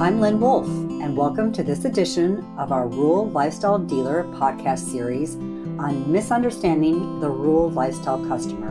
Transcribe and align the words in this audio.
I'm 0.00 0.18
Lynn 0.18 0.40
Wolf, 0.40 0.66
and 0.66 1.14
welcome 1.14 1.52
to 1.52 1.62
this 1.62 1.84
edition 1.84 2.42
of 2.56 2.72
our 2.72 2.88
Rural 2.88 3.28
Lifestyle 3.28 3.78
Dealer 3.78 4.24
podcast 4.24 4.78
series 4.78 5.34
on 5.78 6.10
misunderstanding 6.10 7.20
the 7.20 7.28
rural 7.28 7.70
lifestyle 7.70 8.26
customer. 8.26 8.70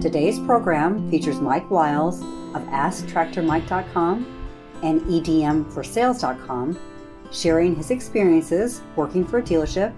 Today's 0.00 0.38
program 0.38 1.10
features 1.10 1.40
Mike 1.40 1.68
Wiles 1.68 2.20
of 2.54 2.62
AskTractorMike.com 2.68 4.46
and 4.84 5.00
EDMForSales.com 5.00 6.78
sharing 7.32 7.74
his 7.74 7.90
experiences 7.90 8.82
working 8.94 9.26
for 9.26 9.38
a 9.38 9.42
dealership 9.42 9.92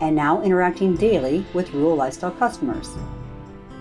and 0.00 0.16
now 0.16 0.42
interacting 0.42 0.96
daily 0.96 1.46
with 1.54 1.72
rural 1.72 1.94
lifestyle 1.94 2.32
customers, 2.32 2.96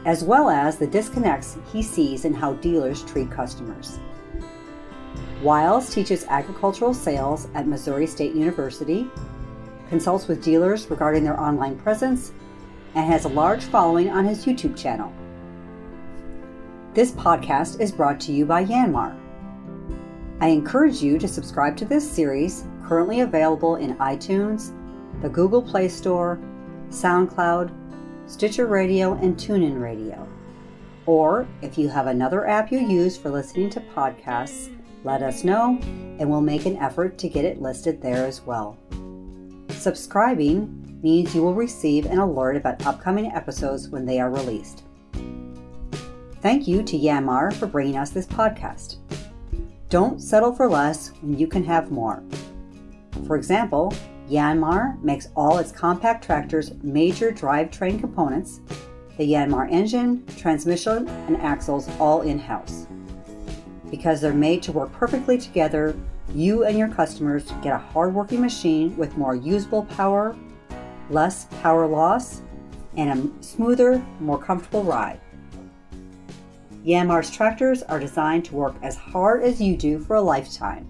as 0.05 0.23
well 0.23 0.52
as 0.52 0.77
the 0.77 0.86
disconnects 0.86 1.57
he 1.73 1.82
sees 1.82 2.23
in 2.23 2.36
how 2.36 2.54
dealers 2.54 3.02
treat 3.02 3.32
customers. 3.32 3.98
Wiles 5.41 5.93
teaches 5.93 6.25
agricultural 6.29 6.96
sales 6.96 7.47
at 7.54 7.68
Missouri 7.68 8.07
State 8.07 8.33
University, 8.33 9.07
consults 9.87 10.28
with 10.28 10.43
dealers 10.43 10.89
regarding 10.89 11.23
their 11.23 11.39
online 11.39 11.78
presence, 11.78 12.32
and 12.95 13.05
has 13.05 13.25
a 13.25 13.29
large 13.29 13.65
following 13.65 14.09
on 14.09 14.25
his 14.25 14.45
YouTube 14.45 14.75
channel. 14.75 15.14
This 16.95 17.11
podcast 17.11 17.79
is 17.79 17.92
brought 17.92 18.19
to 18.21 18.31
you 18.31 18.47
by 18.47 18.65
Yanmar. 18.65 19.15
I 20.42 20.47
encourage 20.47 21.04
you 21.04 21.19
to 21.19 21.28
subscribe 21.28 21.78
to 21.78 21.86
this 21.86 22.09
series, 22.09 22.65
currently 22.83 23.19
available 23.19 23.75
in 23.75 23.95
iTunes, 23.97 24.73
the 25.21 25.29
Google 25.29 25.61
Play 25.61 25.87
Store, 25.87 26.39
SoundCloud, 26.89 27.71
Stitcher 28.25 28.65
Radio, 28.65 29.14
and 29.14 29.37
TuneIn 29.37 29.79
Radio. 29.79 30.28
Or 31.06 31.47
if 31.61 31.78
you 31.78 31.89
have 31.89 32.08
another 32.08 32.47
app 32.47 32.72
you 32.72 32.80
use 32.80 33.16
for 33.16 33.30
listening 33.30 33.69
to 33.69 33.80
podcasts, 33.95 34.73
let 35.03 35.22
us 35.22 35.44
know 35.44 35.80
and 36.19 36.30
we'll 36.30 36.42
make 36.42 36.66
an 36.66 36.78
effort 36.78 37.17
to 37.20 37.30
get 37.30 37.45
it 37.45 37.62
listed 37.62 38.02
there 38.02 38.26
as 38.26 38.42
well. 38.42 38.78
Subscribing 39.70 41.00
means 41.03 41.36
you 41.36 41.44
will 41.44 41.53
receive 41.53 42.06
an 42.06 42.17
alert 42.17 42.56
about 42.56 42.86
upcoming 42.86 43.31
episodes 43.31 43.90
when 43.90 44.06
they 44.06 44.20
are 44.20 44.31
released. 44.31 44.84
Thank 46.42 46.68
you 46.68 46.84
to 46.84 46.98
Yanmar 46.98 47.53
for 47.53 47.68
bringing 47.68 47.98
us 47.98 48.09
this 48.09 48.28
podcast. 48.28 48.98
Don't 49.90 50.22
settle 50.22 50.53
for 50.53 50.68
less 50.68 51.09
when 51.22 51.38
you 51.38 51.48
can 51.48 51.64
have 51.64 51.92
more. 51.92 52.23
For 53.25 53.36
example, 53.36 53.94
Yanmar 54.30 55.02
makes 55.02 55.30
all 55.36 55.58
its 55.58 55.72
compact 55.72 56.23
tractors 56.23 56.73
major 56.84 57.31
drivetrain 57.31 58.00
components, 58.00 58.59
the 59.18 59.31
Yanmar 59.31 59.72
engine, 59.72 60.25
transmission, 60.38 61.08
and 61.08 61.38
axles 61.38 61.90
all 62.00 62.22
in 62.22 62.38
house. 62.38 62.88
Because 63.90 64.22
they're 64.22 64.34
made 64.34 64.62
to 64.64 64.72
work 64.72 64.92
perfectly 64.92 65.38
together, 65.38 65.96
you 66.34 66.66
and 66.66 66.78
your 66.78 66.90
customers 66.90 67.52
get 67.62 67.74
a 67.74 67.78
hardworking 67.78 68.42
machine 68.42 68.96
with 68.98 69.18
more 69.18 69.36
usable 69.36 69.86
power, 69.86 70.36
less 71.10 71.46
power 71.62 71.88
loss, 71.88 72.42
and 72.98 73.10
a 73.40 73.44
smoother, 73.44 74.04
more 74.20 74.38
comfortable 74.38 74.84
ride. 74.84 75.20
Yanmar's 76.86 77.30
tractors 77.30 77.84
are 77.84 78.00
designed 78.00 78.46
to 78.46 78.56
work 78.56 78.76
as 78.82 78.96
hard 78.96 79.44
as 79.44 79.62
you 79.62 79.76
do 79.76 80.00
for 80.00 80.16
a 80.16 80.22
lifetime. 80.22 80.90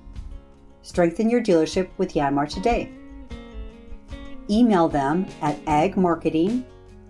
Strengthen 0.81 1.29
your 1.29 1.41
dealership 1.41 1.89
with 1.97 2.13
Yanmar 2.13 2.47
today. 2.47 2.91
Email 4.49 4.87
them 4.87 5.25
at 5.41 5.63
agmarketing 5.65 6.63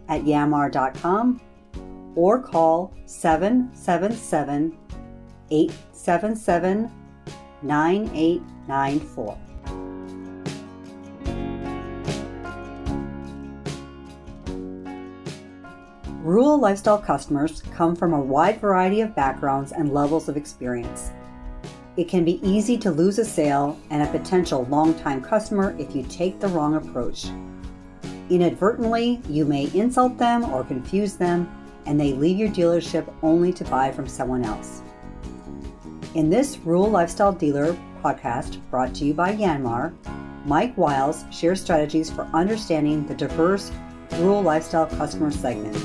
at 0.07 0.23
yanmar.com 0.23 1.41
or 2.15 2.41
call 2.41 2.93
777 3.05 4.77
877 5.51 6.91
9894. 7.63 9.37
Rural 16.27 16.59
lifestyle 16.59 16.97
customers 16.97 17.61
come 17.73 17.95
from 17.95 18.13
a 18.13 18.19
wide 18.19 18.59
variety 18.59 18.99
of 18.99 19.15
backgrounds 19.15 19.71
and 19.71 19.93
levels 19.93 20.27
of 20.27 20.35
experience. 20.35 21.11
It 21.95 22.09
can 22.09 22.25
be 22.25 22.45
easy 22.47 22.77
to 22.79 22.91
lose 22.91 23.17
a 23.17 23.25
sale 23.25 23.79
and 23.89 24.03
a 24.03 24.11
potential 24.11 24.67
long-time 24.69 25.21
customer 25.21 25.73
if 25.79 25.95
you 25.95 26.03
take 26.03 26.39
the 26.39 26.49
wrong 26.49 26.75
approach. 26.75 27.27
Inadvertently, 28.29 29.21
you 29.29 29.45
may 29.45 29.71
insult 29.73 30.17
them 30.17 30.43
or 30.51 30.65
confuse 30.65 31.15
them, 31.15 31.49
and 31.85 31.97
they 31.97 32.11
leave 32.11 32.37
your 32.37 32.49
dealership 32.49 33.11
only 33.23 33.53
to 33.53 33.63
buy 33.63 33.89
from 33.89 34.05
someone 34.05 34.43
else. 34.43 34.81
In 36.17 36.31
this 36.31 36.57
Rural 36.57 36.89
Lifestyle 36.89 37.31
Dealer 37.31 37.77
podcast 38.03 38.59
brought 38.71 38.95
to 38.95 39.05
you 39.05 39.13
by 39.13 39.35
Yanmar, 39.35 39.93
Mike 40.45 40.75
Wiles 40.75 41.25
shares 41.31 41.61
strategies 41.61 42.09
for 42.09 42.23
understanding 42.33 43.05
the 43.05 43.13
diverse 43.13 43.71
rural 44.13 44.41
lifestyle 44.41 44.87
customer 44.87 45.29
segment. 45.29 45.75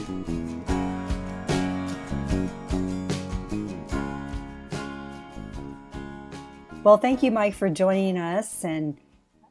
Well, 6.83 6.97
thank 6.97 7.23
you, 7.23 7.31
Mike, 7.31 7.53
for 7.53 7.69
joining 7.69 8.17
us 8.17 8.65
and 8.65 8.97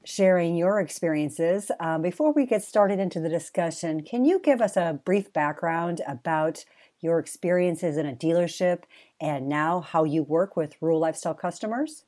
sharing 0.04 0.56
your 0.56 0.80
experiences. 0.80 1.70
Um, 1.80 2.02
before 2.02 2.34
we 2.34 2.48
get 2.48 2.64
started 2.64 2.98
into 2.98 3.20
the 3.20 3.30
discussion, 3.30 4.02
can 4.02 4.26
you 4.26 4.40
give 4.40 4.62
us 4.62 4.76
a 4.76 5.00
brief 5.06 5.32
background 5.32 6.02
about 6.08 6.66
your 7.02 7.20
experiences 7.20 7.98
in 7.98 8.06
a 8.06 8.16
dealership 8.16 8.84
and 9.22 9.48
now 9.48 9.80
how 9.80 10.04
you 10.04 10.24
work 10.24 10.58
with 10.58 10.76
rural 10.82 11.00
lifestyle 11.00 11.36
customers? 11.36 12.06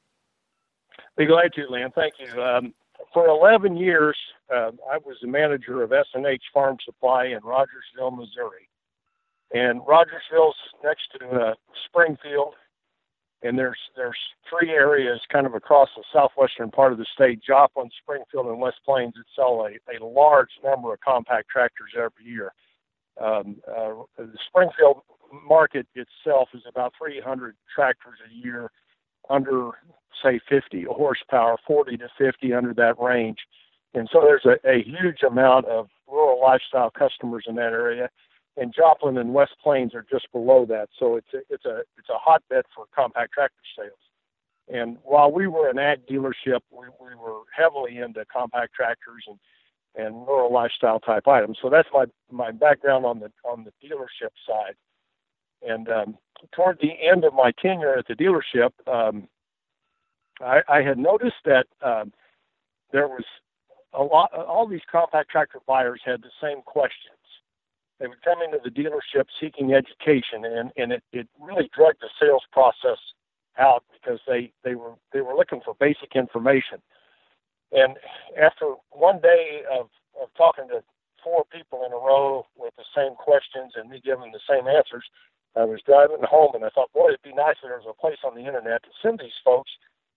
Be 1.16 1.26
glad 1.26 1.54
to, 1.54 1.68
Lynn. 1.70 1.92
Thank 1.96 2.16
you. 2.20 2.42
Um, 2.42 2.74
for 3.14 3.28
11 3.28 3.78
years, 3.78 4.18
uh, 4.54 4.72
I 4.92 4.98
was 4.98 5.18
the 5.22 5.28
manager 5.28 5.84
of 5.84 5.94
S&H 5.94 6.44
Farm 6.54 6.78
Supply 6.84 7.26
in 7.26 7.40
Rogersville, 7.44 8.12
Missouri. 8.12 8.70
And 9.54 9.82
Rogersville's 9.88 10.56
next 10.84 11.04
to 11.20 11.30
uh, 11.30 11.54
Springfield, 11.86 12.56
and 13.44 13.58
there's 13.58 13.78
there's 13.96 14.18
three 14.50 14.72
areas 14.72 15.20
kind 15.32 15.46
of 15.46 15.54
across 15.54 15.90
the 15.96 16.04
southwestern 16.12 16.72
part 16.72 16.92
of 16.92 16.98
the 16.98 17.06
state, 17.14 17.40
Joplin, 17.46 17.90
Springfield, 18.02 18.48
and 18.48 18.60
West 18.60 18.78
Plains 18.84 19.14
that 19.16 19.26
sell 19.36 19.68
a, 19.68 19.78
a 19.96 20.04
large 20.04 20.50
number 20.64 20.92
of 20.92 21.00
compact 21.02 21.50
tractors 21.50 21.92
every 21.96 22.26
year. 22.26 22.52
Um, 23.22 23.58
uh, 23.70 23.94
Springfield 24.48 25.04
market 25.48 25.88
itself 25.96 26.50
is 26.54 26.64
about 26.68 26.94
300 26.98 27.56
tractors 27.74 28.20
a 28.30 28.34
year 28.34 28.72
under, 29.30 29.72
say, 30.22 30.40
50 30.50 30.84
horsepower, 30.90 31.58
40 31.66 31.98
to 31.98 32.10
50 32.18 32.54
under 32.54 32.74
that 32.74 33.00
range. 33.00 33.40
And 33.94 34.10
so 34.12 34.22
there's 34.22 34.46
a, 34.46 34.58
a 34.70 34.84
huge 34.84 35.24
amount 35.24 35.66
of 35.68 35.88
rural 36.08 36.42
lifestyle 36.42 36.92
customers 36.92 37.46
in 37.48 37.56
that 37.56 37.74
area. 37.74 38.10
And 38.56 38.74
Joplin 38.74 39.18
and 39.18 39.34
West 39.34 39.56
Plains 39.64 39.96
are 39.96 40.06
just 40.10 40.32
below 40.32 40.66
that. 40.68 40.90
So 40.98 41.16
it's 41.16 41.34
a, 41.34 41.40
it's 41.50 41.66
a, 41.66 41.80
it's 41.98 42.10
a 42.10 42.18
hotbed 42.18 42.66
for 42.76 42.86
compact 42.96 43.34
tractor 43.34 43.56
sales. 43.78 43.98
And 44.68 44.98
while 45.04 45.32
we 45.32 45.48
were 45.48 45.70
an 45.70 45.80
ag 45.80 46.06
dealership, 46.08 46.60
we, 46.72 46.88
we 47.02 47.16
were 47.16 47.42
heavily 47.56 47.98
into 47.98 48.24
compact 48.32 48.74
tractors 48.74 49.24
and 49.28 49.40
and 49.96 50.16
rural 50.28 50.52
lifestyle 50.52 51.00
type 51.00 51.28
items. 51.28 51.58
So 51.62 51.70
that's 51.70 51.88
my 51.94 52.06
my 52.32 52.52
background 52.52 53.06
on 53.06 53.20
the 53.20 53.32
on 53.44 53.64
the 53.64 53.72
dealership 53.86 54.32
side. 54.48 54.76
And 55.68 55.90
um, 55.90 56.18
toward 56.52 56.80
the 56.82 56.94
end 57.02 57.24
of 57.24 57.34
my 57.34 57.52
tenure 57.62 57.98
at 57.98 58.08
the 58.08 58.16
dealership, 58.16 58.72
um, 58.88 59.28
I, 60.42 60.62
I 60.68 60.82
had 60.82 60.98
noticed 60.98 61.42
that 61.46 61.68
um, 61.82 62.12
there 62.92 63.08
was 63.08 63.24
a 63.94 64.04
lot. 64.04 64.34
All 64.34 64.68
these 64.68 64.82
compact 64.92 65.30
tractor 65.30 65.60
buyers 65.68 66.02
had 66.04 66.22
the 66.22 66.32
same 66.42 66.62
questions. 66.62 67.18
They 68.00 68.08
would 68.08 68.22
come 68.24 68.40
into 68.42 68.60
the 68.64 68.72
dealership 68.72 69.26
seeking 69.40 69.74
education, 69.74 70.46
and 70.46 70.72
and 70.76 70.92
it, 70.92 71.04
it 71.12 71.28
really 71.40 71.70
dragged 71.76 72.02
the 72.02 72.10
sales 72.20 72.44
process 72.52 72.98
out 73.58 73.84
because 73.94 74.20
they 74.28 74.52
they 74.64 74.76
were 74.76 74.94
they 75.14 75.22
were 75.22 75.36
looking 75.36 75.62
for 75.64 75.76
basic 75.80 76.16
information. 76.16 76.82
And 77.72 77.98
after 78.40 78.76
one 78.92 79.20
day 79.20 79.62
of, 79.72 79.90
of 80.22 80.30
talking 80.38 80.68
to 80.70 80.84
four 81.24 81.44
people 81.52 81.84
in 81.86 81.92
a 81.92 81.96
row 81.96 82.46
with 82.56 82.74
the 82.78 82.86
same 82.96 83.16
questions 83.16 83.74
and 83.76 83.90
me 83.90 84.02
giving 84.04 84.32
the 84.32 84.44
same 84.48 84.68
answers, 84.68 85.04
I 85.56 85.66
was 85.66 85.82
driving 85.86 86.24
home 86.26 86.56
and 86.56 86.66
I 86.66 86.70
thought, 86.70 86.94
boy, 86.94 87.10
it'd 87.10 87.22
be 87.22 87.34
nice 87.34 87.62
if 87.62 87.70
there 87.70 87.78
was 87.78 87.90
a 87.90 88.02
place 88.02 88.22
on 88.26 88.36
the 88.36 88.46
internet 88.46 88.84
to 88.84 88.90
send 89.02 89.20
these 89.20 89.38
folks 89.46 89.72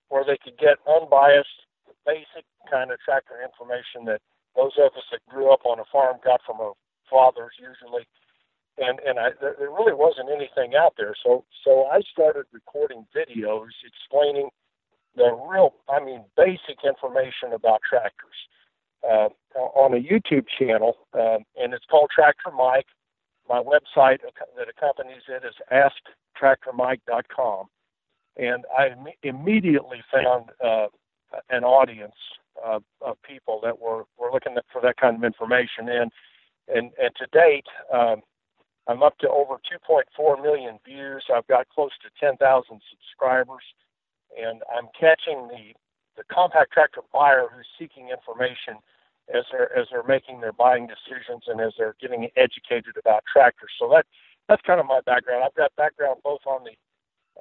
where 0.09 0.25
they 0.25 0.39
could 0.41 0.57
get 0.57 0.81
unbiased, 0.89 1.67
basic 2.07 2.47
kind 2.71 2.91
of 2.91 2.99
tractor 3.01 3.37
information 3.43 4.07
that 4.07 4.23
those 4.57 4.73
of 4.79 4.97
us 4.97 5.05
that 5.13 5.21
grew 5.29 5.53
up 5.53 5.67
on 5.67 5.79
a 5.79 5.89
farm 5.93 6.17
got 6.25 6.41
from 6.47 6.61
our 6.61 6.73
fathers 7.11 7.53
usually. 7.61 8.09
And 8.79 9.01
and 9.01 9.19
I, 9.19 9.33
there 9.41 9.57
really 9.73 9.97
wasn't 9.97 10.29
anything 10.29 10.77
out 10.77 10.95
there, 10.99 11.15
so 11.25 11.45
so 11.65 11.87
I 11.89 12.01
started 12.13 12.45
recording 12.53 13.07
videos 13.17 13.73
explaining 13.81 14.51
the 15.17 15.33
real, 15.49 15.73
I 15.89 16.05
mean, 16.05 16.25
basic 16.37 16.85
information 16.85 17.55
about 17.55 17.81
tractors 17.89 18.37
uh, 19.03 19.29
on 19.57 19.95
a 19.95 19.97
YouTube 19.97 20.45
channel, 20.59 20.97
uh, 21.15 21.39
and 21.57 21.73
it's 21.73 21.87
called 21.91 22.11
Tractor 22.15 22.51
Mike. 22.55 22.87
My 23.49 23.63
website 23.63 24.19
that 24.23 24.69
accompanies 24.69 25.23
it 25.29 25.43
is 25.45 25.55
asktractormike.com. 26.43 27.67
and 28.37 28.65
I 28.77 28.89
Im- 28.89 29.07
immediately 29.23 30.03
found 30.13 30.51
uh, 30.65 30.87
an 31.51 31.65
audience 31.65 32.15
of, 32.65 32.83
of 33.01 33.17
people 33.23 33.61
that 33.63 33.79
were, 33.79 34.05
were 34.19 34.33
looking 34.33 34.57
for 34.73 34.81
that 34.83 34.97
kind 34.97 35.17
of 35.17 35.25
information. 35.25 35.89
And 35.89 36.11
and 36.69 36.91
and 36.99 37.15
to 37.17 37.27
date, 37.33 37.67
um, 37.95 38.23
I'm 38.89 39.03
up 39.03 39.19
to 39.19 39.29
over 39.29 39.55
2.4 39.55 40.43
million 40.43 40.79
views. 40.85 41.25
I've 41.33 41.47
got 41.47 41.69
close 41.69 41.93
to 42.03 42.11
10,000 42.19 42.39
subscribers, 42.91 43.63
and 44.37 44.63
I'm 44.77 44.89
catching 44.99 45.49
the 45.49 45.75
the 46.17 46.25
compact 46.33 46.73
tractor 46.73 47.03
buyer 47.13 47.47
who's 47.55 47.67
seeking 47.79 48.09
information 48.09 48.81
as 49.35 49.45
they're 49.51 49.77
as 49.77 49.87
they're 49.91 50.07
making 50.07 50.41
their 50.41 50.53
buying 50.53 50.87
decisions 50.87 51.45
and 51.49 51.61
as 51.61 51.73
they're 51.79 51.97
getting 52.01 52.29
educated 52.37 52.97
about 52.99 53.25
tractors. 53.31 53.71
So 53.79 53.89
that 53.91 54.07
that's 54.49 54.63
kind 54.63 54.81
of 54.81 54.87
my 54.87 55.01
background. 55.05 55.45
I've 55.45 55.55
got 55.55 55.75
background 55.77 56.21
both 56.23 56.41
on 56.47 56.65
the 56.65 56.75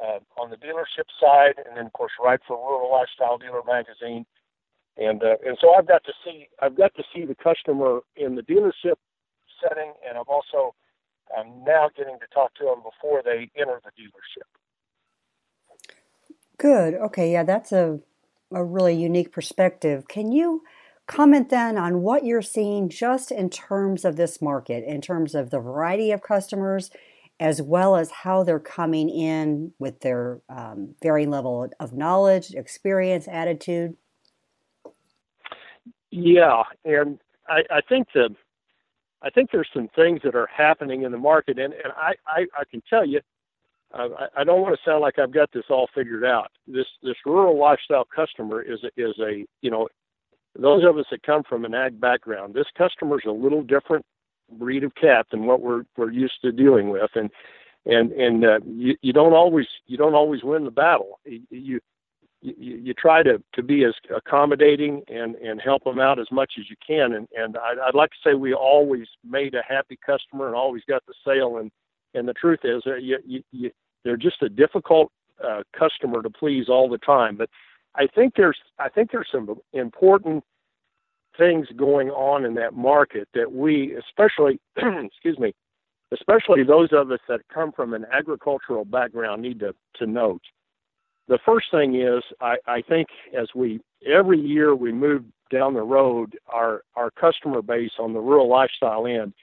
uh, 0.01 0.19
on 0.41 0.49
the 0.49 0.57
dealership 0.57 1.07
side, 1.19 1.55
and 1.65 1.77
then 1.77 1.85
of 1.85 1.93
course 1.93 2.11
write 2.23 2.41
for 2.47 2.57
Rural 2.57 2.91
Lifestyle 2.91 3.37
Dealer 3.37 3.61
magazine, 3.65 4.25
and 4.97 5.21
uh, 5.23 5.37
and 5.45 5.57
so 5.61 5.73
I've 5.73 5.87
got 5.87 6.03
to 6.05 6.13
see 6.23 6.47
I've 6.59 6.75
got 6.75 6.95
to 6.95 7.03
see 7.13 7.25
the 7.25 7.35
customer 7.35 7.99
in 8.15 8.35
the 8.35 8.41
dealership 8.41 8.95
setting, 9.61 9.93
and 10.07 10.17
I'm 10.17 10.27
also 10.27 10.73
I'm 11.37 11.63
now 11.63 11.89
getting 11.95 12.17
to 12.19 12.27
talk 12.33 12.53
to 12.55 12.65
them 12.65 12.81
before 12.83 13.21
they 13.23 13.49
enter 13.55 13.81
the 13.83 13.91
dealership. 14.01 14.49
Good. 16.57 16.95
Okay. 16.95 17.31
Yeah, 17.31 17.43
that's 17.43 17.71
a 17.71 17.99
a 18.51 18.63
really 18.63 18.95
unique 18.95 19.31
perspective. 19.31 20.07
Can 20.07 20.31
you 20.31 20.63
comment 21.07 21.50
then 21.50 21.78
on 21.78 22.02
what 22.02 22.25
you're 22.25 22.42
seeing 22.42 22.90
just 22.90 23.31
in 23.31 23.50
terms 23.50 24.06
of 24.06 24.16
this 24.16 24.42
market, 24.42 24.84
in 24.86 25.02
terms 25.02 25.36
of 25.36 25.50
the 25.50 25.60
variety 25.60 26.12
of 26.12 26.22
customers, 26.22 26.90
as 27.40 27.62
well 27.62 27.96
as 27.96 28.12
how 28.12 28.44
they're 28.44 28.60
coming 28.60 29.10
in 29.10 29.74
with 29.78 30.00
their 30.02 30.42
um, 30.50 30.96
varying 31.02 31.30
level 31.30 31.68
of 31.80 31.94
knowledge, 31.94 32.52
experience, 32.54 33.28
attitude? 33.28 33.96
Yeah, 36.12 36.63
and 36.86 37.19
I, 37.48 37.63
I 37.69 37.81
think 37.81 38.07
the 38.13 38.30
I 39.22 39.30
think 39.31 39.50
there's 39.52 39.69
some 39.74 39.90
things 39.96 40.22
that 40.24 40.36
are 40.36 40.48
happening 40.56 41.02
in 41.02 41.12
the 41.12 41.18
market, 41.18 41.57
and, 41.57 41.74
and 41.74 41.92
I, 41.98 42.13
I, 42.28 42.46
I 42.60 42.63
can 42.69 42.81
tell 42.88 43.04
you, 43.04 43.22
uh, 43.92 44.10
I, 44.19 44.42
I 44.42 44.44
don't 44.44 44.62
want 44.62 44.75
to 44.75 44.90
sound 44.90 45.02
like 45.02 45.18
I've 45.18 45.34
got 45.34 45.52
this 45.52 45.63
all 45.69 45.90
figured 45.96 46.24
out. 46.24 46.52
This 46.68 46.86
this 47.02 47.16
rural 47.25 47.57
lifestyle 47.60 48.06
customer 48.06 48.62
is 48.62 48.80
a, 48.84 48.88
is 48.98 49.16
a 49.19 49.46
you 49.62 49.72
know, 49.72 49.88
those 50.60 50.84
of 50.84 50.98
us 50.98 51.06
that 51.12 51.24
come 51.24 51.44
from 51.44 51.66
an 51.66 51.74
ag 51.74 52.00
background, 52.00 52.54
this 52.54 52.68
customer's 52.78 53.24
a 53.28 53.31
little 53.31 53.63
different 53.63 54.06
breed 54.57 54.84
of 54.84 54.94
cat 54.96 55.25
than 55.31 55.46
what 55.46 55.62
we're 55.62 55.84
we're 55.98 56.12
used 56.12 56.42
to 56.42 56.52
dealing 56.52 56.90
with, 56.90 57.12
and 57.16 57.30
and 57.86 58.12
and 58.13 58.46
uh, 58.46 58.60
you 58.66 58.96
you 59.02 59.13
don't 59.13 59.34
always 59.34 59.68
you 59.88 59.98
don't 59.98 60.16
always 60.16 60.44
win 60.44 60.66
the 60.66 60.72
battle. 60.72 61.19
You 61.25 61.80
you, 62.46 62.75
you 62.75 62.94
try 62.94 63.24
to, 63.24 63.42
to 63.54 63.63
be 63.63 63.84
as 63.86 63.94
accommodating 64.16 65.02
and, 65.07 65.36
and 65.36 65.60
help 65.60 65.84
them 65.84 66.00
out 66.00 66.19
as 66.19 66.28
much 66.31 66.54
as 66.60 66.66
you 66.69 66.75
can. 66.86 67.13
And, 67.13 67.28
and 67.36 67.57
I'd, 67.57 67.80
I'd 67.80 67.96
like 67.96 68.12
to 68.12 68.18
say 68.24 68.34
we 68.36 68.54
always 68.54 69.07
made 69.28 69.56
a 69.56 69.63
happy 69.68 69.98
customer 70.06 70.48
and 70.48 70.56
always 70.56 70.84
got 70.88 71.04
the 71.07 71.13
sale. 71.25 71.57
And, 71.57 71.72
and 72.13 72.28
the 72.28 72.34
truth 72.34 72.60
is, 72.63 72.84
you, 72.86 73.18
you, 73.25 73.44
you, 73.52 73.72
they're 74.04 74.18
just 74.18 74.42
a 74.44 74.50
difficult 74.50 75.12
uh, 75.44 75.63
customer 75.78 76.22
to 76.22 76.30
please 76.30 76.66
all 76.69 76.88
the 76.88 77.00
time. 77.00 77.36
But 77.36 77.50
I 77.95 78.07
think 78.07 78.33
there's 78.36 78.57
I 78.80 78.89
think 78.89 79.12
there's 79.12 79.30
some 79.31 79.56
important 79.74 80.44
things 81.38 81.68
going 81.75 82.09
on 82.09 82.45
in 82.45 82.53
that 82.56 82.74
market 82.74 83.27
that 83.33 83.51
we, 83.51 83.95
especially, 83.95 84.59
excuse 84.77 85.38
me, 85.38 85.53
especially 86.13 86.63
those 86.63 86.89
of 86.94 87.12
us 87.12 87.19
that 87.27 87.42
come 87.53 87.71
from 87.71 87.94
an 87.94 88.06
agricultural 88.12 88.86
background, 88.86 89.42
need 89.42 89.59
to 89.59 89.74
to 89.95 90.06
note 90.06 90.42
the 91.27 91.39
first 91.45 91.68
thing 91.71 91.95
is 91.95 92.24
I, 92.42 92.57
I 92.68 92.81
think 92.81 93.07
as 93.38 93.47
we 93.56 93.81
every 94.06 94.39
year 94.39 94.75
we 94.75 94.92
move 94.92 95.24
down 95.51 95.74
the 95.74 95.81
road, 95.81 96.38
our 96.47 96.83
our 96.95 97.12
customer 97.12 97.62
base 97.62 97.92
on 98.00 98.13
the 98.13 98.19
rural 98.19 98.50
lifestyle 98.50 99.07
end 99.07 99.33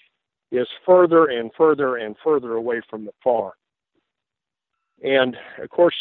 is 0.50 0.68
further 0.86 1.26
and 1.26 1.50
further 1.56 1.96
and 1.96 2.14
further 2.22 2.52
away 2.52 2.82
from 2.88 3.04
the 3.04 3.12
farm. 3.22 3.52
And 5.02 5.36
of 5.58 5.70
course, 5.70 5.94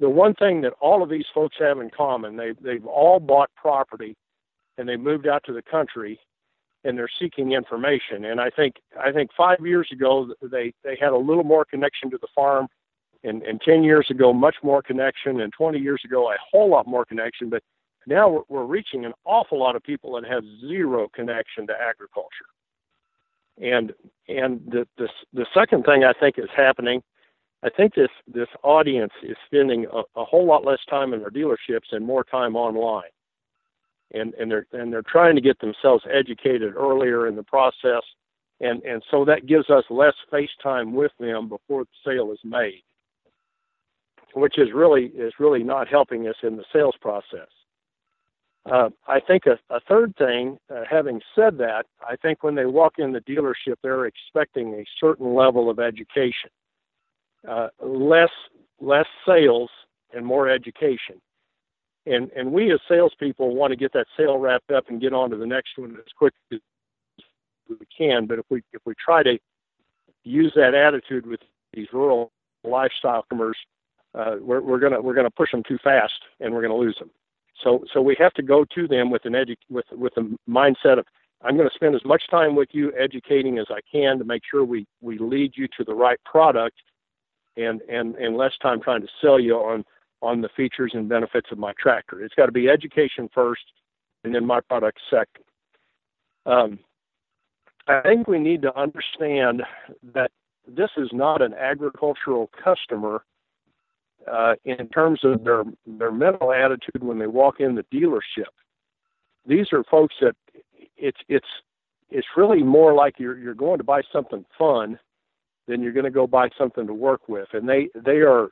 the 0.00 0.08
one 0.08 0.34
thing 0.34 0.60
that 0.62 0.74
all 0.80 1.02
of 1.02 1.08
these 1.08 1.26
folks 1.34 1.56
have 1.58 1.80
in 1.80 1.90
common, 1.90 2.36
they 2.36 2.52
they've 2.60 2.86
all 2.86 3.20
bought 3.20 3.50
property 3.56 4.16
and 4.76 4.88
they 4.88 4.96
moved 4.96 5.26
out 5.26 5.42
to 5.44 5.52
the 5.52 5.62
country 5.62 6.20
and 6.84 6.96
they're 6.96 7.10
seeking 7.18 7.52
information. 7.52 8.24
And 8.24 8.40
I 8.40 8.50
think 8.50 8.76
I 8.98 9.12
think 9.12 9.30
five 9.36 9.58
years 9.64 9.88
ago 9.92 10.32
they 10.42 10.72
they 10.84 10.96
had 11.00 11.12
a 11.12 11.16
little 11.16 11.44
more 11.44 11.64
connection 11.64 12.10
to 12.10 12.18
the 12.18 12.28
farm 12.34 12.68
and, 13.24 13.42
and 13.42 13.60
10 13.60 13.82
years 13.82 14.06
ago, 14.10 14.32
much 14.32 14.56
more 14.62 14.82
connection, 14.82 15.40
and 15.40 15.52
20 15.52 15.78
years 15.78 16.00
ago, 16.04 16.30
a 16.30 16.36
whole 16.50 16.70
lot 16.70 16.86
more 16.86 17.04
connection. 17.04 17.50
But 17.50 17.62
now 18.06 18.28
we're, 18.28 18.42
we're 18.48 18.64
reaching 18.64 19.04
an 19.04 19.12
awful 19.24 19.58
lot 19.58 19.76
of 19.76 19.82
people 19.82 20.14
that 20.14 20.28
have 20.28 20.44
zero 20.60 21.08
connection 21.12 21.66
to 21.66 21.74
agriculture. 21.74 22.46
And 23.60 23.92
and 24.28 24.60
the, 24.70 24.86
the 24.98 25.08
the 25.32 25.46
second 25.52 25.82
thing 25.82 26.04
I 26.04 26.12
think 26.12 26.38
is 26.38 26.48
happening, 26.56 27.02
I 27.62 27.70
think 27.70 27.94
this 27.94 28.10
this 28.32 28.48
audience 28.62 29.12
is 29.22 29.36
spending 29.46 29.86
a, 29.92 30.02
a 30.20 30.24
whole 30.24 30.46
lot 30.46 30.64
less 30.64 30.78
time 30.88 31.12
in 31.12 31.20
their 31.20 31.30
dealerships 31.30 31.92
and 31.92 32.04
more 32.04 32.24
time 32.24 32.56
online. 32.56 33.10
And 34.12 34.34
and 34.34 34.50
they're 34.50 34.66
and 34.72 34.92
they're 34.92 35.02
trying 35.02 35.34
to 35.34 35.42
get 35.42 35.58
themselves 35.60 36.04
educated 36.10 36.74
earlier 36.74 37.26
in 37.26 37.36
the 37.36 37.42
process, 37.42 38.02
and 38.60 38.82
and 38.82 39.02
so 39.10 39.24
that 39.24 39.46
gives 39.46 39.70
us 39.70 39.84
less 39.90 40.14
face 40.30 40.50
time 40.62 40.94
with 40.94 41.12
them 41.18 41.48
before 41.48 41.84
the 41.84 42.10
sale 42.10 42.32
is 42.32 42.40
made 42.44 42.82
which 44.34 44.58
is 44.58 44.68
really 44.74 45.06
is 45.16 45.32
really 45.38 45.62
not 45.62 45.88
helping 45.88 46.28
us 46.28 46.36
in 46.42 46.56
the 46.56 46.64
sales 46.72 46.94
process. 47.00 47.48
Uh, 48.70 48.90
I 49.06 49.20
think 49.20 49.44
a, 49.46 49.58
a 49.74 49.80
third 49.80 50.14
thing, 50.16 50.58
uh, 50.70 50.82
having 50.88 51.20
said 51.34 51.56
that, 51.58 51.86
I 52.06 52.16
think 52.16 52.42
when 52.42 52.54
they 52.54 52.66
walk 52.66 52.94
in 52.98 53.12
the 53.12 53.20
dealership, 53.20 53.76
they're 53.82 54.04
expecting 54.04 54.74
a 54.74 54.84
certain 55.00 55.34
level 55.34 55.70
of 55.70 55.78
education, 55.78 56.50
uh, 57.46 57.68
less 57.82 58.30
less 58.80 59.06
sales 59.26 59.70
and 60.14 60.24
more 60.24 60.48
education. 60.48 61.20
And 62.06 62.30
and 62.36 62.52
we 62.52 62.72
as 62.72 62.80
salespeople 62.88 63.54
want 63.54 63.72
to 63.72 63.76
get 63.76 63.92
that 63.92 64.06
sale 64.16 64.38
wrapped 64.38 64.70
up 64.70 64.88
and 64.88 65.00
get 65.00 65.12
on 65.12 65.30
to 65.30 65.36
the 65.36 65.46
next 65.46 65.76
one 65.76 65.96
as 65.96 66.12
quick 66.16 66.32
as 66.52 66.60
we 67.68 67.76
can. 67.96 68.26
But 68.26 68.38
if 68.38 68.46
we 68.50 68.62
if 68.72 68.82
we 68.86 68.94
try 68.94 69.22
to 69.22 69.38
use 70.24 70.52
that 70.56 70.74
attitude 70.74 71.26
with 71.26 71.40
these 71.74 71.88
rural 71.92 72.32
lifestyle 72.64 73.22
customers, 73.22 73.56
uh, 74.14 74.36
we're, 74.40 74.60
we're 74.60 74.78
gonna 74.78 75.00
we're 75.00 75.14
gonna 75.14 75.30
push 75.30 75.50
them 75.50 75.62
too 75.62 75.78
fast 75.84 76.20
and 76.40 76.52
we're 76.52 76.62
gonna 76.62 76.76
lose 76.76 76.96
them. 76.98 77.10
So 77.62 77.84
so 77.92 78.00
we 78.00 78.16
have 78.18 78.32
to 78.34 78.42
go 78.42 78.64
to 78.74 78.88
them 78.88 79.10
with 79.10 79.24
an 79.26 79.34
edu- 79.34 79.56
with 79.68 79.86
with 79.92 80.16
a 80.16 80.28
mindset 80.48 80.98
of 80.98 81.06
I'm 81.42 81.56
going 81.56 81.68
to 81.68 81.74
spend 81.74 81.94
as 81.94 82.04
much 82.04 82.22
time 82.30 82.56
with 82.56 82.70
you 82.72 82.92
educating 82.98 83.58
as 83.58 83.66
I 83.70 83.80
can 83.90 84.18
to 84.18 84.24
make 84.24 84.42
sure 84.50 84.64
we 84.64 84.86
we 85.00 85.18
lead 85.18 85.52
you 85.56 85.68
to 85.78 85.84
the 85.84 85.94
right 85.94 86.18
product, 86.24 86.76
and 87.58 87.80
and 87.82 88.14
and 88.16 88.36
less 88.36 88.52
time 88.62 88.80
trying 88.80 89.02
to 89.02 89.08
sell 89.20 89.38
you 89.38 89.54
on 89.54 89.84
on 90.22 90.40
the 90.40 90.48
features 90.56 90.92
and 90.94 91.08
benefits 91.08 91.48
of 91.52 91.58
my 91.58 91.72
tractor. 91.80 92.22
It's 92.22 92.34
got 92.34 92.46
to 92.46 92.52
be 92.52 92.68
education 92.68 93.28
first, 93.34 93.62
and 94.24 94.34
then 94.34 94.46
my 94.46 94.60
product 94.60 94.98
second. 95.10 95.44
Um, 96.46 96.78
I 97.86 98.00
think 98.02 98.26
we 98.26 98.38
need 98.38 98.62
to 98.62 98.78
understand 98.78 99.62
that 100.14 100.30
this 100.66 100.90
is 100.96 101.08
not 101.12 101.40
an 101.40 101.54
agricultural 101.54 102.50
customer 102.62 103.24
uh, 104.30 104.54
in 104.64 104.88
terms 104.88 105.20
of 105.24 105.44
their 105.44 105.64
their 105.86 106.12
mental 106.12 106.52
attitude 106.52 107.02
when 107.02 107.18
they 107.18 107.26
walk 107.26 107.60
in 107.60 107.74
the 107.74 107.84
dealership. 107.92 108.52
These 109.46 109.72
are 109.72 109.84
folks 109.84 110.14
that 110.20 110.36
it's 110.96 111.20
it's 111.28 111.46
it's 112.10 112.26
really 112.36 112.62
more 112.62 112.94
like 112.94 113.14
you're 113.18 113.38
you're 113.38 113.54
going 113.54 113.78
to 113.78 113.84
buy 113.84 114.02
something 114.12 114.44
fun 114.58 114.98
than 115.68 115.82
you're 115.82 115.92
going 115.92 116.04
to 116.04 116.10
go 116.10 116.26
buy 116.26 116.48
something 116.58 116.86
to 116.86 116.94
work 116.94 117.28
with, 117.28 117.48
and 117.52 117.68
they 117.68 117.88
they 117.94 118.22
are 118.22 118.48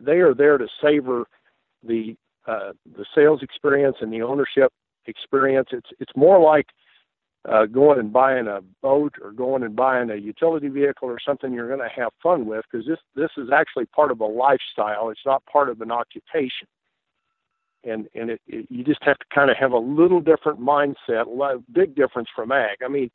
they 0.00 0.18
are 0.18 0.34
there 0.34 0.58
to 0.58 0.66
savor 0.82 1.26
the 1.86 2.16
uh, 2.46 2.72
the 2.96 3.04
sales 3.14 3.42
experience 3.42 3.96
and 4.00 4.12
the 4.12 4.22
ownership 4.22 4.72
experience. 5.06 5.68
It's 5.70 5.90
it's 6.00 6.12
more 6.16 6.40
like 6.40 6.66
uh, 7.48 7.66
going 7.66 7.98
and 7.98 8.12
buying 8.12 8.46
a 8.46 8.60
boat 8.82 9.14
or 9.22 9.32
going 9.32 9.62
and 9.62 9.76
buying 9.76 10.10
a 10.10 10.16
utility 10.16 10.68
vehicle 10.68 11.08
or 11.08 11.18
something 11.24 11.52
you're 11.52 11.68
going 11.68 11.80
to 11.80 11.94
have 11.94 12.12
fun 12.22 12.46
with 12.46 12.64
because 12.70 12.86
this 12.86 12.98
this 13.14 13.30
is 13.36 13.50
actually 13.52 13.86
part 13.86 14.10
of 14.10 14.20
a 14.20 14.26
lifestyle. 14.26 15.10
It's 15.10 15.26
not 15.26 15.44
part 15.46 15.68
of 15.68 15.80
an 15.82 15.92
occupation, 15.92 16.68
and 17.84 18.08
and 18.14 18.30
it, 18.30 18.40
it, 18.46 18.66
you 18.70 18.82
just 18.82 19.02
have 19.04 19.18
to 19.18 19.26
kind 19.34 19.50
of 19.50 19.56
have 19.58 19.72
a 19.72 19.78
little 19.78 20.20
different 20.20 20.60
mindset. 20.60 21.26
A 21.26 21.58
big 21.72 21.94
difference 21.94 22.28
from 22.34 22.52
ag. 22.52 22.78
I 22.84 22.88
mean, 22.88 23.10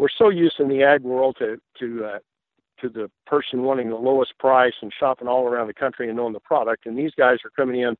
we're 0.00 0.08
so 0.16 0.30
used 0.30 0.58
in 0.58 0.68
the 0.68 0.82
ag 0.82 1.02
world 1.02 1.36
to 1.38 1.60
to 1.78 2.04
uh, 2.06 2.18
to 2.80 2.88
the 2.88 3.10
person 3.26 3.62
wanting 3.62 3.90
the 3.90 3.94
lowest 3.96 4.32
price 4.38 4.72
and 4.80 4.90
shopping 4.98 5.28
all 5.28 5.46
around 5.46 5.66
the 5.66 5.74
country 5.74 6.08
and 6.08 6.16
knowing 6.16 6.32
the 6.32 6.40
product, 6.40 6.86
and 6.86 6.96
these 6.96 7.12
guys 7.16 7.36
are 7.44 7.50
coming 7.50 7.82
in 7.82 7.94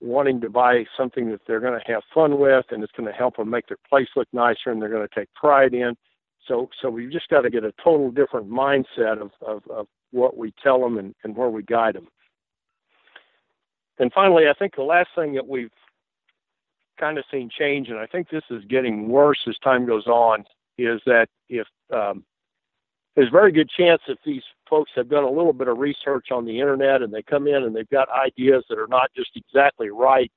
wanting 0.00 0.40
to 0.40 0.48
buy 0.48 0.84
something 0.96 1.30
that 1.30 1.40
they're 1.46 1.60
going 1.60 1.78
to 1.78 1.92
have 1.92 2.02
fun 2.14 2.38
with 2.38 2.64
and 2.70 2.82
it's 2.82 2.92
going 2.96 3.08
to 3.08 3.16
help 3.16 3.36
them 3.36 3.50
make 3.50 3.66
their 3.68 3.78
place 3.88 4.08
look 4.16 4.26
nicer 4.32 4.70
and 4.70 4.80
they're 4.82 4.88
going 4.88 5.06
to 5.06 5.14
take 5.14 5.32
pride 5.34 5.74
in. 5.74 5.94
So, 6.48 6.68
so 6.80 6.90
we've 6.90 7.12
just 7.12 7.28
got 7.28 7.42
to 7.42 7.50
get 7.50 7.62
a 7.62 7.72
total 7.82 8.10
different 8.10 8.50
mindset 8.50 9.22
of, 9.22 9.30
of, 9.46 9.62
of 9.70 9.86
what 10.10 10.36
we 10.36 10.52
tell 10.60 10.80
them 10.80 10.98
and, 10.98 11.14
and 11.22 11.36
where 11.36 11.50
we 11.50 11.62
guide 11.62 11.94
them. 11.94 12.08
And 14.00 14.12
finally, 14.12 14.48
I 14.48 14.54
think 14.54 14.74
the 14.74 14.82
last 14.82 15.10
thing 15.14 15.34
that 15.34 15.46
we've 15.46 15.70
kind 16.98 17.16
of 17.16 17.24
seen 17.30 17.48
change, 17.56 17.88
and 17.88 17.98
I 17.98 18.06
think 18.06 18.28
this 18.28 18.42
is 18.50 18.64
getting 18.68 19.08
worse 19.08 19.38
as 19.46 19.56
time 19.58 19.86
goes 19.86 20.08
on, 20.08 20.44
is 20.78 21.00
that 21.06 21.28
if 21.48 21.66
um, 21.92 22.24
there's 23.14 23.28
a 23.28 23.32
very 23.32 23.52
good 23.52 23.68
chance 23.68 24.00
if 24.08 24.18
these 24.24 24.42
folks 24.68 24.90
have 24.96 25.08
done 25.08 25.24
a 25.24 25.30
little 25.30 25.52
bit 25.52 25.68
of 25.68 25.78
research 25.78 26.28
on 26.30 26.44
the 26.44 26.58
internet 26.58 27.02
and 27.02 27.12
they 27.12 27.22
come 27.22 27.46
in 27.46 27.62
and 27.62 27.74
they've 27.76 27.88
got 27.90 28.08
ideas 28.10 28.64
that 28.68 28.78
are 28.78 28.88
not 28.88 29.10
just 29.14 29.30
exactly 29.36 29.90
right, 29.90 30.30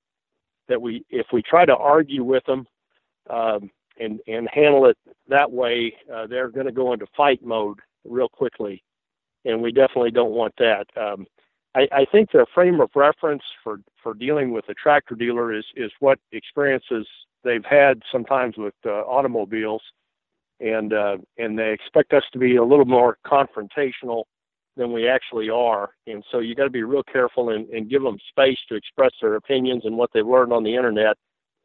that 0.67 0.81
we 0.81 1.03
if 1.09 1.27
we 1.31 1.41
try 1.41 1.65
to 1.65 1.75
argue 1.75 2.23
with 2.23 2.43
them 2.45 2.65
um, 3.29 3.69
and 3.99 4.19
and 4.27 4.49
handle 4.51 4.85
it 4.85 4.97
that 5.27 5.51
way, 5.51 5.93
uh, 6.13 6.27
they're 6.27 6.49
going 6.49 6.65
to 6.65 6.71
go 6.71 6.93
into 6.93 7.05
fight 7.15 7.43
mode 7.43 7.79
real 8.03 8.29
quickly, 8.29 8.83
and 9.45 9.61
we 9.61 9.71
definitely 9.71 10.11
don't 10.11 10.31
want 10.31 10.53
that. 10.57 10.85
Um, 10.97 11.25
I, 11.75 11.87
I 11.91 12.05
think 12.11 12.31
their 12.31 12.45
frame 12.53 12.81
of 12.81 12.89
reference 12.95 13.43
for 13.63 13.79
for 14.01 14.13
dealing 14.13 14.51
with 14.51 14.67
a 14.69 14.73
tractor 14.73 15.15
dealer 15.15 15.53
is 15.53 15.65
is 15.75 15.91
what 15.99 16.19
experiences 16.31 17.07
they've 17.43 17.65
had 17.65 18.01
sometimes 18.11 18.57
with 18.57 18.73
uh, 18.85 18.89
automobiles, 18.89 19.83
and 20.59 20.93
uh, 20.93 21.17
and 21.37 21.57
they 21.57 21.71
expect 21.71 22.13
us 22.13 22.23
to 22.33 22.39
be 22.39 22.55
a 22.55 22.63
little 22.63 22.85
more 22.85 23.17
confrontational 23.25 24.23
than 24.77 24.91
we 24.91 25.07
actually 25.07 25.49
are. 25.49 25.91
And 26.07 26.23
so 26.31 26.39
you 26.39 26.55
got 26.55 26.65
to 26.65 26.69
be 26.69 26.83
real 26.83 27.03
careful 27.03 27.49
and, 27.49 27.69
and 27.69 27.89
give 27.89 28.03
them 28.03 28.17
space 28.29 28.57
to 28.69 28.75
express 28.75 29.11
their 29.21 29.35
opinions 29.35 29.83
and 29.85 29.97
what 29.97 30.09
they've 30.13 30.25
learned 30.25 30.53
on 30.53 30.63
the 30.63 30.75
internet, 30.75 31.17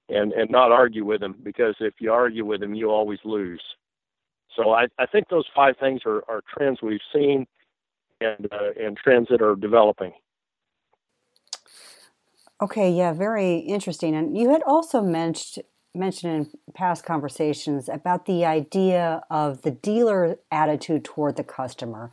and 0.09 0.33
and 0.33 0.51
not 0.51 0.73
argue 0.73 1.05
with 1.05 1.21
them 1.21 1.37
because 1.43 1.75
if 1.81 1.95
you 2.01 2.13
argue 2.13 2.45
with 2.45 2.61
them, 2.61 2.75
you 2.75 2.91
always 2.91 3.19
lose. 3.25 3.63
So 4.57 4.71
I, 4.71 4.87
I 4.99 5.07
think 5.07 5.29
those 5.29 5.47
five 5.55 5.77
things 5.79 6.01
are, 6.05 6.23
are 6.29 6.43
trends 6.53 6.81
we've 6.83 7.01
seen 7.13 7.47
and 8.21 8.49
uh, 8.53 8.71
and 8.81 8.97
trends 8.97 9.29
that 9.31 9.43
are 9.43 9.55
developing. 9.55 10.13
Okay, 12.63 12.91
yeah, 12.91 13.15
very 13.15 13.59
interesting. 13.59 14.15
And 14.15 14.37
you 14.37 14.51
had 14.51 14.63
also 14.65 15.01
mentioned 15.01 15.65
mentioned 15.95 16.47
in 16.47 16.73
past 16.73 17.05
conversations 17.05 17.89
about 17.89 18.27
the 18.27 18.45
idea 18.45 19.23
of 19.31 19.63
the 19.63 19.71
dealer 19.71 20.37
attitude 20.51 21.05
toward 21.05 21.37
the 21.37 21.45
customer 21.45 22.11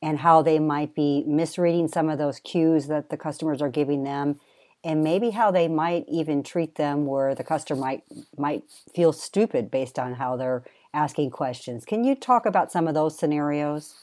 and 0.00 0.20
how 0.20 0.42
they 0.42 0.58
might 0.58 0.94
be 0.94 1.24
misreading 1.26 1.88
some 1.88 2.08
of 2.08 2.18
those 2.18 2.38
cues 2.40 2.86
that 2.86 3.10
the 3.10 3.16
customers 3.16 3.60
are 3.60 3.68
giving 3.68 4.04
them 4.04 4.38
and 4.84 5.02
maybe 5.02 5.30
how 5.30 5.50
they 5.50 5.66
might 5.66 6.04
even 6.08 6.42
treat 6.42 6.76
them 6.76 7.06
where 7.06 7.34
the 7.34 7.42
customer 7.42 7.80
might 7.80 8.04
might 8.38 8.62
feel 8.94 9.12
stupid 9.12 9.70
based 9.70 9.98
on 9.98 10.14
how 10.14 10.36
they're 10.36 10.62
asking 10.94 11.30
questions. 11.30 11.84
Can 11.84 12.04
you 12.04 12.14
talk 12.14 12.46
about 12.46 12.70
some 12.70 12.86
of 12.86 12.94
those 12.94 13.18
scenarios? 13.18 13.94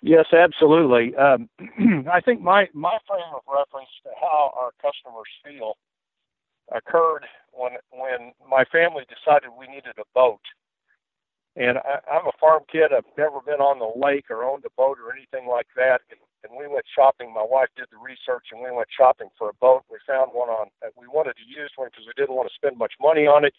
Yes, 0.00 0.26
absolutely. 0.32 1.14
Um, 1.16 1.48
I 2.10 2.20
think 2.20 2.40
my 2.40 2.68
my 2.72 2.96
frame 3.06 3.34
of 3.34 3.42
reference 3.46 3.90
to 4.04 4.10
how 4.20 4.52
our 4.56 4.70
customers 4.80 5.28
feel 5.44 5.74
occurred 6.74 7.26
when 7.52 7.72
when 7.90 8.32
my 8.48 8.64
family 8.64 9.04
decided 9.08 9.50
we 9.56 9.66
needed 9.66 9.94
a 9.98 10.08
boat. 10.14 10.40
And 11.54 11.78
I, 11.78 12.00
I'm 12.10 12.26
a 12.26 12.36
farm 12.40 12.62
kid. 12.70 12.92
I've 12.96 13.04
never 13.18 13.40
been 13.44 13.60
on 13.60 13.78
the 13.78 13.92
lake 13.92 14.30
or 14.30 14.44
owned 14.44 14.64
a 14.64 14.72
boat 14.76 14.96
or 14.96 15.12
anything 15.12 15.48
like 15.50 15.68
that. 15.76 16.00
And, 16.10 16.18
and 16.44 16.58
we 16.58 16.66
went 16.66 16.86
shopping. 16.88 17.32
My 17.32 17.44
wife 17.44 17.68
did 17.76 17.86
the 17.92 17.98
research, 17.98 18.48
and 18.50 18.62
we 18.62 18.70
went 18.72 18.88
shopping 18.96 19.28
for 19.38 19.50
a 19.50 19.54
boat. 19.60 19.84
We 19.90 19.98
found 20.06 20.30
one 20.32 20.48
on. 20.48 20.68
We 20.96 21.06
wanted 21.06 21.34
to 21.36 21.46
use 21.46 21.70
one 21.76 21.88
because 21.92 22.06
we 22.06 22.16
didn't 22.16 22.34
want 22.34 22.48
to 22.48 22.54
spend 22.54 22.78
much 22.78 22.94
money 23.00 23.26
on 23.26 23.44
it. 23.44 23.54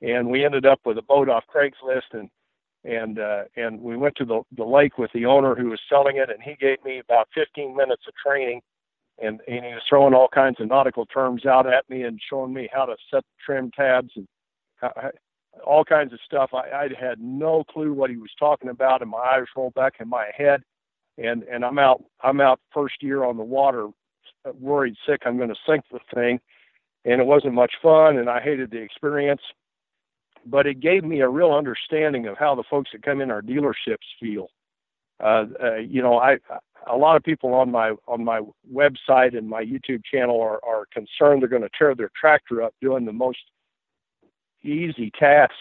And 0.00 0.28
we 0.30 0.44
ended 0.44 0.64
up 0.64 0.80
with 0.84 0.96
a 0.96 1.02
boat 1.02 1.28
off 1.28 1.44
Craigslist, 1.54 2.12
and 2.12 2.30
and 2.84 3.18
uh, 3.18 3.44
and 3.56 3.80
we 3.80 3.96
went 3.96 4.16
to 4.16 4.24
the 4.24 4.42
the 4.56 4.64
lake 4.64 4.96
with 4.98 5.10
the 5.12 5.26
owner 5.26 5.54
who 5.54 5.70
was 5.70 5.80
selling 5.88 6.16
it, 6.16 6.30
and 6.30 6.42
he 6.42 6.54
gave 6.54 6.82
me 6.84 6.98
about 6.98 7.28
15 7.34 7.76
minutes 7.76 8.02
of 8.06 8.14
training, 8.14 8.62
and 9.22 9.40
and 9.46 9.64
he 9.64 9.72
was 9.72 9.82
throwing 9.88 10.14
all 10.14 10.28
kinds 10.28 10.60
of 10.60 10.68
nautical 10.68 11.06
terms 11.06 11.46
out 11.46 11.66
at 11.66 11.88
me 11.88 12.02
and 12.02 12.20
showing 12.28 12.52
me 12.52 12.68
how 12.72 12.84
to 12.84 12.96
set 13.12 13.24
trim 13.44 13.70
tabs 13.72 14.10
and 14.16 14.26
all 15.66 15.84
kinds 15.84 16.12
of 16.12 16.20
stuff. 16.24 16.50
I, 16.52 16.70
I 16.70 16.88
had 16.98 17.20
no 17.20 17.64
clue 17.64 17.92
what 17.92 18.10
he 18.10 18.16
was 18.16 18.30
talking 18.38 18.70
about, 18.70 19.02
and 19.02 19.10
my 19.10 19.18
eyes 19.18 19.46
rolled 19.56 19.74
back 19.74 19.94
in 20.00 20.08
my 20.08 20.26
head, 20.36 20.62
and 21.16 21.42
and 21.44 21.64
I'm 21.64 21.78
out 21.78 22.02
I'm 22.22 22.40
out 22.40 22.60
first 22.72 23.02
year 23.02 23.24
on 23.24 23.36
the 23.36 23.44
water, 23.44 23.88
worried 24.60 24.96
sick 25.06 25.22
I'm 25.24 25.36
going 25.36 25.48
to 25.48 25.56
sink 25.66 25.84
the 25.90 26.00
thing, 26.14 26.40
and 27.04 27.20
it 27.20 27.26
wasn't 27.26 27.54
much 27.54 27.72
fun, 27.82 28.18
and 28.18 28.28
I 28.28 28.40
hated 28.40 28.70
the 28.70 28.78
experience 28.78 29.42
but 30.46 30.66
it 30.66 30.80
gave 30.80 31.04
me 31.04 31.20
a 31.20 31.28
real 31.28 31.52
understanding 31.52 32.26
of 32.26 32.36
how 32.38 32.54
the 32.54 32.62
folks 32.70 32.90
that 32.92 33.02
come 33.02 33.20
in 33.20 33.30
our 33.30 33.42
dealerships 33.42 34.06
feel. 34.20 34.48
Uh, 35.20 35.44
uh, 35.62 35.74
you 35.76 36.00
know, 36.00 36.18
I 36.18 36.38
a 36.86 36.96
lot 36.96 37.16
of 37.16 37.22
people 37.22 37.54
on 37.54 37.70
my 37.70 37.92
on 38.06 38.24
my 38.24 38.40
website 38.72 39.36
and 39.36 39.48
my 39.48 39.62
YouTube 39.62 40.02
channel 40.04 40.40
are 40.40 40.60
are 40.64 40.86
concerned 40.92 41.42
they're 41.42 41.48
going 41.48 41.62
to 41.62 41.70
tear 41.76 41.94
their 41.94 42.10
tractor 42.18 42.62
up 42.62 42.74
doing 42.80 43.04
the 43.04 43.12
most 43.12 43.38
easy 44.62 45.10
tasks, 45.18 45.54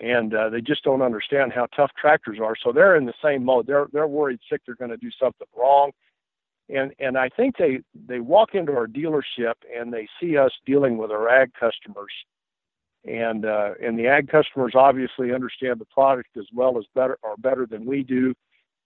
and 0.00 0.34
uh, 0.34 0.48
they 0.50 0.60
just 0.60 0.84
don't 0.84 1.02
understand 1.02 1.52
how 1.52 1.66
tough 1.74 1.90
tractors 2.00 2.38
are. 2.42 2.54
So 2.62 2.72
they're 2.72 2.96
in 2.96 3.06
the 3.06 3.14
same 3.22 3.44
mode. 3.44 3.66
They're 3.66 3.88
they're 3.92 4.06
worried 4.06 4.40
sick 4.50 4.62
they're 4.66 4.74
going 4.74 4.90
to 4.90 4.96
do 4.96 5.10
something 5.20 5.46
wrong, 5.56 5.90
and 6.68 6.92
and 6.98 7.16
I 7.16 7.28
think 7.28 7.56
they 7.56 7.80
they 8.06 8.20
walk 8.20 8.54
into 8.54 8.72
our 8.72 8.86
dealership 8.86 9.54
and 9.76 9.92
they 9.92 10.08
see 10.20 10.36
us 10.36 10.52
dealing 10.66 10.98
with 10.98 11.10
our 11.10 11.28
ag 11.28 11.52
customers 11.54 12.12
and 13.04 13.44
uh, 13.44 13.72
and 13.82 13.98
the 13.98 14.06
ag 14.06 14.28
customers 14.28 14.72
obviously 14.74 15.32
understand 15.32 15.80
the 15.80 15.86
product 15.86 16.36
as 16.36 16.46
well 16.52 16.78
as 16.78 16.84
better 16.94 17.18
or 17.22 17.36
better 17.38 17.66
than 17.66 17.84
we 17.86 18.02
do, 18.02 18.34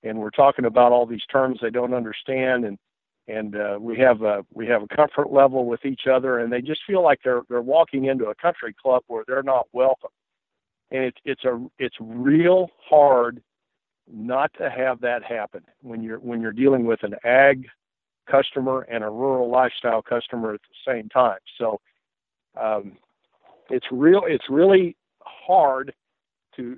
and 0.05 0.19
we're 0.19 0.31
talking 0.31 0.67
about 0.67 0.93
all 0.93 1.07
these 1.07 1.25
terms 1.33 1.59
they 1.61 1.71
don't 1.71 1.95
understand, 1.95 2.65
and 2.65 2.79
and 3.27 3.57
uh, 3.57 3.79
we 3.81 3.99
have 3.99 4.23
a 4.23 4.45
we 4.53 4.67
have 4.67 4.83
a 4.83 4.95
comfort 4.95 5.33
level 5.33 5.67
with 5.67 5.85
each 5.85 6.03
other, 6.07 6.39
and 6.39 6.53
they 6.53 6.61
just 6.61 6.83
feel 6.87 7.03
like 7.03 7.21
they're 7.25 7.43
they're 7.49 7.63
walking 7.63 8.05
into 8.05 8.27
a 8.27 8.35
country 8.35 8.75
club 8.81 9.03
where 9.07 9.25
they're 9.27 9.43
not 9.43 9.67
welcome, 9.73 10.11
and 10.91 11.05
it's 11.05 11.19
it's 11.25 11.45
a 11.45 11.67
it's 11.79 11.97
real 12.01 12.69
hard 12.89 13.43
not 14.13 14.53
to 14.59 14.71
have 14.71 15.01
that 15.01 15.25
happen 15.25 15.63
when 15.81 16.03
you're 16.03 16.19
when 16.19 16.41
you're 16.41 16.53
dealing 16.53 16.85
with 16.85 17.03
an 17.03 17.15
ag 17.25 17.67
customer 18.31 18.83
and 18.91 19.03
a 19.03 19.09
rural 19.09 19.51
lifestyle 19.51 20.03
customer 20.03 20.55
at 20.55 20.61
the 20.63 20.93
same 20.93 21.09
time. 21.09 21.39
So 21.59 21.81
um, 22.61 22.93
it's 23.71 23.87
real. 23.91 24.23
It's 24.27 24.49
really 24.51 24.97
hard 25.23 25.95
to. 26.57 26.77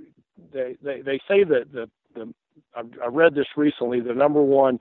They 0.53 0.77
they, 0.83 1.01
they 1.03 1.19
say 1.29 1.45
that 1.45 1.73
the 1.73 1.91
the 2.15 2.33
I 2.75 3.07
read 3.09 3.35
this 3.35 3.47
recently. 3.57 4.01
The 4.01 4.15
number 4.15 4.43
one 4.43 4.81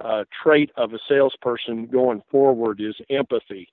uh, 0.00 0.24
trait 0.42 0.70
of 0.76 0.92
a 0.92 0.98
salesperson 1.08 1.86
going 1.86 2.22
forward 2.30 2.80
is 2.80 2.94
empathy, 3.10 3.68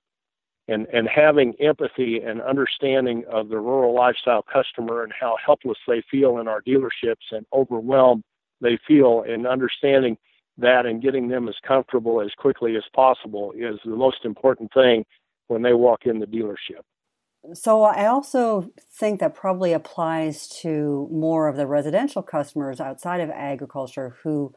and 0.68 0.86
and 0.92 1.08
having 1.08 1.54
empathy 1.60 2.20
and 2.20 2.40
understanding 2.40 3.24
of 3.30 3.48
the 3.48 3.58
rural 3.58 3.94
lifestyle 3.94 4.42
customer 4.42 5.02
and 5.02 5.12
how 5.18 5.36
helpless 5.44 5.78
they 5.86 6.02
feel 6.10 6.38
in 6.38 6.48
our 6.48 6.62
dealerships 6.62 7.32
and 7.32 7.46
overwhelmed 7.52 8.22
they 8.60 8.78
feel, 8.86 9.24
and 9.26 9.46
understanding 9.46 10.16
that 10.58 10.86
and 10.86 11.02
getting 11.02 11.28
them 11.28 11.48
as 11.48 11.56
comfortable 11.66 12.20
as 12.20 12.30
quickly 12.36 12.76
as 12.76 12.84
possible 12.94 13.52
is 13.56 13.78
the 13.84 13.96
most 13.96 14.24
important 14.24 14.72
thing 14.72 15.04
when 15.48 15.62
they 15.62 15.72
walk 15.72 16.06
in 16.06 16.18
the 16.18 16.26
dealership 16.26 16.82
so 17.54 17.82
I 17.82 18.06
also 18.06 18.70
think 18.90 19.20
that 19.20 19.34
probably 19.34 19.72
applies 19.72 20.48
to 20.60 21.08
more 21.10 21.48
of 21.48 21.56
the 21.56 21.66
residential 21.66 22.22
customers 22.22 22.80
outside 22.80 23.20
of 23.20 23.30
agriculture 23.30 24.16
who, 24.22 24.54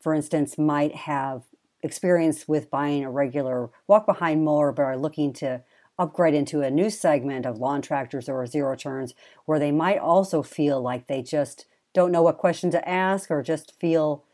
for 0.00 0.14
instance, 0.14 0.56
might 0.56 0.94
have 0.94 1.42
experience 1.82 2.46
with 2.46 2.70
buying 2.70 3.04
a 3.04 3.10
regular 3.10 3.70
walk 3.86 4.06
behind 4.06 4.44
mower 4.44 4.72
but 4.72 4.82
are 4.82 4.98
looking 4.98 5.32
to 5.32 5.62
upgrade 5.98 6.34
into 6.34 6.60
a 6.60 6.70
new 6.70 6.90
segment 6.90 7.44
of 7.44 7.58
lawn 7.58 7.82
tractors 7.82 8.28
or 8.28 8.46
zero 8.46 8.76
turns 8.76 9.14
where 9.46 9.58
they 9.58 9.72
might 9.72 9.98
also 9.98 10.42
feel 10.42 10.80
like 10.80 11.06
they 11.06 11.22
just 11.22 11.66
don't 11.92 12.12
know 12.12 12.22
what 12.22 12.38
question 12.38 12.70
to 12.70 12.88
ask 12.88 13.30
or 13.30 13.42
just 13.42 13.78
feel 13.80 14.24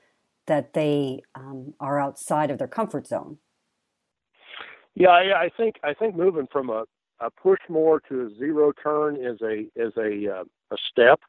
that 0.46 0.74
they 0.74 1.22
um, 1.34 1.72
are 1.80 1.98
outside 1.98 2.50
of 2.50 2.58
their 2.58 2.68
comfort 2.68 3.06
zone. 3.06 3.38
Yeah, 4.94 5.08
I, 5.08 5.44
I 5.44 5.50
think 5.56 5.76
I 5.82 5.94
think 5.94 6.14
moving 6.14 6.46
from 6.52 6.70
a 6.70 6.84
a 7.24 7.30
push 7.30 7.60
more 7.68 8.00
to 8.08 8.26
a 8.26 8.38
zero 8.38 8.72
turn 8.72 9.16
is 9.16 9.40
a 9.42 9.66
is 9.74 9.92
a 9.96 10.40
uh, 10.40 10.44
a 10.70 10.76
step, 10.90 11.20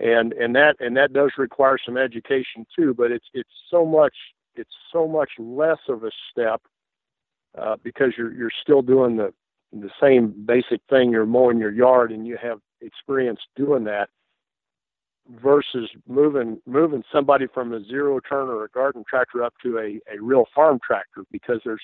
and 0.00 0.32
and 0.32 0.54
that 0.56 0.76
and 0.80 0.96
that 0.96 1.12
does 1.12 1.30
require 1.38 1.78
some 1.84 1.96
education 1.96 2.66
too. 2.76 2.92
But 2.92 3.12
it's 3.12 3.26
it's 3.32 3.48
so 3.70 3.86
much 3.86 4.14
it's 4.56 4.74
so 4.92 5.06
much 5.06 5.30
less 5.38 5.78
of 5.88 6.04
a 6.04 6.10
step 6.30 6.60
uh, 7.56 7.76
because 7.82 8.12
you're 8.18 8.32
you're 8.32 8.50
still 8.62 8.82
doing 8.82 9.16
the 9.16 9.32
the 9.72 9.90
same 10.00 10.34
basic 10.44 10.80
thing. 10.90 11.10
You're 11.10 11.26
mowing 11.26 11.58
your 11.58 11.72
yard 11.72 12.10
and 12.10 12.26
you 12.26 12.36
have 12.42 12.58
experience 12.80 13.40
doing 13.54 13.84
that 13.84 14.08
versus 15.42 15.88
moving 16.08 16.60
moving 16.66 17.02
somebody 17.12 17.46
from 17.52 17.72
a 17.72 17.84
zero 17.84 18.20
turn 18.20 18.48
or 18.48 18.64
a 18.64 18.68
garden 18.68 19.04
tractor 19.08 19.42
up 19.42 19.54
to 19.62 19.78
a, 19.78 20.00
a 20.12 20.20
real 20.20 20.46
farm 20.54 20.78
tractor 20.84 21.24
because 21.30 21.60
there's 21.64 21.82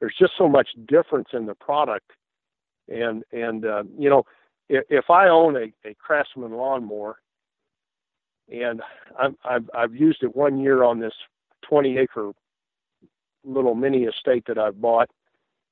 there's 0.00 0.14
just 0.18 0.32
so 0.36 0.48
much 0.48 0.68
difference 0.86 1.28
in 1.32 1.46
the 1.46 1.54
product 1.54 2.10
and 2.88 3.24
and 3.32 3.64
uh, 3.64 3.84
you 3.98 4.10
know, 4.10 4.24
if, 4.68 4.84
if 4.88 5.10
I 5.10 5.28
own 5.28 5.56
a, 5.56 5.72
a 5.88 5.94
Craftsman 5.94 6.52
lawnmower, 6.52 7.16
and 8.52 8.82
I've, 9.18 9.34
I've 9.44 9.70
I've 9.74 9.94
used 9.94 10.22
it 10.22 10.34
one 10.34 10.58
year 10.58 10.82
on 10.82 11.00
this 11.00 11.14
20 11.68 11.98
acre 11.98 12.32
little 13.44 13.74
mini 13.74 14.04
estate 14.04 14.44
that 14.46 14.58
I've 14.58 14.80
bought, 14.80 15.10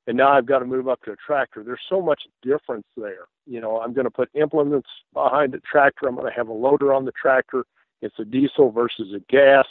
and 0.06 0.16
now 0.16 0.32
I've 0.32 0.46
got 0.46 0.60
to 0.60 0.64
move 0.64 0.88
up 0.88 1.02
to 1.02 1.12
a 1.12 1.16
tractor. 1.16 1.62
There's 1.62 1.80
so 1.88 2.00
much 2.00 2.22
difference 2.42 2.86
there. 2.96 3.26
You 3.46 3.60
know, 3.60 3.80
I'm 3.80 3.92
going 3.92 4.04
to 4.04 4.10
put 4.10 4.30
implements 4.34 4.88
behind 5.12 5.52
the 5.52 5.60
tractor. 5.60 6.06
I'm 6.06 6.14
going 6.14 6.30
to 6.30 6.36
have 6.36 6.48
a 6.48 6.52
loader 6.52 6.92
on 6.92 7.04
the 7.04 7.12
tractor. 7.12 7.64
It's 8.00 8.18
a 8.18 8.24
diesel 8.24 8.70
versus 8.70 9.14
a 9.14 9.20
gas. 9.30 9.66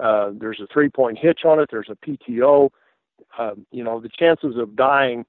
Uh, 0.00 0.30
there's 0.32 0.60
a 0.60 0.66
three-point 0.72 1.18
hitch 1.18 1.40
on 1.44 1.58
it. 1.58 1.68
There's 1.70 1.90
a 1.90 1.96
PTO. 2.06 2.70
Um, 3.36 3.66
you 3.72 3.82
know, 3.82 4.00
the 4.00 4.08
chances 4.08 4.56
of 4.56 4.76
dying 4.76 5.24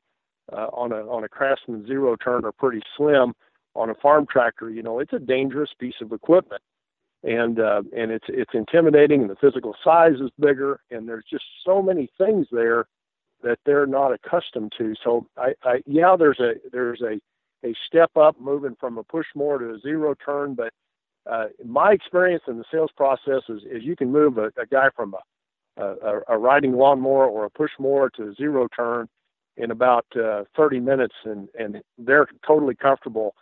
uh, 0.51 0.68
on 0.74 0.91
a 0.91 1.08
on 1.08 1.24
a 1.24 1.29
Craftsman 1.29 1.86
zero 1.86 2.15
turn 2.15 2.46
are 2.46 2.51
pretty 2.51 2.82
slim. 2.96 3.34
On 3.75 3.89
a 3.89 3.96
farm 3.96 4.25
tractor, 4.29 4.70
you 4.70 4.82
know, 4.82 5.00
it's 5.00 5.13
a 5.13 5.20
dangerous 5.20 5.70
piece 5.79 6.01
of 6.01 6.12
equipment, 6.12 6.62
and 7.24 7.60
uh, 7.60 7.84
and 7.96 8.12
it's 8.12 8.25
it's 8.27 8.51
intimidating, 8.53 9.22
and 9.22 9.29
the 9.29 9.36
physical 9.36 9.75
size 9.84 10.15
is 10.15 10.32
bigger, 10.39 10.79
and 10.91 11.08
there's 11.08 11.25
just 11.29 11.46
so 11.65 11.82
many 11.82 12.10
things 12.18 12.48
there 12.51 12.88
that 13.44 13.60
they're 13.65 13.86
not 13.86 14.12
accustomed 14.12 14.74
to. 14.77 14.96
So 15.03 15.27
I, 15.38 15.53
I 15.63 15.82
yeah, 15.86 16.15
there's 16.18 16.39
a 16.39 16.53
there's 16.72 17.01
a 17.01 17.20
a 17.65 17.75
step 17.86 18.12
up 18.18 18.39
moving 18.39 18.75
from 18.79 18.98
a 18.98 19.03
push 19.03 19.27
mower 19.36 19.60
to 19.60 19.75
a 19.75 19.79
zero 19.79 20.15
turn, 20.25 20.56
but 20.56 20.74
uh, 21.29 21.48
my 21.65 21.91
experience 21.91 22.44
in 22.48 22.58
the 22.58 22.63
sales 22.72 22.91
process 22.96 23.44
is, 23.50 23.62
is 23.70 23.84
you 23.84 23.96
can 23.96 24.12
move 24.12 24.38
a, 24.38 24.48
a 24.60 24.65
guy 24.72 24.89
from 24.96 25.13
a, 25.77 25.84
a, 25.84 26.22
a 26.29 26.38
riding 26.38 26.74
lawnmower 26.74 27.27
or 27.27 27.46
a 27.46 27.50
push 27.50 27.72
mower 27.77 28.10
to 28.10 28.29
a 28.29 28.34
zero 28.34 28.68
turn 28.75 29.08
in 29.60 29.72
about 29.72 30.06
uh, 30.16 30.46
30 30.56 30.80
minutes, 30.80 31.16
and, 31.25 31.50
and 31.58 31.82
they're 31.98 32.28
totally 32.48 32.75
comfortable. 32.75 33.36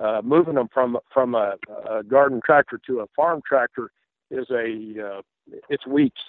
Uh, 0.00 0.22
moving 0.24 0.54
them 0.54 0.68
from 0.72 0.96
from 1.12 1.34
a, 1.34 1.54
a 1.90 2.02
garden 2.02 2.40
tractor 2.42 2.80
to 2.86 3.00
a 3.00 3.06
farm 3.14 3.42
tractor 3.46 3.90
is 4.30 4.46
a 4.50 5.18
uh, 5.18 5.20
it's 5.68 5.86
weeks 5.86 6.20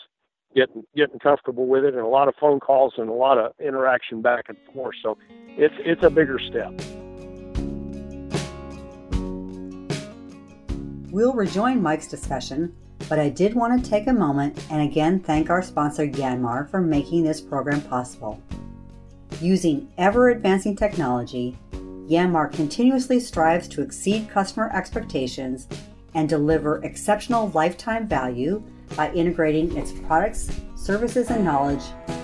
getting 0.53 0.83
getting 0.95 1.17
comfortable 1.19 1.67
with 1.67 1.85
it, 1.85 1.93
and 1.93 2.03
a 2.03 2.07
lot 2.07 2.27
of 2.27 2.35
phone 2.39 2.59
calls 2.59 2.93
and 2.97 3.09
a 3.09 3.13
lot 3.13 3.37
of 3.37 3.53
interaction 3.59 4.21
back 4.21 4.45
and 4.49 4.57
forth. 4.73 4.95
So 5.01 5.17
it's 5.47 5.75
it's 5.79 6.03
a 6.03 6.09
bigger 6.09 6.39
step. 6.39 6.73
We'll 11.09 11.33
rejoin 11.33 11.81
Mike's 11.81 12.07
discussion, 12.07 12.75
but 13.07 13.19
I 13.19 13.29
did 13.29 13.53
want 13.53 13.81
to 13.81 13.89
take 13.89 14.07
a 14.07 14.13
moment 14.13 14.59
and 14.71 14.81
again 14.81 15.19
thank 15.19 15.49
our 15.49 15.61
sponsor 15.61 16.05
Yanmar 16.05 16.69
for 16.69 16.81
making 16.81 17.23
this 17.23 17.39
program 17.39 17.81
possible. 17.81 18.41
Using 19.43 19.91
ever 19.97 20.29
advancing 20.29 20.73
technology, 20.73 21.57
Yanmar 22.07 22.49
continuously 22.49 23.19
strives 23.19 23.67
to 23.67 23.81
exceed 23.81 24.29
customer 24.29 24.71
expectations 24.73 25.67
and 26.13 26.29
deliver 26.29 26.81
exceptional 26.85 27.49
lifetime 27.49 28.07
value 28.07 28.63
by 28.95 29.11
integrating 29.11 29.75
its 29.75 29.91
products, 29.91 30.49
services, 30.77 31.29
and 31.29 31.43
knowledge 31.43 31.83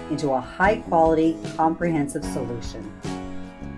into 0.09 0.31
a 0.31 0.39
high 0.39 0.77
quality, 0.77 1.35
comprehensive 1.57 2.23
solution. 2.23 2.89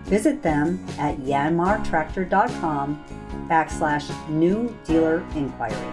Visit 0.03 0.43
them 0.43 0.85
at 0.99 1.17
yanmartractor.com 1.21 3.03
backslash 3.49 4.29
new 4.29 4.77
dealer 4.85 5.25
inquiry. 5.35 5.91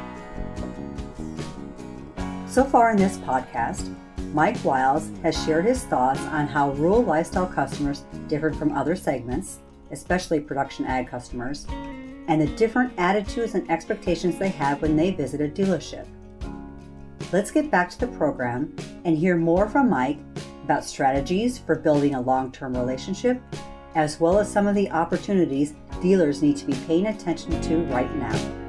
So 2.47 2.63
far 2.63 2.91
in 2.91 2.99
this 2.99 3.17
podcast, 3.17 3.95
Mike 4.35 4.63
Wiles 4.63 5.11
has 5.23 5.43
shared 5.45 5.65
his 5.65 5.85
thoughts 5.85 6.21
on 6.21 6.47
how 6.47 6.73
rural 6.73 7.03
lifestyle 7.03 7.47
customers 7.47 8.05
differ 8.29 8.53
from 8.53 8.73
other 8.73 8.95
segments, 8.95 9.61
especially 9.91 10.39
production 10.39 10.85
ag 10.85 11.09
customers, 11.09 11.67
and 12.29 12.41
the 12.41 12.47
different 12.57 12.93
attitudes 12.99 13.55
and 13.55 13.69
expectations 13.71 14.39
they 14.39 14.51
have 14.51 14.83
when 14.83 14.97
they 14.97 15.13
visit 15.13 15.41
a 15.41 15.49
dealership. 15.49 16.07
Let's 17.33 17.51
get 17.51 17.71
back 17.71 17.89
to 17.91 18.01
the 18.01 18.07
program 18.07 18.77
and 19.05 19.17
hear 19.17 19.37
more 19.37 19.67
from 19.67 19.89
Mike 19.89 20.19
about 20.63 20.85
strategies 20.85 21.57
for 21.57 21.75
building 21.75 22.15
a 22.15 22.21
long 22.21 22.53
term 22.53 22.77
relationship, 22.77 23.41
as 23.95 24.21
well 24.21 24.39
as 24.39 24.53
some 24.53 24.67
of 24.67 24.75
the 24.75 24.91
opportunities 24.91 25.75
dealers 26.03 26.43
need 26.43 26.59
to 26.59 26.67
be 26.67 26.75
paying 26.87 27.07
attention 27.07 27.59
to 27.63 27.79
right 27.85 28.15
now. 28.17 28.68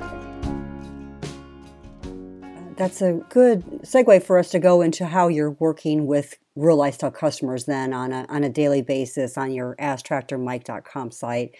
That's 2.80 3.02
a 3.02 3.20
good 3.28 3.66
segue 3.82 4.24
for 4.24 4.40
us 4.40 4.50
to 4.52 4.60
go 4.60 4.82
into 4.82 5.06
how 5.06 5.28
you're 5.28 5.52
working 5.52 6.08
with 6.08 6.38
rural 6.56 6.78
lifestyle 6.78 7.12
customers 7.12 7.66
then 7.66 7.92
on 7.92 8.14
a, 8.14 8.26
on 8.30 8.46
a 8.46 8.50
daily 8.50 8.82
basis 8.82 9.38
on 9.38 9.52
your 9.52 9.76
AskTractorMike.com 9.82 11.12
site. 11.12 11.52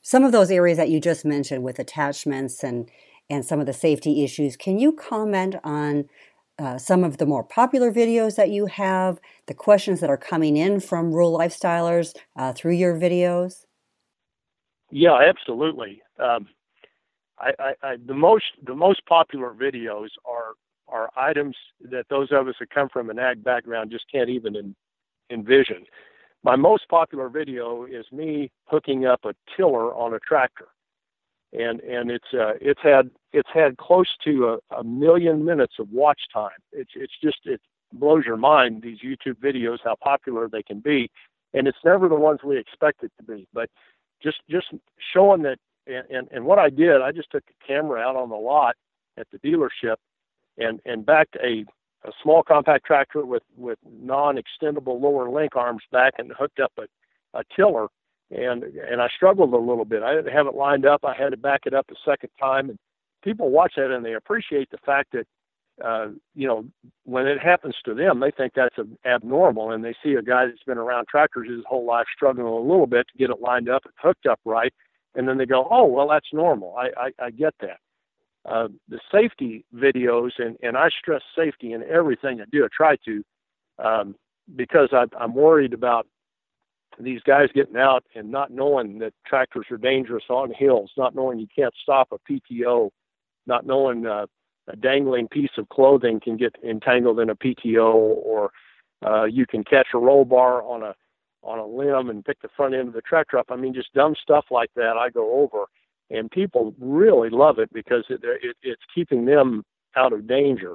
Some 0.00 0.24
of 0.24 0.32
those 0.32 0.50
areas 0.50 0.78
that 0.78 0.88
you 0.88 1.00
just 1.00 1.26
mentioned 1.26 1.64
with 1.64 1.78
attachments 1.78 2.64
and 2.64 2.90
and 3.28 3.44
some 3.44 3.60
of 3.60 3.66
the 3.66 3.74
safety 3.74 4.24
issues. 4.24 4.56
Can 4.56 4.78
you 4.78 4.92
comment 4.92 5.56
on 5.64 6.08
uh, 6.58 6.78
some 6.78 7.04
of 7.04 7.18
the 7.18 7.26
more 7.26 7.44
popular 7.44 7.92
videos 7.92 8.36
that 8.36 8.48
you 8.48 8.66
have, 8.66 9.18
the 9.46 9.54
questions 9.54 10.00
that 10.00 10.08
are 10.08 10.16
coming 10.16 10.56
in 10.56 10.80
from 10.80 11.12
rural 11.12 11.38
lifestylers 11.38 12.14
uh, 12.36 12.54
through 12.54 12.74
your 12.74 12.98
videos? 12.98 13.64
Yeah, 14.90 15.18
absolutely. 15.28 16.02
Um, 16.18 16.48
I, 17.58 17.74
I, 17.82 17.96
the 18.06 18.14
most 18.14 18.44
the 18.66 18.74
most 18.74 19.04
popular 19.06 19.52
videos 19.54 20.08
are 20.24 20.54
are 20.88 21.10
items 21.16 21.56
that 21.90 22.06
those 22.08 22.28
of 22.30 22.48
us 22.48 22.54
that 22.60 22.70
come 22.70 22.88
from 22.88 23.10
an 23.10 23.18
ag 23.18 23.42
background 23.42 23.90
just 23.90 24.04
can't 24.10 24.28
even 24.28 24.56
in, 24.56 24.74
envision. 25.30 25.84
My 26.42 26.56
most 26.56 26.88
popular 26.88 27.28
video 27.28 27.84
is 27.84 28.04
me 28.12 28.50
hooking 28.66 29.06
up 29.06 29.20
a 29.24 29.34
tiller 29.56 29.94
on 29.94 30.14
a 30.14 30.18
tractor 30.18 30.68
and 31.54 31.80
and 31.80 32.10
it's 32.10 32.34
uh, 32.34 32.52
it's 32.60 32.80
had 32.82 33.10
it's 33.32 33.48
had 33.52 33.76
close 33.78 34.08
to 34.24 34.58
a, 34.70 34.76
a 34.76 34.84
million 34.84 35.44
minutes 35.44 35.74
of 35.78 35.88
watch 35.90 36.20
time. 36.32 36.50
It's 36.72 36.90
it's 36.94 37.14
just 37.22 37.38
it 37.44 37.60
blows 37.92 38.24
your 38.26 38.36
mind 38.36 38.82
these 38.82 38.98
YouTube 38.98 39.36
videos 39.36 39.78
how 39.84 39.94
popular 40.02 40.48
they 40.48 40.62
can 40.62 40.80
be, 40.80 41.10
and 41.54 41.68
it's 41.68 41.78
never 41.84 42.08
the 42.08 42.16
ones 42.16 42.40
we 42.44 42.58
expect 42.58 43.04
it 43.04 43.12
to 43.18 43.22
be. 43.22 43.46
But 43.54 43.70
just 44.22 44.38
just 44.50 44.66
showing 45.12 45.42
that 45.42 45.58
and, 45.86 46.04
and 46.10 46.28
and 46.30 46.44
what 46.44 46.58
I 46.58 46.70
did, 46.70 47.02
I 47.02 47.12
just 47.12 47.30
took 47.30 47.44
a 47.48 47.66
camera 47.66 48.00
out 48.00 48.16
on 48.16 48.28
the 48.28 48.36
lot 48.36 48.76
at 49.16 49.26
the 49.30 49.38
dealership 49.38 49.96
and 50.58 50.80
and 50.84 51.04
backed 51.04 51.36
a 51.36 51.64
a 52.06 52.12
small 52.22 52.42
compact 52.42 52.84
tractor 52.86 53.24
with 53.24 53.42
with 53.56 53.78
non-extendable 53.84 55.00
lower 55.00 55.30
link 55.30 55.56
arms 55.56 55.82
back 55.90 56.14
and 56.18 56.32
hooked 56.38 56.60
up 56.60 56.72
a, 56.78 57.38
a 57.38 57.42
tiller 57.56 57.88
and 58.30 58.64
and 58.64 59.00
I 59.00 59.08
struggled 59.14 59.52
a 59.52 59.58
little 59.58 59.84
bit. 59.84 60.02
I 60.02 60.14
didn't 60.14 60.32
have 60.32 60.46
it 60.46 60.54
lined 60.54 60.86
up. 60.86 61.04
I 61.04 61.14
had 61.14 61.30
to 61.30 61.36
back 61.36 61.62
it 61.66 61.74
up 61.74 61.86
a 61.90 61.94
second 62.04 62.30
time, 62.40 62.70
and 62.70 62.78
people 63.22 63.50
watch 63.50 63.74
that 63.76 63.90
and 63.90 64.04
they 64.04 64.14
appreciate 64.14 64.70
the 64.70 64.78
fact 64.78 65.12
that 65.12 65.26
uh, 65.84 66.08
you 66.34 66.46
know 66.46 66.64
when 67.04 67.26
it 67.26 67.38
happens 67.38 67.74
to 67.84 67.94
them, 67.94 68.20
they 68.20 68.30
think 68.30 68.52
that's 68.54 68.76
abnormal, 69.04 69.70
and 69.70 69.84
they 69.84 69.94
see 70.02 70.14
a 70.14 70.22
guy 70.22 70.46
that's 70.46 70.62
been 70.66 70.78
around 70.78 71.06
tractors 71.08 71.48
his 71.48 71.64
whole 71.66 71.86
life 71.86 72.06
struggling 72.14 72.46
a 72.46 72.58
little 72.58 72.86
bit 72.86 73.06
to 73.08 73.18
get 73.18 73.30
it 73.30 73.40
lined 73.40 73.68
up 73.68 73.84
and 73.84 73.94
hooked 73.98 74.26
up 74.26 74.40
right, 74.44 74.72
and 75.14 75.28
then 75.28 75.38
they 75.38 75.46
go, 75.46 75.66
oh 75.70 75.86
well, 75.86 76.08
that's 76.08 76.32
normal. 76.32 76.74
I 76.76 76.88
I, 76.96 77.26
I 77.26 77.30
get 77.30 77.54
that. 77.60 77.78
Uh, 78.46 78.68
the 78.88 79.00
safety 79.10 79.64
videos, 79.74 80.32
and, 80.38 80.56
and 80.62 80.76
I 80.76 80.90
stress 80.90 81.22
safety 81.36 81.72
in 81.72 81.82
everything 81.84 82.42
I 82.42 82.44
do. 82.52 82.64
I 82.64 82.68
try 82.76 82.96
to, 83.06 83.24
um, 83.78 84.16
because 84.54 84.90
I, 84.92 85.04
I'm 85.18 85.34
worried 85.34 85.72
about 85.72 86.06
these 87.00 87.22
guys 87.22 87.48
getting 87.54 87.78
out 87.78 88.04
and 88.14 88.30
not 88.30 88.50
knowing 88.50 88.98
that 88.98 89.14
tractors 89.26 89.66
are 89.70 89.78
dangerous 89.78 90.24
on 90.28 90.52
hills, 90.52 90.90
not 90.96 91.14
knowing 91.14 91.38
you 91.38 91.46
can't 91.56 91.74
stop 91.82 92.08
a 92.12 92.18
PTO, 92.30 92.90
not 93.46 93.66
knowing 93.66 94.06
uh, 94.06 94.26
a 94.68 94.76
dangling 94.76 95.28
piece 95.28 95.50
of 95.56 95.68
clothing 95.70 96.20
can 96.20 96.36
get 96.36 96.54
entangled 96.62 97.20
in 97.20 97.30
a 97.30 97.36
PTO, 97.36 97.94
or 97.94 98.50
uh, 99.04 99.24
you 99.24 99.46
can 99.46 99.64
catch 99.64 99.88
a 99.94 99.98
roll 99.98 100.24
bar 100.26 100.62
on 100.62 100.82
a 100.82 100.94
on 101.44 101.58
a 101.58 101.66
limb 101.66 102.10
and 102.10 102.24
pick 102.24 102.40
the 102.42 102.48
front 102.56 102.74
end 102.74 102.88
of 102.88 102.94
the 102.94 103.02
tractor 103.02 103.38
up. 103.38 103.46
I 103.50 103.56
mean, 103.56 103.74
just 103.74 103.92
dumb 103.92 104.14
stuff 104.20 104.46
like 104.50 104.70
that 104.76 104.96
I 104.96 105.10
go 105.10 105.40
over, 105.40 105.66
and 106.10 106.30
people 106.30 106.74
really 106.80 107.30
love 107.30 107.58
it 107.58 107.72
because 107.72 108.04
it, 108.08 108.20
it, 108.22 108.56
it's 108.62 108.82
keeping 108.94 109.24
them 109.24 109.64
out 109.96 110.12
of 110.12 110.26
danger. 110.26 110.74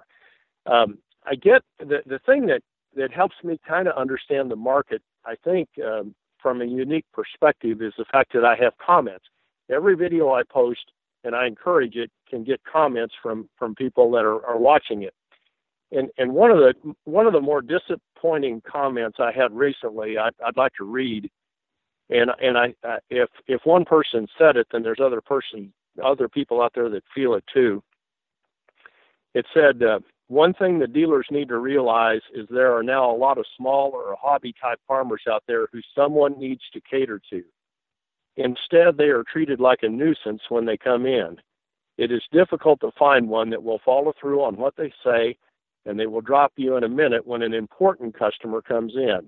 Um, 0.66 1.00
I 1.26 1.36
get 1.36 1.62
the 1.80 2.00
the 2.06 2.20
thing 2.26 2.46
that 2.48 2.62
that 2.96 3.12
helps 3.12 3.36
me 3.44 3.60
kind 3.68 3.88
of 3.88 3.96
understand 3.96 4.50
the 4.50 4.56
market 4.56 5.02
I 5.26 5.36
think 5.44 5.70
um, 5.86 6.16
from 6.42 6.62
a 6.62 6.66
unique 6.66 7.06
perspective 7.14 7.82
is 7.82 7.94
the 7.98 8.06
fact 8.12 8.34
that 8.34 8.46
I 8.46 8.56
have 8.56 8.74
comments. 8.84 9.26
Every 9.70 9.96
video 9.96 10.34
I 10.34 10.44
post, 10.50 10.92
and 11.24 11.36
I 11.36 11.46
encourage 11.46 11.96
it, 11.96 12.10
can 12.30 12.44
get 12.44 12.62
comments 12.64 13.14
from 13.22 13.50
from 13.58 13.76
people 13.76 14.12
that 14.12 14.26
are, 14.26 14.46
are 14.46 14.58
watching 14.58 15.04
it. 15.04 15.14
And 15.92 16.10
and 16.18 16.34
one 16.34 16.52
of 16.52 16.58
the 16.58 16.74
one 17.06 17.26
of 17.26 17.34
the 17.34 17.42
more 17.42 17.62
disappointing 17.62 18.62
comments 18.70 19.18
I 19.20 19.32
had 19.32 19.52
recently, 19.52 20.18
I, 20.18 20.30
would 20.46 20.58
like 20.58 20.74
to 20.78 20.84
read. 20.84 21.30
And 22.10 22.32
and 22.42 22.58
I 22.58 22.74
uh, 22.88 22.98
if 23.10 23.30
if 23.48 23.62
one 23.64 23.86
person 23.86 24.28
said 24.38 24.56
it, 24.56 24.68
then 24.72 24.84
there's 24.84 25.00
other 25.04 25.22
person 25.22 25.74
other 26.04 26.30
people 26.30 26.62
out 26.62 26.74
there 26.76 26.90
that 26.90 27.04
feel 27.14 27.34
it 27.36 27.44
too. 27.54 27.84
It 29.34 29.46
said. 29.54 29.84
Uh, 29.84 30.00
one 30.30 30.54
thing 30.54 30.78
the 30.78 30.86
dealers 30.86 31.26
need 31.32 31.48
to 31.48 31.58
realize 31.58 32.22
is 32.36 32.46
there 32.52 32.78
are 32.78 32.84
now 32.84 33.10
a 33.10 33.18
lot 33.18 33.40
of 33.40 33.48
small 33.58 33.90
or 33.96 34.16
hobby 34.22 34.54
type 34.62 34.80
farmers 34.88 35.24
out 35.28 35.44
there 35.48 35.68
who 35.74 35.80
someone 35.96 36.40
needs 36.40 36.62
to 36.72 36.80
cater 36.82 37.20
to. 37.32 37.44
Instead, 38.38 38.96
they 38.96 39.06
are 39.06 39.24
treated 39.24 39.60
like 39.60 39.80
a 39.82 39.90
nuisance 39.90 40.44
when 40.50 40.66
they 40.66 40.78
come 40.78 41.08
in. 41.08 41.38
it 41.98 42.12
is 42.12 42.22
difficult 42.32 42.80
to 42.80 42.92
find 42.98 43.28
one 43.28 43.50
that 43.50 43.64
will 43.64 43.82
follow 43.84 44.14
through 44.22 44.44
on 44.44 44.56
what 44.56 44.76
they 44.78 44.94
say 45.04 45.36
and 45.90 46.00
they 46.00 46.06
will 46.06 46.22
drop 46.22 46.54
you 46.56 46.78
in 46.78 46.84
a 46.84 46.90
minute 46.90 47.26
when 47.26 47.42
an 47.42 47.52
important 47.52 48.18
customer 48.18 48.62
comes 48.62 48.94
in. 48.96 49.28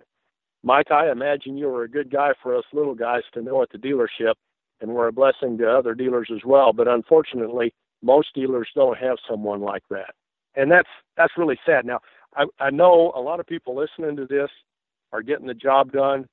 Mike, 0.62 0.92
I 0.92 1.10
imagine 1.10 1.58
you 1.58 1.68
were 1.68 1.84
a 1.84 1.90
good 1.90 2.12
guy 2.12 2.34
for 2.42 2.56
us 2.56 2.64
little 2.72 2.94
guys 2.94 3.24
to 3.34 3.42
know 3.42 3.64
at 3.64 3.72
the 3.72 3.80
dealership, 3.80 4.36
and 4.80 4.92
we're 4.92 5.08
a 5.08 5.12
blessing 5.12 5.58
to 5.58 5.68
other 5.68 5.96
dealers 5.96 6.30
as 6.32 6.42
well. 6.46 6.72
But 6.72 6.88
unfortunately, 6.88 7.74
most 8.04 8.36
dealers 8.36 8.70
don't 8.76 8.98
have 9.00 9.18
someone 9.28 9.62
like 9.62 9.82
that, 9.90 10.14
and 10.56 10.72
that's 10.72 10.88
that's 11.18 11.34
really 11.36 11.58
sad. 11.66 11.84
Now, 11.84 12.00
I, 12.36 12.46
I 12.60 12.70
know 12.70 13.12
a 13.16 13.20
lot 13.20 13.40
of 13.40 13.48
people 13.48 13.76
listening 13.76 14.16
to 14.18 14.28
this 14.28 14.50
are 15.12 15.24
getting 15.24 15.48
the 15.48 15.56
job 15.56 15.92
done, 15.92 16.28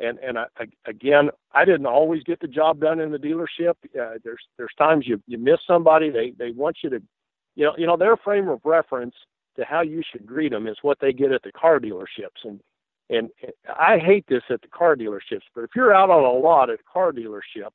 and 0.00 0.18
and 0.18 0.40
I, 0.40 0.46
I, 0.58 0.64
again, 0.86 1.30
I 1.52 1.64
didn't 1.64 1.86
always 1.86 2.24
get 2.24 2.40
the 2.40 2.48
job 2.48 2.80
done 2.80 2.98
in 2.98 3.12
the 3.12 3.18
dealership. 3.18 3.74
Uh, 3.94 4.18
there's 4.24 4.42
there's 4.56 4.74
times 4.76 5.06
you 5.06 5.22
you 5.28 5.38
miss 5.38 5.60
somebody. 5.68 6.10
They 6.10 6.32
they 6.36 6.50
want 6.50 6.78
you 6.82 6.90
to, 6.90 7.00
you 7.54 7.64
know, 7.64 7.74
you 7.78 7.86
know 7.86 7.96
their 7.96 8.16
frame 8.16 8.48
of 8.48 8.58
reference 8.64 9.14
to 9.58 9.64
how 9.64 9.82
you 9.82 10.02
should 10.10 10.26
greet 10.26 10.52
them 10.52 10.66
is 10.66 10.78
what 10.82 10.98
they 11.00 11.12
get 11.12 11.32
at 11.32 11.42
the 11.42 11.52
car 11.52 11.78
dealerships. 11.78 12.44
And 12.44 12.60
and 13.10 13.30
I 13.78 13.98
hate 13.98 14.26
this 14.28 14.42
at 14.50 14.60
the 14.60 14.68
car 14.68 14.94
dealerships, 14.94 15.44
but 15.54 15.64
if 15.64 15.70
you're 15.74 15.94
out 15.94 16.10
on 16.10 16.24
a 16.24 16.38
lot 16.38 16.68
at 16.68 16.80
a 16.80 16.92
car 16.92 17.10
dealership, 17.10 17.70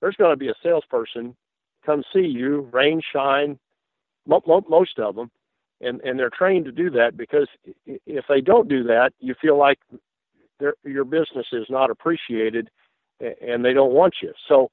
there's 0.00 0.16
going 0.16 0.32
to 0.32 0.36
be 0.36 0.48
a 0.48 0.54
salesperson 0.62 1.36
come 1.84 2.02
see 2.12 2.20
you, 2.20 2.68
rain, 2.72 3.00
shine, 3.12 3.58
most 4.26 4.98
of 4.98 5.14
them, 5.16 5.30
and 5.80 6.00
and 6.02 6.18
they're 6.18 6.30
trained 6.30 6.64
to 6.66 6.72
do 6.72 6.90
that 6.90 7.16
because 7.16 7.48
if 7.86 8.24
they 8.28 8.40
don't 8.40 8.68
do 8.68 8.84
that, 8.84 9.12
you 9.18 9.34
feel 9.40 9.58
like 9.58 9.78
your 10.84 11.04
business 11.04 11.46
is 11.52 11.66
not 11.68 11.90
appreciated, 11.90 12.70
and 13.20 13.64
they 13.64 13.72
don't 13.72 13.92
want 13.92 14.14
you. 14.22 14.32
So 14.48 14.70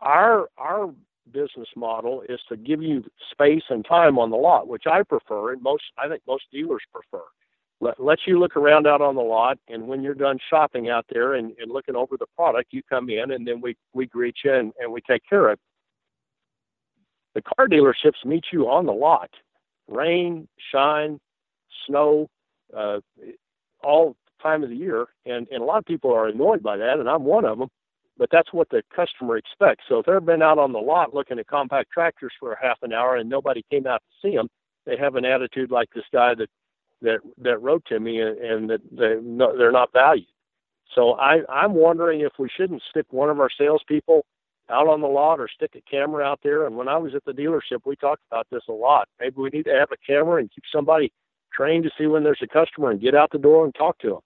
our 0.00 0.48
our 0.56 0.90
business 1.32 1.68
model 1.76 2.22
is 2.28 2.40
to 2.48 2.56
give 2.56 2.82
you 2.82 3.04
space 3.30 3.62
and 3.70 3.84
time 3.84 4.18
on 4.18 4.30
the 4.30 4.36
lot, 4.36 4.68
which 4.68 4.84
I 4.86 5.02
prefer, 5.02 5.52
and 5.52 5.62
most 5.62 5.84
I 5.96 6.08
think 6.08 6.22
most 6.26 6.44
dealers 6.52 6.82
prefer. 6.92 7.24
Let, 7.80 8.00
let 8.02 8.18
you 8.26 8.40
look 8.40 8.56
around 8.56 8.88
out 8.88 9.00
on 9.00 9.14
the 9.14 9.22
lot, 9.22 9.58
and 9.68 9.86
when 9.86 10.02
you're 10.02 10.14
done 10.14 10.38
shopping 10.50 10.88
out 10.88 11.06
there 11.10 11.34
and, 11.34 11.52
and 11.58 11.70
looking 11.70 11.94
over 11.94 12.16
the 12.18 12.26
product, 12.34 12.72
you 12.72 12.82
come 12.88 13.08
in, 13.08 13.30
and 13.30 13.46
then 13.46 13.60
we 13.60 13.76
we 13.92 14.06
greet 14.06 14.36
you 14.44 14.52
and, 14.52 14.72
and 14.80 14.92
we 14.92 15.00
take 15.02 15.22
care 15.28 15.48
of 15.48 15.54
it. 15.54 15.60
The 17.34 17.42
car 17.42 17.68
dealerships 17.68 18.24
meet 18.24 18.46
you 18.52 18.68
on 18.68 18.86
the 18.86 18.92
lot, 18.92 19.30
rain, 19.86 20.48
shine, 20.72 21.20
snow, 21.86 22.28
uh, 22.76 22.98
all 23.84 24.16
time 24.42 24.64
of 24.64 24.70
the 24.70 24.76
year, 24.76 25.06
and 25.24 25.46
and 25.52 25.62
a 25.62 25.64
lot 25.64 25.78
of 25.78 25.84
people 25.84 26.12
are 26.12 26.26
annoyed 26.26 26.62
by 26.62 26.76
that, 26.78 26.98
and 26.98 27.08
I'm 27.08 27.24
one 27.24 27.44
of 27.44 27.58
them 27.58 27.68
but 28.18 28.28
that's 28.30 28.52
what 28.52 28.68
the 28.70 28.82
customer 28.94 29.36
expects. 29.36 29.84
So 29.88 30.00
if 30.00 30.06
they've 30.06 30.24
been 30.24 30.42
out 30.42 30.58
on 30.58 30.72
the 30.72 30.78
lot 30.78 31.14
looking 31.14 31.38
at 31.38 31.46
compact 31.46 31.90
tractors 31.92 32.32
for 32.38 32.58
half 32.60 32.78
an 32.82 32.92
hour 32.92 33.16
and 33.16 33.30
nobody 33.30 33.64
came 33.70 33.86
out 33.86 34.02
to 34.02 34.28
see 34.28 34.36
them, 34.36 34.48
they 34.86 34.96
have 34.96 35.14
an 35.14 35.24
attitude 35.24 35.70
like 35.70 35.88
this 35.94 36.04
guy 36.12 36.34
that 36.34 36.48
that 37.00 37.20
that 37.38 37.62
wrote 37.62 37.84
to 37.86 38.00
me 38.00 38.20
and, 38.20 38.38
and 38.38 38.70
that 38.70 38.80
they 38.90 39.16
they're 39.56 39.72
not 39.72 39.92
valued. 39.92 40.26
So 40.94 41.12
I 41.12 41.40
I'm 41.48 41.74
wondering 41.74 42.20
if 42.20 42.32
we 42.38 42.48
shouldn't 42.54 42.82
stick 42.90 43.06
one 43.10 43.30
of 43.30 43.40
our 43.40 43.50
salespeople 43.56 44.24
out 44.70 44.88
on 44.88 45.00
the 45.00 45.06
lot 45.06 45.40
or 45.40 45.48
stick 45.48 45.70
a 45.76 45.90
camera 45.90 46.24
out 46.24 46.40
there. 46.42 46.66
And 46.66 46.76
when 46.76 46.88
I 46.88 46.98
was 46.98 47.14
at 47.14 47.24
the 47.24 47.32
dealership, 47.32 47.80
we 47.86 47.96
talked 47.96 48.22
about 48.30 48.46
this 48.50 48.62
a 48.68 48.72
lot. 48.72 49.08
Maybe 49.18 49.36
we 49.36 49.50
need 49.50 49.64
to 49.64 49.74
have 49.74 49.90
a 49.92 49.96
camera 50.06 50.40
and 50.40 50.50
keep 50.54 50.64
somebody 50.70 51.12
trained 51.52 51.84
to 51.84 51.90
see 51.96 52.06
when 52.06 52.22
there's 52.22 52.42
a 52.42 52.46
customer 52.46 52.90
and 52.90 53.00
get 53.00 53.14
out 53.14 53.30
the 53.32 53.38
door 53.38 53.64
and 53.64 53.74
talk 53.74 53.98
to 54.00 54.08
them. 54.08 54.20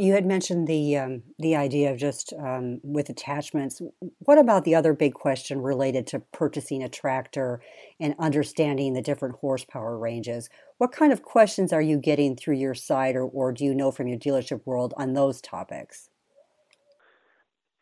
You 0.00 0.14
had 0.14 0.24
mentioned 0.24 0.66
the 0.66 0.96
um, 0.96 1.22
the 1.38 1.54
idea 1.56 1.90
of 1.90 1.98
just 1.98 2.32
um, 2.32 2.80
with 2.82 3.10
attachments. 3.10 3.82
What 4.20 4.38
about 4.38 4.64
the 4.64 4.74
other 4.74 4.94
big 4.94 5.12
question 5.12 5.60
related 5.60 6.06
to 6.08 6.20
purchasing 6.32 6.82
a 6.82 6.88
tractor 6.88 7.60
and 8.00 8.14
understanding 8.18 8.94
the 8.94 9.02
different 9.02 9.36
horsepower 9.36 9.98
ranges? 9.98 10.48
What 10.78 10.90
kind 10.90 11.12
of 11.12 11.20
questions 11.20 11.70
are 11.70 11.82
you 11.82 11.98
getting 11.98 12.34
through 12.34 12.56
your 12.56 12.74
site, 12.74 13.14
or, 13.14 13.24
or 13.24 13.52
do 13.52 13.62
you 13.66 13.74
know 13.74 13.90
from 13.90 14.08
your 14.08 14.18
dealership 14.18 14.62
world 14.64 14.94
on 14.96 15.12
those 15.12 15.42
topics? 15.42 16.08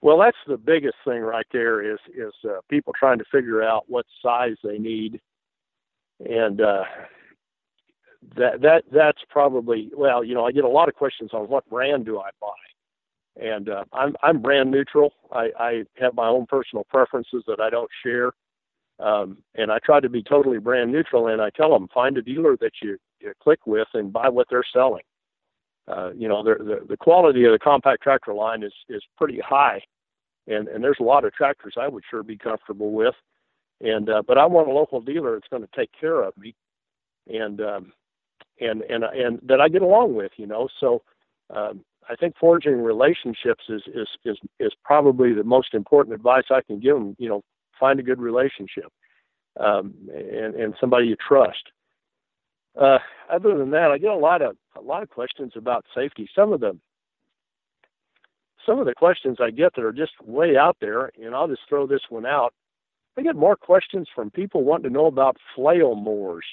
Well, 0.00 0.18
that's 0.18 0.36
the 0.48 0.56
biggest 0.56 0.96
thing 1.04 1.20
right 1.20 1.46
there 1.52 1.92
is 1.92 2.00
is 2.12 2.32
uh, 2.44 2.58
people 2.68 2.94
trying 2.98 3.18
to 3.18 3.24
figure 3.30 3.62
out 3.62 3.84
what 3.86 4.06
size 4.20 4.56
they 4.64 4.78
need, 4.78 5.20
and 6.18 6.60
uh, 6.60 6.82
that 8.36 8.60
that 8.62 8.84
that's 8.92 9.22
probably 9.28 9.90
well, 9.96 10.24
you 10.24 10.34
know, 10.34 10.44
I 10.44 10.52
get 10.52 10.64
a 10.64 10.68
lot 10.68 10.88
of 10.88 10.94
questions 10.94 11.30
on 11.32 11.48
what 11.48 11.68
brand 11.68 12.04
do 12.04 12.18
I 12.18 12.30
buy, 12.40 13.44
and 13.44 13.68
uh, 13.68 13.84
I'm 13.92 14.16
I'm 14.22 14.42
brand 14.42 14.70
neutral. 14.70 15.12
I, 15.32 15.50
I 15.58 15.84
have 16.00 16.14
my 16.14 16.26
own 16.26 16.46
personal 16.46 16.84
preferences 16.84 17.44
that 17.46 17.60
I 17.60 17.70
don't 17.70 17.90
share, 18.04 18.32
um, 18.98 19.38
and 19.54 19.70
I 19.70 19.78
try 19.84 20.00
to 20.00 20.08
be 20.08 20.22
totally 20.22 20.58
brand 20.58 20.90
neutral. 20.90 21.28
And 21.28 21.40
I 21.40 21.50
tell 21.50 21.70
them 21.70 21.88
find 21.94 22.18
a 22.18 22.22
dealer 22.22 22.56
that 22.60 22.72
you, 22.82 22.98
you 23.20 23.32
click 23.40 23.60
with 23.66 23.88
and 23.94 24.12
buy 24.12 24.28
what 24.28 24.48
they're 24.50 24.64
selling. 24.72 25.04
Uh, 25.86 26.10
you 26.14 26.28
know, 26.28 26.42
the 26.42 26.84
the 26.88 26.96
quality 26.96 27.44
of 27.44 27.52
the 27.52 27.58
compact 27.58 28.02
tractor 28.02 28.34
line 28.34 28.62
is 28.62 28.74
is 28.88 29.02
pretty 29.16 29.38
high, 29.38 29.80
and 30.48 30.66
and 30.68 30.82
there's 30.82 30.98
a 31.00 31.04
lot 31.04 31.24
of 31.24 31.32
tractors 31.32 31.74
I 31.80 31.88
would 31.88 32.02
sure 32.10 32.24
be 32.24 32.36
comfortable 32.36 32.92
with, 32.92 33.14
and 33.80 34.10
uh, 34.10 34.22
but 34.26 34.38
I 34.38 34.46
want 34.46 34.68
a 34.68 34.72
local 34.72 35.00
dealer 35.00 35.34
that's 35.34 35.48
going 35.48 35.62
to 35.62 35.68
take 35.76 35.90
care 35.98 36.22
of 36.22 36.36
me, 36.36 36.54
and 37.28 37.60
um, 37.60 37.92
and 38.60 38.82
and 38.82 39.04
and 39.04 39.40
that 39.44 39.60
I 39.60 39.68
get 39.68 39.82
along 39.82 40.14
with, 40.14 40.32
you 40.36 40.46
know. 40.46 40.68
So 40.80 41.02
um, 41.50 41.84
I 42.08 42.16
think 42.16 42.34
forging 42.38 42.82
relationships 42.82 43.64
is 43.68 43.82
is 43.86 44.08
is 44.24 44.38
is 44.58 44.72
probably 44.84 45.32
the 45.32 45.44
most 45.44 45.74
important 45.74 46.14
advice 46.14 46.44
I 46.50 46.62
can 46.62 46.80
give 46.80 46.94
them. 46.94 47.16
You 47.18 47.28
know, 47.28 47.42
find 47.78 48.00
a 48.00 48.02
good 48.02 48.20
relationship 48.20 48.92
um, 49.58 49.94
and 50.12 50.54
and 50.54 50.74
somebody 50.80 51.06
you 51.06 51.16
trust. 51.16 51.70
Uh, 52.80 52.98
other 53.30 53.56
than 53.58 53.70
that, 53.70 53.90
I 53.90 53.98
get 53.98 54.10
a 54.10 54.16
lot 54.16 54.42
of 54.42 54.56
a 54.76 54.80
lot 54.80 55.02
of 55.02 55.10
questions 55.10 55.52
about 55.56 55.84
safety. 55.94 56.28
Some 56.34 56.52
of 56.52 56.60
them, 56.60 56.80
some 58.64 58.78
of 58.78 58.86
the 58.86 58.94
questions 58.94 59.38
I 59.40 59.50
get 59.50 59.74
that 59.74 59.84
are 59.84 59.92
just 59.92 60.12
way 60.24 60.56
out 60.56 60.76
there, 60.80 61.10
and 61.22 61.34
I'll 61.34 61.48
just 61.48 61.62
throw 61.68 61.86
this 61.86 62.02
one 62.08 62.26
out. 62.26 62.54
I 63.16 63.22
get 63.22 63.34
more 63.34 63.56
questions 63.56 64.08
from 64.14 64.30
people 64.30 64.62
wanting 64.62 64.84
to 64.84 64.96
know 64.96 65.06
about 65.06 65.36
flail 65.56 65.96
mowers 65.96 66.44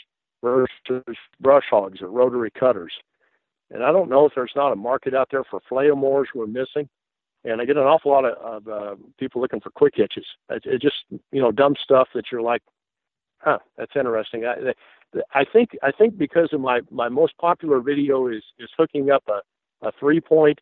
versus 0.45 1.17
brush 1.39 1.65
hogs 1.69 2.01
or 2.01 2.09
rotary 2.09 2.51
cutters. 2.51 2.93
And 3.71 3.83
I 3.83 3.91
don't 3.91 4.09
know 4.09 4.25
if 4.25 4.33
there's 4.35 4.53
not 4.55 4.71
a 4.71 4.75
market 4.75 5.15
out 5.15 5.29
there 5.31 5.43
for 5.43 5.59
flail 5.67 5.95
mowers 5.95 6.29
we're 6.35 6.45
missing. 6.45 6.87
And 7.43 7.61
I 7.61 7.65
get 7.65 7.77
an 7.77 7.83
awful 7.83 8.11
lot 8.11 8.25
of, 8.25 8.37
of 8.37 8.67
uh, 8.67 8.95
people 9.19 9.41
looking 9.41 9.59
for 9.59 9.71
quick 9.71 9.93
hitches. 9.95 10.25
It's 10.49 10.65
it 10.65 10.81
just 10.81 10.95
you 11.31 11.41
know 11.41 11.51
dumb 11.51 11.75
stuff 11.83 12.07
that 12.13 12.25
you're 12.31 12.41
like, 12.41 12.61
huh, 13.39 13.59
that's 13.77 13.91
interesting. 13.95 14.45
I, 14.45 14.73
I 15.33 15.45
think 15.51 15.69
I 15.83 15.91
think 15.91 16.17
because 16.17 16.49
of 16.53 16.61
my 16.61 16.81
my 16.89 17.09
most 17.09 17.37
popular 17.37 17.81
video 17.81 18.27
is 18.27 18.43
is 18.57 18.69
hooking 18.77 19.11
up 19.11 19.23
a 19.27 19.41
a 19.87 19.91
three 19.99 20.21
point, 20.21 20.59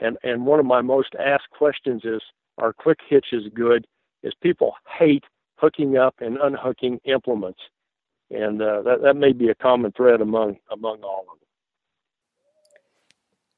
and 0.00 0.16
and 0.22 0.46
one 0.46 0.58
of 0.58 0.64
my 0.64 0.80
most 0.80 1.14
asked 1.18 1.50
questions 1.50 2.02
is, 2.04 2.22
are 2.56 2.72
quick 2.72 3.00
hitches 3.06 3.44
good? 3.54 3.86
Is 4.22 4.32
people 4.42 4.74
hate 4.98 5.24
hooking 5.56 5.98
up 5.98 6.14
and 6.20 6.38
unhooking 6.38 6.98
implements 7.04 7.60
and 8.32 8.60
uh, 8.60 8.82
that 8.82 9.02
that 9.02 9.14
may 9.14 9.32
be 9.32 9.48
a 9.48 9.54
common 9.54 9.92
thread 9.92 10.20
among 10.20 10.56
among 10.70 11.02
all 11.02 11.26
of 11.32 11.38
them. 11.38 11.48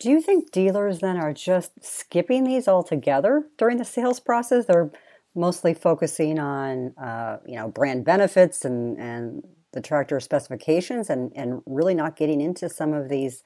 Do 0.01 0.11
you 0.11 0.21
think 0.21 0.51
dealers 0.51 0.99
then 0.99 1.17
are 1.17 1.33
just 1.33 1.73
skipping 1.83 2.45
these 2.45 2.69
altogether 2.69 3.45
during 3.57 3.79
the 3.79 3.85
sales 3.85 4.21
process? 4.21 4.67
They're 4.67 4.91
mostly 5.35 5.75
focusing 5.75 6.39
on 6.39 6.95
uh, 6.99 7.39
you 7.47 7.57
know 7.57 7.69
brand 7.69 8.05
benefits 8.05 8.65
and 8.65 8.99
and 8.99 9.43
the 9.73 9.81
tractor 9.81 10.21
specifications 10.21 11.11
and 11.11 11.33
and 11.35 11.63
really 11.67 11.95
not 11.95 12.17
getting 12.17 12.41
into 12.41 12.69
some 12.69 12.93
of 12.93 13.09
these 13.09 13.43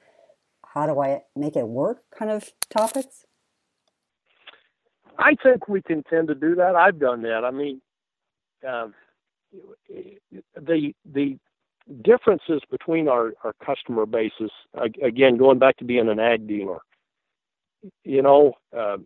how 0.75 0.87
do 0.87 1.01
I 1.01 1.23
make 1.35 1.57
it 1.57 1.67
work 1.67 1.99
kind 2.17 2.31
of 2.31 2.51
topics. 2.71 3.25
I 5.19 5.35
think 5.43 5.67
we 5.69 5.83
can 5.83 6.05
tend 6.05 6.29
to 6.29 6.35
do 6.35 6.55
that. 6.57 6.77
I've 6.77 7.01
done 7.01 7.23
that. 7.23 7.45
I 7.45 7.51
mean, 7.51 7.81
uh, 8.67 8.89
the 10.57 10.95
the 11.13 11.39
differences 12.03 12.61
between 12.71 13.09
our, 13.09 13.33
our 13.45 13.55
customer 13.65 14.05
bases 14.05 14.51
again 15.03 15.37
going 15.37 15.59
back 15.59 15.77
to 15.77 15.85
being 15.85 16.09
an 16.09 16.21
ag 16.21 16.47
dealer 16.47 16.81
you 18.05 18.21
know 18.21 18.53
uh, 18.77 18.99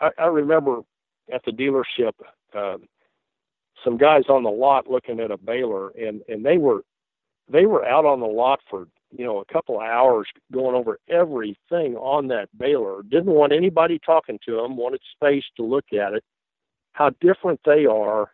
I, 0.00 0.10
I 0.18 0.26
remember 0.26 0.80
at 1.32 1.42
the 1.46 1.52
dealership 1.52 2.12
uh, 2.54 2.76
some 3.82 3.96
guys 3.96 4.24
on 4.28 4.42
the 4.42 4.50
lot 4.50 4.90
looking 4.90 5.20
at 5.20 5.30
a 5.30 5.38
baler 5.38 5.90
and 5.90 6.20
and 6.28 6.44
they 6.44 6.58
were 6.58 6.82
they 7.50 7.66
were 7.66 7.86
out 7.86 8.04
on 8.04 8.20
the 8.20 8.26
lot 8.26 8.60
for 8.68 8.86
you 9.16 9.24
know 9.24 9.38
a 9.38 9.52
couple 9.52 9.76
of 9.76 9.86
hours 9.86 10.26
going 10.52 10.74
over 10.74 10.98
everything 11.08 11.94
on 11.96 12.28
that 12.28 12.48
baler. 12.58 13.02
Didn't 13.02 13.32
want 13.32 13.52
anybody 13.52 13.98
talking 14.04 14.38
to 14.46 14.56
them 14.56 14.76
wanted 14.76 15.00
space 15.14 15.44
to 15.56 15.62
look 15.64 15.86
at 15.92 16.14
it 16.14 16.24
how 16.94 17.10
different 17.20 17.60
they 17.64 17.86
are 17.86 18.30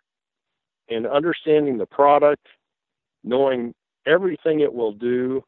and 0.91 1.07
understanding 1.07 1.79
the 1.79 1.87
product, 1.87 2.47
knowing 3.25 3.75
everything 4.07 4.61
it 4.61 4.73
will 4.73 4.93
do, 4.93 5.43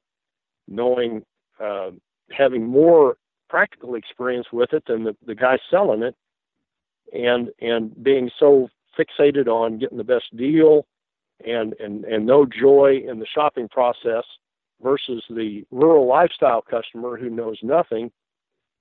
knowing 0.69 1.25
uh, 1.63 1.91
having 2.31 2.67
more 2.67 3.17
practical 3.49 3.95
experience 3.95 4.47
with 4.53 4.73
it 4.73 4.85
than 4.87 5.05
the, 5.05 5.17
the 5.27 5.35
guy 5.35 5.59
selling 5.71 6.03
it, 6.03 6.17
and 7.13 7.51
and 7.61 8.03
being 8.03 8.31
so 8.39 8.69
fixated 8.99 9.47
on 9.47 9.79
getting 9.79 9.99
the 9.99 10.05
best 10.05 10.35
deal 10.37 10.87
and 11.47 11.75
and 11.81 12.05
and 12.05 12.27
no 12.27 12.47
joy 12.47 13.03
in 13.07 13.19
the 13.19 13.27
shopping 13.27 13.69
process 13.69 14.25
versus 14.83 15.23
the 15.31 15.65
rural 15.71 16.07
lifestyle 16.07 16.63
customer 16.63 17.17
who 17.17 17.31
knows 17.31 17.59
nothing 17.63 18.11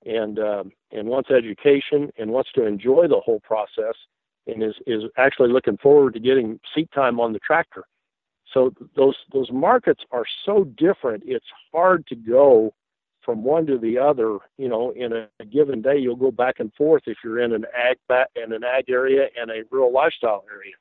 and 0.04 0.38
um, 0.38 0.72
and 0.90 1.08
wants 1.08 1.30
education 1.30 2.10
and 2.18 2.30
wants 2.30 2.50
to 2.54 2.66
enjoy 2.66 3.06
the 3.08 3.20
whole 3.24 3.40
process 3.40 3.94
and 4.46 4.62
is 4.62 4.74
is 4.86 5.04
actually 5.16 5.52
looking 5.52 5.78
forward 5.78 6.14
to 6.14 6.20
getting 6.20 6.58
seat 6.74 6.90
time 6.94 7.20
on 7.20 7.32
the 7.32 7.38
tractor. 7.40 7.84
So 8.52 8.72
those 8.96 9.16
those 9.32 9.50
markets 9.50 10.02
are 10.10 10.24
so 10.44 10.64
different. 10.76 11.22
It's 11.26 11.46
hard 11.72 12.06
to 12.08 12.16
go 12.16 12.74
from 13.24 13.44
one 13.44 13.66
to 13.66 13.78
the 13.78 13.98
other. 13.98 14.38
You 14.58 14.68
know, 14.68 14.90
in 14.90 15.12
a, 15.12 15.28
a 15.40 15.44
given 15.44 15.82
day, 15.82 15.98
you'll 15.98 16.16
go 16.16 16.30
back 16.30 16.56
and 16.58 16.72
forth 16.74 17.02
if 17.06 17.18
you're 17.24 17.40
in 17.40 17.52
an 17.52 17.64
ag 17.76 17.96
in 18.36 18.52
an 18.52 18.64
ag 18.64 18.90
area 18.90 19.28
and 19.40 19.50
a 19.50 19.62
rural 19.70 19.92
lifestyle 19.92 20.44
area. 20.50 20.74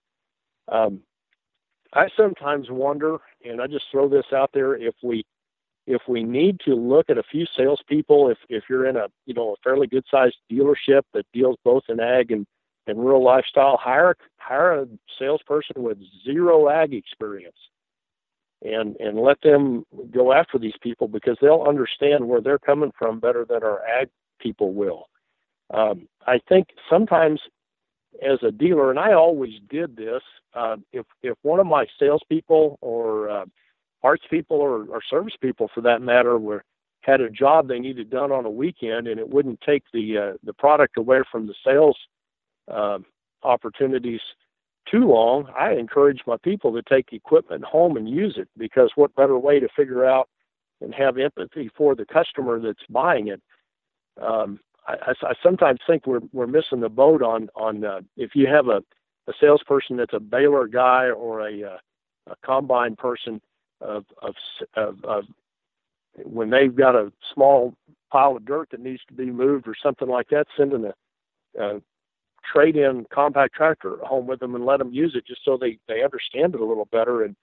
Um, 0.68 1.02
I 1.94 2.08
sometimes 2.16 2.68
wonder, 2.70 3.18
and 3.44 3.62
I 3.62 3.68
just 3.68 3.86
throw 3.92 4.08
this 4.08 4.26
out 4.34 4.52
there, 4.54 4.76
if 4.76 4.96
we 5.04 5.24
if 5.88 6.02
we 6.08 6.24
need 6.24 6.60
to 6.66 6.76
look 6.76 7.10
at 7.10 7.18
a 7.18 7.24
few 7.24 7.46
salespeople, 7.58 8.30
if 8.30 8.38
if 8.50 8.64
you're 8.70 8.88
in 8.88 8.98
a 8.98 9.08
you 9.26 9.34
know 9.34 9.54
a 9.54 9.56
fairly 9.64 9.88
good 9.88 10.06
sized 10.10 10.38
dealership 10.52 11.02
that 11.14 11.26
deals 11.34 11.58
both 11.64 11.84
in 11.90 12.00
ag 12.00 12.32
and 12.32 12.46
and 12.88 12.98
rural 12.98 13.24
lifestyle, 13.24 13.78
hire 13.78 14.16
hire 14.38 14.82
a 14.82 14.88
salesperson 15.20 15.84
with 15.84 15.98
zero 16.26 16.70
ag 16.70 16.94
experience, 16.94 17.58
and 18.62 18.96
and 19.00 19.20
let 19.20 19.42
them 19.42 19.86
go 20.12 20.34
after 20.34 20.58
these 20.58 20.78
people 20.82 21.08
because 21.08 21.38
they'll 21.42 21.66
understand 21.68 22.28
where 22.28 22.42
they're 22.42 22.60
coming 22.60 22.92
from 22.98 23.20
better 23.20 23.46
than 23.46 23.64
our 23.64 23.82
ag 23.86 24.10
people 24.40 24.74
will. 24.74 25.08
Um, 25.74 26.08
I 26.28 26.40
think 26.50 26.68
sometimes 26.90 27.40
as 28.22 28.40
a 28.44 28.52
dealer, 28.52 28.90
and 28.90 29.00
I 29.00 29.14
always 29.14 29.54
did 29.70 29.96
this. 29.96 30.22
Uh, 30.54 30.78
if 30.92 31.06
if 31.22 31.38
one 31.44 31.60
of 31.60 31.68
my 31.68 31.86
salespeople 32.00 32.78
or 32.82 33.30
uh, 33.30 33.46
parts 34.02 34.24
people 34.30 34.58
or, 34.58 34.86
or 34.90 35.02
service 35.10 35.36
people, 35.40 35.70
for 35.74 35.82
that 35.82 36.02
matter, 36.02 36.38
were 36.38 36.64
had 37.02 37.22
a 37.22 37.30
job 37.30 37.68
they 37.68 37.80
needed 37.80 38.10
done 38.10 38.32
on 38.32 38.46
a 38.46 38.50
weekend, 38.50 39.08
and 39.08 39.20
it 39.20 39.30
wouldn't 39.30 39.62
take 39.62 39.84
the 39.94 40.18
uh, 40.18 40.38
the 40.44 40.54
product 40.54 40.98
away 40.98 41.22
from 41.32 41.48
the 41.48 41.56
sales 41.66 41.98
uh, 42.68 43.00
opportunities 43.44 44.22
too 44.90 45.08
long, 45.08 45.48
I 45.58 45.74
encourage 45.74 46.22
my 46.26 46.38
people 46.38 46.74
to 46.74 46.82
take 46.82 47.14
equipment 47.14 47.64
home 47.64 47.98
and 47.98 48.10
use 48.10 48.36
it 48.38 48.50
because 48.58 48.92
what 48.96 49.16
better 49.16 49.38
way 49.38 49.60
to 49.60 49.68
figure 49.76 50.06
out 50.06 50.28
and 50.82 50.94
have 50.96 51.18
empathy 51.18 51.70
for 51.78 51.96
the 51.96 52.06
customer 52.06 52.60
that's 52.60 52.86
buying 52.90 53.28
it. 53.28 53.42
Um, 54.22 54.60
I, 54.88 54.94
I, 54.94 55.28
I 55.28 55.34
sometimes 55.44 55.80
think 55.86 56.08
we're 56.08 56.22
we're 56.34 56.48
missing 56.48 56.82
the 56.82 56.90
boat 56.90 57.22
on 57.22 57.50
on 57.56 57.86
uh, 57.86 58.02
if 58.18 58.32
you 58.34 58.48
have 58.48 58.68
a, 58.68 58.82
a 59.28 59.34
salesperson 59.40 59.98
that's 59.98 60.14
a 60.14 60.20
baler 60.20 60.68
guy 60.68 61.10
or 61.10 61.48
a, 61.48 61.64
uh, 61.64 61.78
a 62.28 62.36
combine 62.44 62.96
person 62.96 63.40
of, 63.80 64.06
of 64.22 64.34
of 64.76 65.04
of 65.06 65.24
when 66.24 66.50
they've 66.50 66.76
got 66.76 66.96
a 66.96 67.12
small 67.34 67.74
pile 68.12 68.36
of 68.36 68.46
dirt 68.46 68.70
that 68.72 68.82
needs 68.82 69.02
to 69.08 69.14
be 69.14 69.32
moved 69.32 69.68
or 69.68 69.76
something 69.82 70.10
like 70.10 70.28
that, 70.30 70.48
sending 70.58 70.86
a, 70.86 71.64
a 71.64 71.82
trade 72.52 72.76
in 72.76 73.06
compact 73.14 73.56
tractor 73.56 73.98
home 74.04 74.28
with 74.28 74.40
them 74.40 74.56
and 74.56 74.66
let 74.66 74.80
them 74.80 74.94
use 74.94 75.14
it 75.16 75.26
just 75.26 75.42
so 75.46 75.58
they 75.60 75.78
they 75.88 76.04
understand 76.04 76.54
it 76.56 76.62
a 76.62 76.66
little 76.66 76.88
better 76.92 77.24
and 77.24 77.36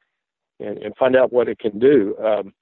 and, 0.60 0.78
and 0.78 0.96
find 0.96 1.16
out 1.16 1.32
what 1.32 1.48
it 1.48 1.58
can 1.58 1.78
do. 1.78 2.16
Um, 2.18 2.52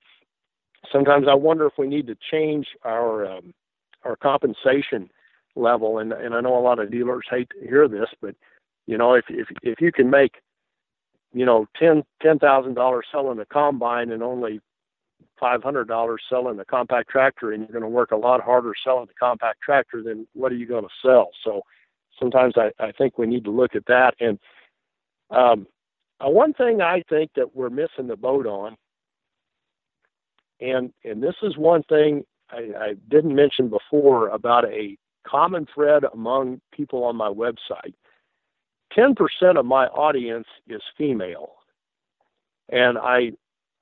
sometimes 0.92 1.26
I 1.28 1.34
wonder 1.34 1.66
if 1.66 1.72
we 1.78 1.86
need 1.86 2.06
to 2.08 2.16
change 2.30 2.66
our 2.84 3.26
um, 3.26 3.54
our 4.04 4.16
compensation 4.16 5.10
level, 5.54 5.98
and 5.98 6.12
and 6.12 6.34
I 6.34 6.40
know 6.40 6.58
a 6.58 6.60
lot 6.60 6.78
of 6.78 6.90
dealers 6.90 7.24
hate 7.30 7.48
to 7.60 7.66
hear 7.66 7.88
this, 7.88 8.08
but 8.20 8.34
you 8.86 8.98
know 8.98 9.14
if 9.14 9.24
if 9.28 9.48
if 9.62 9.80
you 9.80 9.92
can 9.92 10.10
make 10.10 10.36
you 11.32 11.46
know 11.46 11.66
ten 11.78 12.02
ten 12.22 12.38
thousand 12.38 12.74
dollars 12.74 13.06
selling 13.10 13.38
a 13.38 13.46
combine 13.46 14.10
and 14.10 14.22
only 14.22 14.60
five 15.38 15.62
hundred 15.62 15.88
dollars 15.88 16.22
selling 16.28 16.58
a 16.60 16.64
compact 16.64 17.10
tractor, 17.10 17.52
and 17.52 17.62
you're 17.62 17.72
going 17.72 17.82
to 17.82 17.88
work 17.88 18.10
a 18.10 18.16
lot 18.16 18.40
harder 18.40 18.72
selling 18.84 19.06
the 19.06 19.14
compact 19.18 19.60
tractor, 19.60 20.02
then 20.02 20.26
what 20.34 20.52
are 20.52 20.56
you 20.56 20.66
going 20.66 20.84
to 20.84 20.90
sell? 21.02 21.30
So 21.44 21.62
sometimes 22.18 22.54
I, 22.56 22.70
I 22.78 22.92
think 22.92 23.18
we 23.18 23.26
need 23.26 23.44
to 23.44 23.50
look 23.50 23.74
at 23.74 23.86
that. 23.86 24.14
And 24.20 24.38
um, 25.30 25.66
uh, 26.24 26.30
one 26.30 26.52
thing 26.54 26.80
I 26.80 27.02
think 27.08 27.30
that 27.36 27.54
we're 27.54 27.70
missing 27.70 28.06
the 28.06 28.16
boat 28.16 28.46
on, 28.46 28.76
and 30.60 30.92
and 31.04 31.22
this 31.22 31.34
is 31.42 31.56
one 31.56 31.82
thing 31.84 32.24
I, 32.50 32.70
I 32.78 32.94
didn't 33.08 33.34
mention 33.34 33.68
before 33.68 34.28
about 34.28 34.64
a 34.66 34.96
common 35.26 35.66
thread 35.74 36.04
among 36.12 36.60
people 36.72 37.04
on 37.04 37.16
my 37.16 37.28
website. 37.28 37.94
10% 38.96 39.16
of 39.58 39.66
my 39.66 39.86
audience 39.86 40.46
is 40.68 40.80
female. 40.96 41.54
And 42.68 42.98
I 42.98 43.32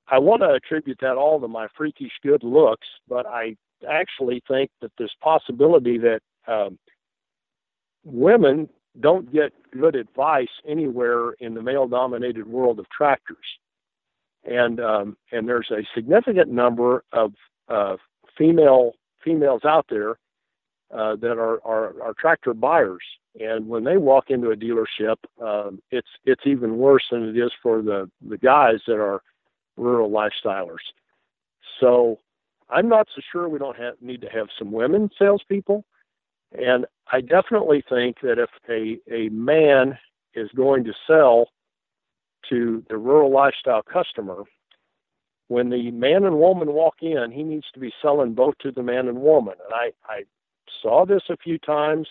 I 0.07 0.19
want 0.19 0.43
to 0.43 0.53
attribute 0.53 0.99
that 1.01 1.17
all 1.17 1.39
to 1.39 1.47
my 1.47 1.67
freakish 1.75 2.11
good 2.21 2.43
looks, 2.43 2.87
but 3.07 3.25
I 3.25 3.55
actually 3.89 4.43
think 4.47 4.69
that 4.81 4.91
there's 4.97 5.15
possibility 5.21 5.97
that 5.97 6.19
um, 6.47 6.77
women 8.05 8.69
don't 9.01 9.31
get 9.33 9.51
good 9.71 9.95
advice 9.95 10.47
anywhere 10.65 11.31
in 11.39 11.53
the 11.53 11.61
male 11.61 11.87
dominated 11.87 12.47
world 12.47 12.79
of 12.79 12.89
tractors. 12.89 13.37
And 14.45 14.79
um, 14.79 15.17
and 15.31 15.47
there's 15.47 15.71
a 15.71 15.81
significant 15.93 16.49
number 16.51 17.03
of 17.11 17.33
uh, 17.67 17.97
female 18.37 18.93
females 19.23 19.65
out 19.65 19.87
there 19.89 20.11
uh, 20.93 21.15
that 21.15 21.37
are, 21.37 21.59
are, 21.65 22.01
are 22.01 22.13
tractor 22.17 22.53
buyers. 22.53 23.03
And 23.39 23.67
when 23.67 23.83
they 23.83 23.97
walk 23.97 24.29
into 24.29 24.51
a 24.51 24.55
dealership, 24.55 25.15
um, 25.41 25.81
it's 25.91 26.07
it's 26.25 26.43
even 26.45 26.77
worse 26.77 27.03
than 27.11 27.23
it 27.23 27.37
is 27.37 27.51
for 27.61 27.81
the, 27.81 28.09
the 28.29 28.37
guys 28.37 28.79
that 28.87 28.99
are 28.99 29.21
rural 29.77 30.09
lifestylers. 30.09 30.85
So 31.79 32.19
I'm 32.69 32.87
not 32.87 33.07
so 33.13 33.21
sure 33.31 33.49
we 33.49 33.59
don't 33.59 33.77
have, 33.77 33.95
need 33.99 34.21
to 34.21 34.29
have 34.29 34.47
some 34.57 34.71
women 34.71 35.09
salespeople. 35.19 35.83
And 36.51 36.85
I 37.11 37.21
definitely 37.21 37.83
think 37.87 38.17
that 38.21 38.39
if 38.39 38.49
a, 38.69 38.99
a 39.13 39.29
man 39.29 39.97
is 40.33 40.49
going 40.55 40.83
to 40.85 40.93
sell 41.07 41.47
to 42.49 42.83
the 42.89 42.97
rural 42.97 43.31
lifestyle 43.31 43.81
customer, 43.81 44.43
when 45.47 45.69
the 45.69 45.91
man 45.91 46.23
and 46.23 46.37
woman 46.37 46.73
walk 46.73 46.95
in, 47.01 47.31
he 47.31 47.43
needs 47.43 47.65
to 47.73 47.79
be 47.79 47.93
selling 48.01 48.33
both 48.33 48.57
to 48.59 48.71
the 48.71 48.83
man 48.83 49.07
and 49.07 49.21
woman. 49.21 49.55
And 49.63 49.73
I, 49.73 50.11
I 50.11 50.23
saw 50.81 51.05
this 51.05 51.23
a 51.29 51.37
few 51.37 51.59
times 51.59 52.07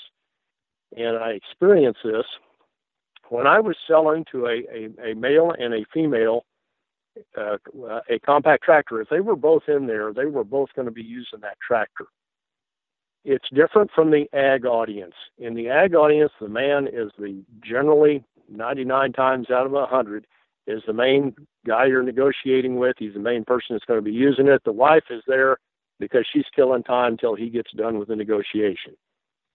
and 0.96 1.16
I 1.16 1.30
experienced 1.30 2.00
this. 2.04 2.26
When 3.30 3.46
I 3.46 3.58
was 3.58 3.76
selling 3.88 4.24
to 4.30 4.46
a, 4.46 4.62
a, 4.72 5.10
a 5.10 5.14
male 5.14 5.52
and 5.58 5.74
a 5.74 5.84
female, 5.92 6.44
uh, 7.36 7.56
a 8.08 8.18
compact 8.24 8.62
tractor, 8.62 9.00
if 9.00 9.08
they 9.08 9.20
were 9.20 9.36
both 9.36 9.62
in 9.68 9.86
there, 9.86 10.12
they 10.12 10.26
were 10.26 10.44
both 10.44 10.68
going 10.76 10.86
to 10.86 10.92
be 10.92 11.02
using 11.02 11.40
that 11.40 11.58
tractor 11.66 12.06
it's 13.24 13.48
different 13.54 13.90
from 13.94 14.10
the 14.10 14.26
ag 14.34 14.66
audience. 14.66 15.14
In 15.38 15.54
the 15.54 15.68
ag 15.68 15.94
audience, 15.94 16.32
the 16.40 16.48
man 16.48 16.86
is 16.86 17.10
the 17.18 17.42
generally 17.62 18.24
99 18.50 19.12
times 19.12 19.50
out 19.50 19.66
of 19.66 19.72
100 19.72 20.26
is 20.66 20.82
the 20.86 20.92
main 20.92 21.34
guy 21.66 21.86
you're 21.86 22.02
negotiating 22.02 22.76
with. 22.76 22.96
He's 22.98 23.14
the 23.14 23.20
main 23.20 23.44
person 23.44 23.74
that's 23.74 23.84
going 23.84 23.98
to 23.98 24.04
be 24.04 24.12
using 24.12 24.48
it. 24.48 24.62
The 24.64 24.72
wife 24.72 25.04
is 25.10 25.22
there 25.26 25.58
because 26.00 26.26
she's 26.32 26.44
killing 26.54 26.82
time 26.82 27.12
until 27.12 27.34
he 27.34 27.50
gets 27.50 27.72
done 27.72 27.98
with 27.98 28.08
the 28.08 28.16
negotiation. 28.16 28.94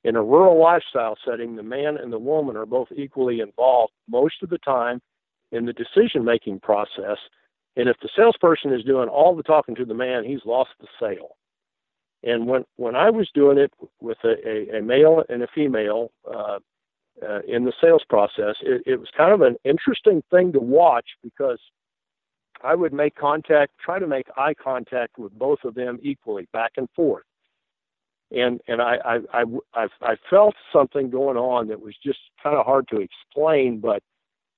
In 0.04 0.16
a 0.16 0.24
rural 0.24 0.60
lifestyle 0.62 1.18
setting, 1.26 1.56
the 1.56 1.64
man 1.64 1.98
and 1.98 2.12
the 2.12 2.20
woman 2.20 2.56
are 2.56 2.66
both 2.66 2.88
equally 2.96 3.42
involved 3.42 3.94
most 4.08 4.36
of 4.42 4.50
the 4.50 4.58
time 4.60 5.02
in 5.52 5.66
the 5.66 5.74
decision 5.74 6.24
making 6.24 6.60
process. 6.62 7.18
And 7.76 7.90
if 7.90 7.98
the 8.02 8.10
salesperson 8.16 8.74
is 8.74 8.84
doing 8.84 9.10
all 9.10 9.36
the 9.36 9.44
talking 9.44 9.76
to 9.76 9.86
the 9.86 9.94
man, 9.94 10.24
he's 10.24 10.46
lost 10.46 10.72
the 10.80 10.88
sale. 11.00 11.36
And 12.24 12.48
when 12.48 12.66
when 12.76 12.96
I 12.96 13.10
was 13.10 13.30
doing 13.34 13.58
it 13.58 13.72
with 14.02 14.18
a, 14.24 14.36
a, 14.48 14.80
a 14.80 14.82
male 14.82 15.24
and 15.30 15.42
a 15.42 15.48
female 15.54 16.12
uh, 16.30 16.60
uh, 17.28 17.40
in 17.48 17.66
the 17.66 17.74
sales 17.82 18.04
process, 18.10 18.56
it, 18.62 18.84
it 18.86 19.00
was 19.00 19.10
kind 19.16 19.34
of 19.34 19.42
an 19.42 19.56
interesting 19.64 20.22
thing 20.30 20.52
to 20.54 20.60
watch 20.60 21.06
because 21.24 21.60
I 22.62 22.76
would 22.76 22.94
make 22.94 23.16
contact, 23.16 23.74
try 23.80 24.00
to 24.00 24.08
make 24.08 24.28
eye 24.36 24.54
contact 24.54 25.18
with 25.18 25.32
both 25.38 25.60
of 25.64 25.76
them 25.76 26.00
equally, 26.02 26.48
back 26.52 26.74
and 26.78 26.90
forth. 26.96 27.24
And 28.32 28.60
and 28.68 28.82
I 28.82 28.98
I 29.34 29.44
I, 29.74 29.88
I, 30.02 30.16
felt 30.30 30.56
something 30.72 31.10
going 31.10 31.38
on 31.38 31.68
that 31.70 31.82
was 31.82 31.96
just 32.04 32.20
kind 32.44 32.56
of 32.56 32.66
hard 32.66 32.88
to 32.90 33.00
explain, 33.00 33.80
but 33.80 34.04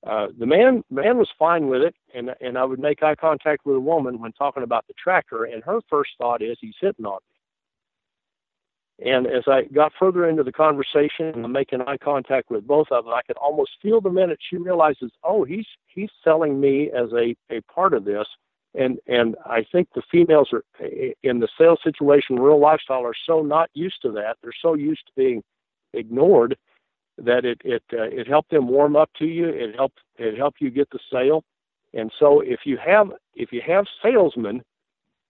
uh, 0.06 0.28
the 0.38 0.46
man 0.46 0.84
man 0.90 1.18
was 1.18 1.30
fine 1.38 1.68
with 1.68 1.82
it, 1.84 1.96
and 2.14 2.32
and 2.42 2.58
I 2.58 2.66
would 2.66 2.80
make 2.80 3.02
eye 3.02 3.16
contact 3.16 3.66
with 3.66 3.78
a 3.78 3.80
woman 3.80 4.20
when 4.20 4.34
talking 4.34 4.64
about 4.64 4.88
the 4.88 4.94
tracker, 5.02 5.46
and 5.46 5.64
her 5.64 5.80
first 5.90 6.12
thought 6.18 6.42
is 6.42 6.58
he's 6.60 6.76
hitting 6.82 7.06
on 7.06 7.20
me. 7.30 7.31
And 9.04 9.26
as 9.26 9.44
I 9.48 9.64
got 9.64 9.94
further 9.98 10.30
into 10.30 10.44
the 10.44 10.52
conversation 10.52 11.44
and 11.44 11.52
making 11.52 11.82
eye 11.82 11.98
contact 11.98 12.52
with 12.52 12.68
both 12.68 12.88
of 12.92 13.06
them, 13.06 13.14
I 13.14 13.22
could 13.26 13.38
almost 13.38 13.72
feel 13.82 14.00
the 14.00 14.12
minute 14.12 14.40
she 14.48 14.58
realizes, 14.58 15.12
oh, 15.24 15.44
he's 15.44 15.66
he's 15.88 16.10
selling 16.24 16.60
me 16.60 16.92
as 16.92 17.12
a, 17.14 17.36
a 17.52 17.62
part 17.62 17.94
of 17.94 18.06
this. 18.06 18.28
And 18.76 19.00
and 19.08 19.36
I 19.46 19.66
think 19.72 19.90
the 19.96 20.04
females 20.12 20.50
are 20.54 20.64
in 21.24 21.40
the 21.40 21.48
sales 21.58 21.80
situation, 21.84 22.36
real 22.38 22.60
lifestyle, 22.60 23.04
are 23.04 23.16
so 23.26 23.42
not 23.42 23.70
used 23.74 24.02
to 24.04 24.12
that. 24.12 24.38
They're 24.42 24.54
so 24.62 24.76
used 24.76 25.06
to 25.08 25.14
being 25.16 25.44
ignored 25.94 26.56
that 27.18 27.44
it 27.44 27.60
it 27.66 27.84
uh, 27.94 28.04
it 28.04 28.28
helped 28.28 28.52
them 28.52 28.68
warm 28.68 28.96
up 28.96 29.10
to 29.18 29.26
you. 29.26 29.48
It 29.48 29.76
helped 29.76 30.00
it 30.18 30.38
helped 30.38 30.62
you 30.62 30.70
get 30.70 30.90
the 30.92 31.00
sale. 31.12 31.44
And 31.94 32.12
so 32.20 32.42
if 32.42 32.62
you 32.66 32.78
have 32.78 33.12
if 33.36 33.52
you 33.52 33.62
have 33.66 33.86
salesmen 34.04 34.62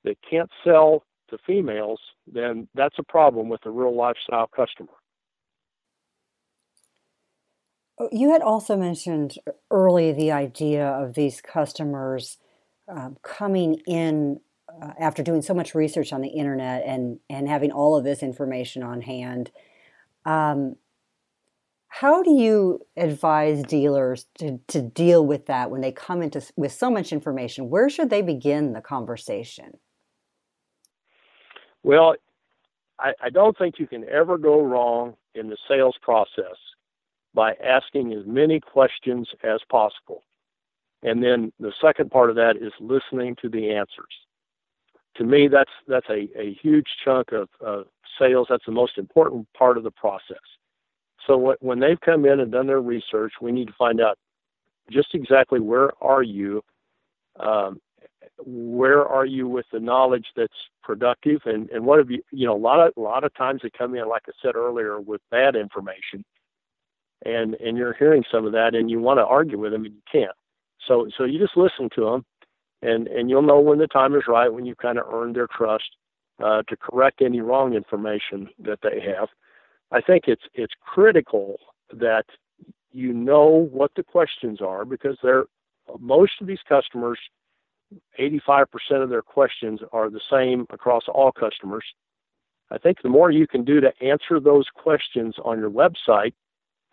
that 0.03 0.17
can't 0.29 0.49
sell 0.63 1.03
to 1.31 1.37
females, 1.45 1.99
then 2.31 2.67
that's 2.75 2.97
a 2.99 3.03
problem 3.03 3.49
with 3.49 3.61
the 3.63 3.71
real 3.71 3.95
lifestyle 3.95 4.47
customer. 4.47 4.93
Oh, 7.99 8.09
you 8.11 8.31
had 8.31 8.41
also 8.41 8.77
mentioned 8.77 9.35
early 9.69 10.11
the 10.11 10.31
idea 10.31 10.87
of 10.87 11.13
these 11.13 11.41
customers 11.41 12.37
um, 12.87 13.17
coming 13.23 13.81
in 13.85 14.39
uh, 14.81 14.93
after 14.99 15.21
doing 15.23 15.41
so 15.41 15.53
much 15.53 15.75
research 15.75 16.13
on 16.13 16.21
the 16.21 16.29
internet 16.29 16.83
and 16.85 17.19
and 17.29 17.47
having 17.47 17.71
all 17.71 17.95
of 17.95 18.03
this 18.03 18.23
information 18.23 18.83
on 18.83 19.01
hand. 19.01 19.51
Um, 20.25 20.75
how 21.89 22.23
do 22.23 22.31
you 22.31 22.79
advise 22.95 23.63
dealers 23.63 24.25
to, 24.39 24.59
to 24.69 24.81
deal 24.81 25.25
with 25.25 25.47
that 25.47 25.69
when 25.69 25.81
they 25.81 25.91
come 25.91 26.21
into 26.21 26.41
with 26.55 26.71
so 26.71 26.89
much 26.89 27.11
information? 27.11 27.69
Where 27.69 27.89
should 27.89 28.09
they 28.09 28.21
begin 28.21 28.71
the 28.71 28.81
conversation? 28.81 29.73
Well, 31.83 32.15
I, 32.99 33.13
I 33.21 33.29
don't 33.29 33.57
think 33.57 33.79
you 33.79 33.87
can 33.87 34.07
ever 34.09 34.37
go 34.37 34.61
wrong 34.63 35.15
in 35.35 35.49
the 35.49 35.57
sales 35.67 35.95
process 36.01 36.57
by 37.33 37.53
asking 37.63 38.13
as 38.13 38.25
many 38.25 38.59
questions 38.59 39.27
as 39.43 39.61
possible. 39.69 40.23
And 41.03 41.23
then 41.23 41.51
the 41.59 41.73
second 41.81 42.11
part 42.11 42.29
of 42.29 42.35
that 42.35 42.57
is 42.57 42.73
listening 42.79 43.35
to 43.41 43.49
the 43.49 43.71
answers. 43.71 44.13
To 45.17 45.23
me, 45.23 45.47
that's 45.47 45.71
that's 45.87 46.07
a, 46.09 46.29
a 46.39 46.57
huge 46.61 46.87
chunk 47.03 47.31
of, 47.31 47.49
sales. 48.19 48.47
That's 48.49 48.65
the 48.65 48.71
most 48.71 48.97
important 48.97 49.47
part 49.53 49.77
of 49.77 49.83
the 49.83 49.91
process. 49.91 50.37
So 51.25 51.55
when 51.61 51.79
they've 51.79 51.99
come 52.01 52.25
in 52.25 52.39
and 52.39 52.51
done 52.51 52.67
their 52.67 52.81
research, 52.81 53.33
we 53.41 53.51
need 53.51 53.67
to 53.67 53.73
find 53.77 54.01
out 54.01 54.17
just 54.91 55.13
exactly 55.13 55.59
where 55.59 55.91
are 56.01 56.23
you, 56.23 56.61
um, 57.39 57.79
where 58.45 59.05
are 59.05 59.25
you 59.25 59.47
with 59.47 59.65
the 59.71 59.79
knowledge 59.79 60.27
that's 60.35 60.53
productive, 60.83 61.41
and 61.45 61.69
and 61.69 61.85
what 61.85 61.99
have 61.99 62.11
you 62.11 62.21
you 62.31 62.45
know 62.45 62.55
a 62.55 62.57
lot 62.57 62.85
of 62.85 62.93
a 62.97 62.99
lot 62.99 63.23
of 63.23 63.33
times 63.35 63.61
they 63.63 63.69
come 63.75 63.95
in 63.95 64.07
like 64.07 64.23
I 64.27 64.31
said 64.41 64.55
earlier 64.55 64.99
with 64.99 65.21
bad 65.31 65.55
information, 65.55 66.23
and 67.25 67.55
and 67.55 67.77
you're 67.77 67.93
hearing 67.93 68.23
some 68.31 68.45
of 68.45 68.51
that 68.53 68.75
and 68.75 68.89
you 68.89 68.99
want 68.99 69.19
to 69.19 69.25
argue 69.25 69.59
with 69.59 69.71
them 69.71 69.85
and 69.85 69.93
you 69.93 70.01
can't. 70.11 70.35
So 70.87 71.07
so 71.17 71.23
you 71.23 71.39
just 71.39 71.57
listen 71.57 71.89
to 71.95 72.01
them, 72.05 72.25
and 72.81 73.07
and 73.07 73.29
you'll 73.29 73.41
know 73.41 73.59
when 73.59 73.79
the 73.79 73.87
time 73.87 74.15
is 74.15 74.23
right 74.27 74.51
when 74.51 74.65
you 74.65 74.75
kind 74.75 74.97
of 74.97 75.11
earned 75.11 75.35
their 75.35 75.47
trust 75.47 75.95
uh, 76.43 76.63
to 76.67 76.77
correct 76.77 77.21
any 77.21 77.41
wrong 77.41 77.73
information 77.73 78.49
that 78.59 78.79
they 78.81 79.01
have. 79.15 79.29
I 79.91 80.01
think 80.01 80.23
it's 80.27 80.43
it's 80.53 80.73
critical 80.81 81.57
that 81.93 82.25
you 82.91 83.13
know 83.13 83.67
what 83.71 83.91
the 83.95 84.03
questions 84.03 84.61
are 84.61 84.85
because 84.85 85.17
they're 85.21 85.45
most 85.99 86.33
of 86.41 86.47
these 86.47 86.59
customers 86.67 87.19
85% 88.19 88.67
of 89.03 89.09
their 89.09 89.21
questions 89.21 89.79
are 89.91 90.09
the 90.09 90.21
same 90.31 90.65
across 90.69 91.03
all 91.07 91.31
customers. 91.31 91.83
I 92.69 92.77
think 92.77 93.01
the 93.01 93.09
more 93.09 93.31
you 93.31 93.47
can 93.47 93.65
do 93.65 93.81
to 93.81 93.91
answer 94.01 94.39
those 94.39 94.65
questions 94.73 95.35
on 95.43 95.59
your 95.59 95.69
website, 95.69 96.33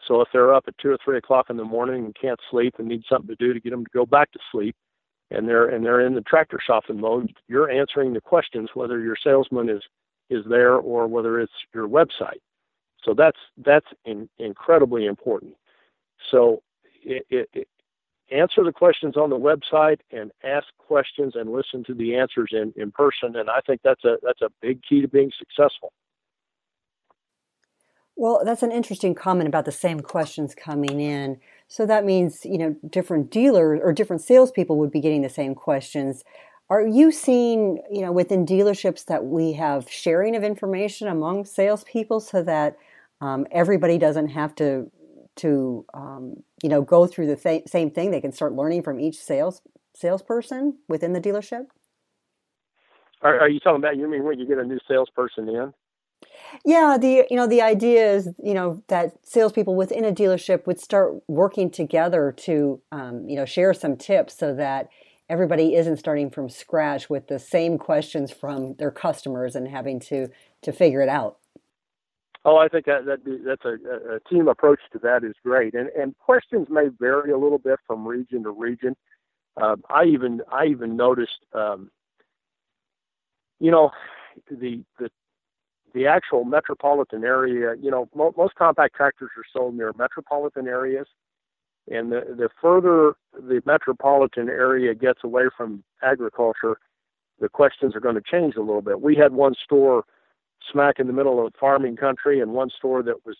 so 0.06 0.20
if 0.20 0.28
they're 0.32 0.54
up 0.54 0.64
at 0.68 0.78
two 0.78 0.90
or 0.90 0.98
three 1.04 1.18
o'clock 1.18 1.50
in 1.50 1.56
the 1.56 1.64
morning 1.64 2.04
and 2.04 2.16
can't 2.20 2.40
sleep 2.50 2.74
and 2.78 2.88
need 2.88 3.02
something 3.08 3.28
to 3.28 3.36
do 3.36 3.52
to 3.52 3.60
get 3.60 3.70
them 3.70 3.84
to 3.84 3.90
go 3.92 4.06
back 4.06 4.30
to 4.32 4.38
sleep, 4.50 4.74
and 5.30 5.46
they're 5.46 5.68
and 5.68 5.84
they're 5.84 6.00
in 6.00 6.14
the 6.14 6.22
tractor 6.22 6.58
shopping 6.64 7.00
mode, 7.00 7.32
you're 7.48 7.70
answering 7.70 8.12
the 8.12 8.20
questions 8.20 8.70
whether 8.74 9.00
your 9.00 9.16
salesman 9.22 9.68
is 9.68 9.82
is 10.30 10.44
there 10.48 10.74
or 10.74 11.06
whether 11.06 11.40
it's 11.40 11.52
your 11.74 11.88
website. 11.88 12.40
So 13.04 13.14
that's 13.14 13.38
that's 13.58 13.86
in, 14.04 14.28
incredibly 14.38 15.06
important. 15.06 15.54
So 16.30 16.62
it, 17.04 17.26
it, 17.30 17.48
it, 17.52 17.68
answer 18.30 18.64
the 18.64 18.72
questions 18.72 19.16
on 19.16 19.30
the 19.30 19.38
website 19.38 20.00
and 20.10 20.30
ask 20.44 20.66
questions 20.78 21.34
and 21.34 21.50
listen 21.50 21.84
to 21.84 21.94
the 21.94 22.16
answers 22.16 22.50
in, 22.52 22.72
in 22.76 22.90
person. 22.90 23.36
And 23.36 23.48
I 23.50 23.60
think 23.66 23.80
that's 23.82 24.04
a 24.04 24.16
that's 24.22 24.42
a 24.42 24.50
big 24.60 24.80
key 24.88 25.00
to 25.00 25.08
being 25.08 25.30
successful. 25.38 25.92
Well, 28.16 28.42
that's 28.44 28.64
an 28.64 28.72
interesting 28.72 29.14
comment 29.14 29.46
about 29.46 29.64
the 29.64 29.72
same 29.72 30.00
questions 30.00 30.54
coming 30.54 31.00
in. 31.00 31.38
So 31.68 31.86
that 31.86 32.04
means 32.04 32.44
you 32.44 32.58
know 32.58 32.76
different 32.88 33.30
dealers 33.30 33.80
or 33.82 33.92
different 33.92 34.22
salespeople 34.22 34.78
would 34.78 34.90
be 34.90 35.00
getting 35.00 35.22
the 35.22 35.28
same 35.28 35.54
questions. 35.54 36.24
Are 36.70 36.86
you 36.86 37.10
seeing, 37.12 37.80
you 37.90 38.02
know, 38.02 38.12
within 38.12 38.44
dealerships 38.44 39.06
that 39.06 39.24
we 39.24 39.54
have 39.54 39.88
sharing 39.88 40.36
of 40.36 40.44
information 40.44 41.08
among 41.08 41.46
salespeople 41.46 42.20
so 42.20 42.42
that 42.42 42.76
um, 43.22 43.46
everybody 43.50 43.96
doesn't 43.96 44.28
have 44.28 44.54
to 44.56 44.90
to 45.38 45.84
um, 45.94 46.42
you 46.62 46.68
know 46.68 46.82
go 46.82 47.06
through 47.06 47.26
the 47.26 47.36
th- 47.36 47.68
same 47.68 47.90
thing. 47.90 48.10
They 48.10 48.20
can 48.20 48.32
start 48.32 48.54
learning 48.54 48.82
from 48.82 49.00
each 49.00 49.18
sales 49.18 49.62
salesperson 49.94 50.78
within 50.88 51.12
the 51.12 51.20
dealership. 51.20 51.66
Are, 53.22 53.40
are 53.40 53.48
you 53.48 53.60
talking 53.60 53.78
about? 53.78 53.96
You 53.96 54.08
mean 54.08 54.24
when 54.24 54.38
you 54.38 54.46
get 54.46 54.58
a 54.58 54.64
new 54.64 54.78
salesperson 54.86 55.48
in? 55.48 55.72
Yeah, 56.64 56.98
the 57.00 57.26
you 57.30 57.36
know 57.36 57.46
the 57.46 57.62
idea 57.62 58.12
is 58.12 58.28
you 58.42 58.54
know 58.54 58.82
that 58.88 59.14
salespeople 59.22 59.74
within 59.74 60.04
a 60.04 60.12
dealership 60.12 60.66
would 60.66 60.80
start 60.80 61.14
working 61.28 61.70
together 61.70 62.32
to 62.38 62.80
um, 62.92 63.28
you 63.28 63.36
know 63.36 63.44
share 63.44 63.74
some 63.74 63.96
tips 63.96 64.38
so 64.38 64.54
that 64.54 64.88
everybody 65.28 65.74
isn't 65.74 65.98
starting 65.98 66.30
from 66.30 66.48
scratch 66.48 67.10
with 67.10 67.28
the 67.28 67.38
same 67.38 67.78
questions 67.78 68.30
from 68.32 68.74
their 68.74 68.90
customers 68.90 69.54
and 69.56 69.68
having 69.68 70.00
to 70.00 70.28
to 70.62 70.72
figure 70.72 71.02
it 71.02 71.08
out. 71.08 71.38
Oh, 72.48 72.56
I 72.56 72.68
think 72.68 72.86
that, 72.86 73.04
that 73.04 73.18
that's 73.44 73.66
a, 73.66 74.14
a 74.14 74.20
team 74.20 74.48
approach 74.48 74.78
to 74.92 74.98
that 75.00 75.22
is 75.22 75.34
great, 75.44 75.74
and 75.74 75.90
and 75.90 76.16
questions 76.16 76.66
may 76.70 76.88
vary 76.98 77.30
a 77.30 77.36
little 77.36 77.58
bit 77.58 77.78
from 77.86 78.08
region 78.08 78.42
to 78.44 78.50
region. 78.50 78.96
Uh, 79.60 79.76
I 79.90 80.04
even 80.04 80.40
I 80.50 80.64
even 80.64 80.96
noticed, 80.96 81.44
um, 81.52 81.90
you 83.60 83.70
know, 83.70 83.90
the 84.50 84.82
the 84.98 85.10
the 85.92 86.06
actual 86.06 86.46
metropolitan 86.46 87.22
area. 87.22 87.74
You 87.78 87.90
know, 87.90 88.08
mo- 88.14 88.32
most 88.34 88.54
compact 88.54 88.96
tractors 88.96 89.30
are 89.36 89.44
sold 89.52 89.74
near 89.74 89.92
metropolitan 89.98 90.66
areas, 90.66 91.06
and 91.86 92.10
the 92.10 92.34
the 92.34 92.48
further 92.62 93.12
the 93.34 93.60
metropolitan 93.66 94.48
area 94.48 94.94
gets 94.94 95.20
away 95.22 95.50
from 95.54 95.84
agriculture, 96.02 96.78
the 97.40 97.50
questions 97.50 97.94
are 97.94 98.00
going 98.00 98.14
to 98.14 98.22
change 98.22 98.54
a 98.56 98.60
little 98.60 98.80
bit. 98.80 99.02
We 99.02 99.16
had 99.16 99.34
one 99.34 99.54
store 99.62 100.04
smack 100.70 100.98
in 100.98 101.06
the 101.06 101.12
middle 101.12 101.44
of 101.44 101.52
farming 101.58 101.96
country 101.96 102.40
and 102.40 102.52
one 102.52 102.70
store 102.70 103.02
that 103.02 103.24
was, 103.26 103.36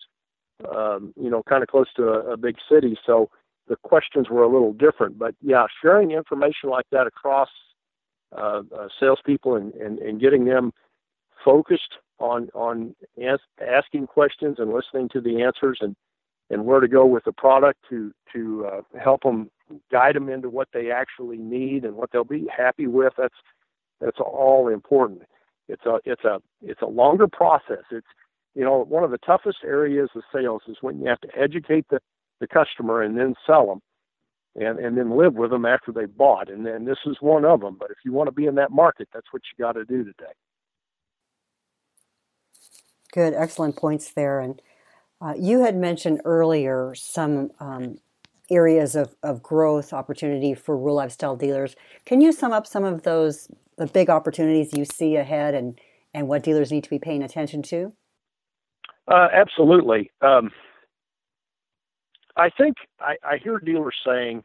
um, 0.73 1.13
you 1.15 1.29
know, 1.29 1.43
kind 1.43 1.63
of 1.63 1.69
close 1.69 1.87
to 1.95 2.09
a, 2.09 2.33
a 2.33 2.37
big 2.37 2.57
city. 2.71 2.97
So 3.05 3.29
the 3.67 3.75
questions 3.77 4.29
were 4.29 4.43
a 4.43 4.49
little 4.49 4.73
different. 4.73 5.17
But 5.17 5.35
yeah, 5.41 5.65
sharing 5.81 6.11
information 6.11 6.69
like 6.69 6.85
that 6.91 7.07
across 7.07 7.49
uh, 8.35 8.61
uh, 8.77 8.87
salespeople 8.99 9.55
and, 9.55 9.73
and, 9.75 9.99
and 9.99 10.19
getting 10.19 10.45
them 10.45 10.71
focused 11.43 11.93
on 12.19 12.49
on 12.53 12.95
as, 13.17 13.39
asking 13.65 14.07
questions 14.07 14.57
and 14.59 14.73
listening 14.73 15.09
to 15.09 15.21
the 15.21 15.41
answers 15.41 15.79
and 15.81 15.95
and 16.49 16.65
where 16.65 16.79
to 16.79 16.87
go 16.87 17.05
with 17.05 17.23
the 17.23 17.31
product 17.31 17.79
to 17.89 18.11
to 18.33 18.65
uh, 18.65 18.81
help 18.99 19.23
them 19.23 19.49
guide 19.91 20.15
them 20.15 20.29
into 20.29 20.49
what 20.49 20.67
they 20.73 20.91
actually 20.91 21.37
need 21.37 21.85
and 21.85 21.95
what 21.95 22.11
they'll 22.11 22.23
be 22.23 22.47
happy 22.55 22.87
with. 22.87 23.13
That's 23.17 23.35
that's 24.01 24.19
all 24.19 24.67
important. 24.67 25.23
It's 25.69 25.85
a 25.85 25.99
it's 26.03 26.23
a 26.23 26.39
it's 26.61 26.81
a 26.81 26.87
longer 26.87 27.27
process. 27.27 27.83
It's 27.91 28.07
you 28.55 28.65
know 28.65 28.83
one 28.83 29.03
of 29.03 29.11
the 29.11 29.19
toughest 29.19 29.59
areas 29.63 30.09
of 30.15 30.23
sales 30.33 30.63
is 30.67 30.77
when 30.81 30.99
you 30.99 31.07
have 31.07 31.21
to 31.21 31.29
educate 31.39 31.85
the 31.89 31.99
the 32.39 32.47
customer 32.47 33.01
and 33.01 33.17
then 33.17 33.35
sell 33.45 33.67
them 33.67 33.81
and 34.55 34.79
and 34.79 34.97
then 34.97 35.15
live 35.15 35.35
with 35.35 35.51
them 35.51 35.65
after 35.65 35.91
they 35.91 36.05
bought. 36.05 36.49
And 36.49 36.65
then 36.65 36.85
this 36.85 36.97
is 37.05 37.17
one 37.21 37.45
of 37.45 37.61
them 37.61 37.77
but 37.79 37.91
if 37.91 37.97
you 38.03 38.11
want 38.11 38.27
to 38.27 38.31
be 38.31 38.47
in 38.47 38.55
that 38.55 38.71
market 38.71 39.07
that's 39.13 39.27
what 39.31 39.43
you 39.45 39.63
got 39.63 39.73
to 39.73 39.85
do 39.85 40.03
today. 40.03 40.33
Good 43.13 43.33
excellent 43.33 43.75
points 43.75 44.11
there. 44.11 44.39
And 44.39 44.61
uh, 45.21 45.33
you 45.37 45.61
had 45.61 45.75
mentioned 45.75 46.21
earlier 46.25 46.93
some 46.95 47.51
um, 47.59 47.99
areas 48.49 48.95
of, 48.95 49.15
of 49.23 49.43
growth 49.43 49.93
opportunity 49.93 50.53
for 50.53 50.77
rural 50.77 50.95
lifestyle 50.95 51.35
dealers. 51.35 51.75
Can 52.05 52.21
you 52.21 52.31
sum 52.31 52.51
up 52.51 52.65
some 52.65 52.83
of 52.83 53.03
those 53.03 53.47
the 53.79 53.87
big 53.87 54.09
opportunities 54.09 54.77
you 54.77 54.85
see 54.85 55.15
ahead 55.15 55.55
and, 55.55 55.79
and 56.13 56.27
what 56.27 56.43
dealers 56.43 56.71
need 56.71 56.83
to 56.83 56.89
be 56.89 56.99
paying 56.99 57.23
attention 57.23 57.63
to? 57.63 57.93
Uh, 59.07 59.27
absolutely. 59.33 60.11
Um, 60.21 60.51
I 62.37 62.49
think 62.49 62.75
I, 62.99 63.15
I 63.23 63.37
hear 63.43 63.57
dealers 63.57 63.95
saying, 64.05 64.43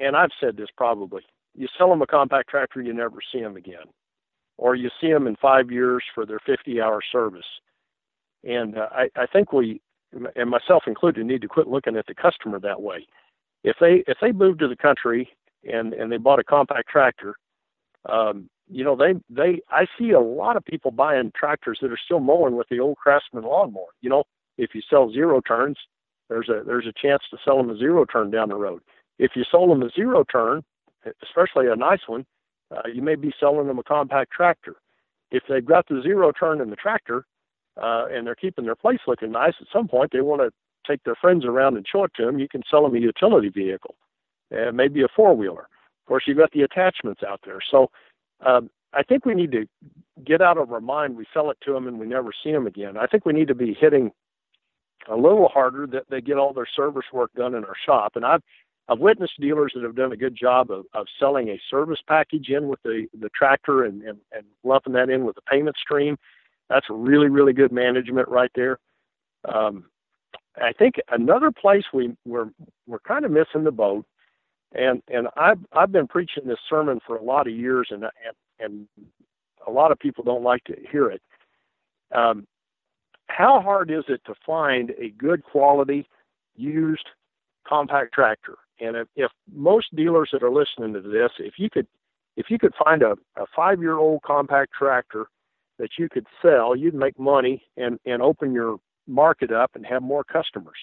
and 0.00 0.16
I've 0.16 0.30
said 0.40 0.56
this 0.56 0.68
probably, 0.76 1.22
you 1.54 1.68
sell 1.78 1.90
them 1.90 2.02
a 2.02 2.06
compact 2.06 2.48
tractor, 2.48 2.80
you 2.80 2.92
never 2.92 3.18
see 3.32 3.40
them 3.40 3.56
again. 3.56 3.86
Or 4.56 4.74
you 4.74 4.90
see 5.00 5.12
them 5.12 5.26
in 5.26 5.36
five 5.36 5.70
years 5.70 6.02
for 6.14 6.26
their 6.26 6.40
50 6.44 6.80
hour 6.80 7.00
service. 7.10 7.46
And 8.44 8.76
uh, 8.76 8.88
I, 8.90 9.08
I 9.16 9.26
think 9.26 9.52
we, 9.52 9.80
and 10.36 10.50
myself 10.50 10.84
included, 10.86 11.24
need 11.24 11.42
to 11.42 11.48
quit 11.48 11.68
looking 11.68 11.96
at 11.96 12.06
the 12.06 12.14
customer 12.14 12.58
that 12.60 12.80
way. 12.80 13.06
If 13.64 13.76
they 13.80 14.02
if 14.08 14.18
they 14.20 14.32
move 14.32 14.58
to 14.58 14.68
the 14.68 14.76
country 14.76 15.28
and 15.64 15.94
and 15.94 16.10
they 16.10 16.16
bought 16.16 16.40
a 16.40 16.44
compact 16.44 16.88
tractor, 16.88 17.36
um, 18.08 18.48
you 18.70 18.84
know, 18.84 18.96
they 18.96 19.14
they 19.28 19.60
I 19.70 19.86
see 19.98 20.10
a 20.10 20.20
lot 20.20 20.56
of 20.56 20.64
people 20.64 20.90
buying 20.90 21.32
tractors 21.36 21.78
that 21.82 21.92
are 21.92 21.98
still 22.02 22.20
mowing 22.20 22.56
with 22.56 22.68
the 22.68 22.80
old 22.80 22.96
Craftsman 22.96 23.44
lawnmower. 23.44 23.92
You 24.00 24.10
know, 24.10 24.24
If 24.58 24.74
you 24.74 24.82
sell 24.88 25.10
zero 25.12 25.40
turns, 25.40 25.76
there's 26.28 26.48
a 26.48 26.62
there's 26.64 26.86
a 26.86 26.92
chance 27.00 27.22
to 27.30 27.38
sell 27.44 27.58
them 27.58 27.70
a 27.70 27.76
zero 27.76 28.04
turn 28.04 28.30
down 28.30 28.48
the 28.48 28.56
road. 28.56 28.82
If 29.18 29.32
you 29.34 29.44
sold 29.50 29.70
them 29.70 29.82
a 29.82 29.90
zero 29.90 30.24
turn, 30.24 30.62
especially 31.22 31.68
a 31.68 31.76
nice 31.76 32.00
one, 32.06 32.24
uh, 32.74 32.82
you 32.92 33.02
may 33.02 33.14
be 33.14 33.32
selling 33.38 33.66
them 33.66 33.78
a 33.78 33.82
compact 33.82 34.32
tractor. 34.32 34.76
If 35.30 35.44
they've 35.48 35.64
got 35.64 35.86
the 35.88 36.00
zero 36.02 36.32
turn 36.32 36.60
in 36.60 36.70
the 36.70 36.76
tractor 36.76 37.24
uh, 37.80 38.06
and 38.10 38.26
they're 38.26 38.34
keeping 38.34 38.64
their 38.64 38.74
place 38.74 39.00
looking 39.06 39.32
nice, 39.32 39.54
at 39.60 39.66
some 39.72 39.88
point 39.88 40.10
they 40.12 40.20
want 40.20 40.42
to 40.42 40.50
take 40.86 41.02
their 41.04 41.14
friends 41.14 41.44
around 41.44 41.76
and 41.76 41.86
show 41.90 42.04
it 42.04 42.12
to 42.16 42.26
them. 42.26 42.38
You 42.38 42.48
can 42.48 42.62
sell 42.70 42.82
them 42.82 42.94
a 42.94 42.98
utility 42.98 43.48
vehicle, 43.48 43.94
uh, 44.52 44.72
maybe 44.72 45.02
a 45.02 45.08
four 45.14 45.34
wheeler. 45.36 45.68
Of 46.02 46.08
course, 46.08 46.24
you've 46.26 46.38
got 46.38 46.50
the 46.52 46.62
attachments 46.62 47.22
out 47.26 47.40
there. 47.44 47.60
So 47.70 47.90
um, 48.44 48.70
I 48.92 49.02
think 49.02 49.24
we 49.24 49.34
need 49.34 49.52
to 49.52 49.66
get 50.24 50.42
out 50.42 50.58
of 50.58 50.72
our 50.72 50.80
mind 50.80 51.16
we 51.16 51.26
sell 51.32 51.50
it 51.50 51.58
to 51.64 51.72
them 51.72 51.88
and 51.88 51.98
we 51.98 52.06
never 52.06 52.30
see 52.44 52.52
them 52.52 52.66
again. 52.66 52.96
I 52.96 53.06
think 53.06 53.24
we 53.24 53.32
need 53.32 53.48
to 53.48 53.54
be 53.54 53.74
hitting 53.74 54.10
a 55.08 55.16
little 55.16 55.48
harder 55.48 55.86
that 55.88 56.04
they 56.10 56.20
get 56.20 56.38
all 56.38 56.52
their 56.52 56.68
service 56.76 57.06
work 57.12 57.32
done 57.34 57.54
in 57.54 57.64
our 57.64 57.74
shop. 57.86 58.12
And 58.16 58.24
I've 58.24 58.42
I've 58.88 58.98
witnessed 58.98 59.40
dealers 59.40 59.72
that 59.74 59.84
have 59.84 59.94
done 59.94 60.12
a 60.12 60.16
good 60.16 60.36
job 60.36 60.70
of, 60.70 60.84
of 60.92 61.06
selling 61.18 61.48
a 61.48 61.60
service 61.70 62.00
package 62.06 62.48
in 62.48 62.68
with 62.68 62.82
the, 62.82 63.06
the 63.18 63.30
tractor 63.30 63.84
and, 63.84 64.02
and, 64.02 64.18
and 64.32 64.44
lumping 64.64 64.92
that 64.94 65.08
in 65.08 65.24
with 65.24 65.36
the 65.36 65.42
payment 65.42 65.76
stream. 65.76 66.16
That's 66.68 66.86
really, 66.90 67.28
really 67.28 67.52
good 67.52 67.70
management 67.70 68.28
right 68.28 68.50
there. 68.54 68.78
Um, 69.44 69.84
I 70.56 70.72
think 70.72 70.96
another 71.10 71.50
place 71.50 71.84
we 71.94 72.14
we're 72.24 72.50
we're 72.86 72.98
kind 73.00 73.24
of 73.24 73.30
missing 73.30 73.64
the 73.64 73.70
boat, 73.72 74.04
and 74.74 75.02
and 75.08 75.28
I've 75.36 75.58
I've 75.72 75.92
been 75.92 76.06
preaching 76.08 76.46
this 76.46 76.58
sermon 76.68 77.00
for 77.06 77.16
a 77.16 77.22
lot 77.22 77.46
of 77.46 77.54
years, 77.54 77.88
and 77.90 78.04
and, 78.04 78.36
and 78.58 78.88
a 79.66 79.70
lot 79.70 79.92
of 79.92 79.98
people 79.98 80.24
don't 80.24 80.42
like 80.42 80.64
to 80.64 80.76
hear 80.90 81.10
it. 81.10 81.22
Um, 82.14 82.46
how 83.28 83.60
hard 83.60 83.90
is 83.90 84.04
it 84.08 84.20
to 84.26 84.34
find 84.44 84.90
a 84.98 85.10
good 85.10 85.42
quality 85.44 86.06
used 86.56 87.06
compact 87.66 88.12
tractor? 88.12 88.56
And 88.80 88.96
if, 88.96 89.08
if 89.16 89.30
most 89.52 89.94
dealers 89.94 90.30
that 90.32 90.42
are 90.42 90.50
listening 90.50 90.92
to 90.94 91.00
this, 91.00 91.30
if 91.38 91.54
you 91.58 91.70
could 91.70 91.86
if 92.36 92.46
you 92.50 92.58
could 92.58 92.74
find 92.82 93.02
a, 93.02 93.12
a 93.36 93.44
five 93.54 93.80
year 93.80 93.96
old 93.96 94.22
compact 94.22 94.72
tractor 94.72 95.26
that 95.78 95.90
you 95.98 96.08
could 96.08 96.26
sell, 96.40 96.76
you'd 96.76 96.94
make 96.94 97.18
money 97.18 97.62
and, 97.76 97.98
and 98.06 98.22
open 98.22 98.52
your 98.52 98.76
market 99.06 99.50
up 99.50 99.72
and 99.74 99.84
have 99.84 100.02
more 100.02 100.24
customers. 100.24 100.76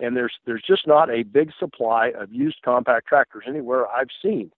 And 0.00 0.16
there's 0.16 0.34
there's 0.46 0.62
just 0.66 0.86
not 0.86 1.10
a 1.10 1.24
big 1.24 1.50
supply 1.58 2.12
of 2.18 2.32
used 2.32 2.58
compact 2.64 3.06
tractors 3.08 3.44
anywhere 3.46 3.86
I've 3.88 4.10
seen. 4.22 4.50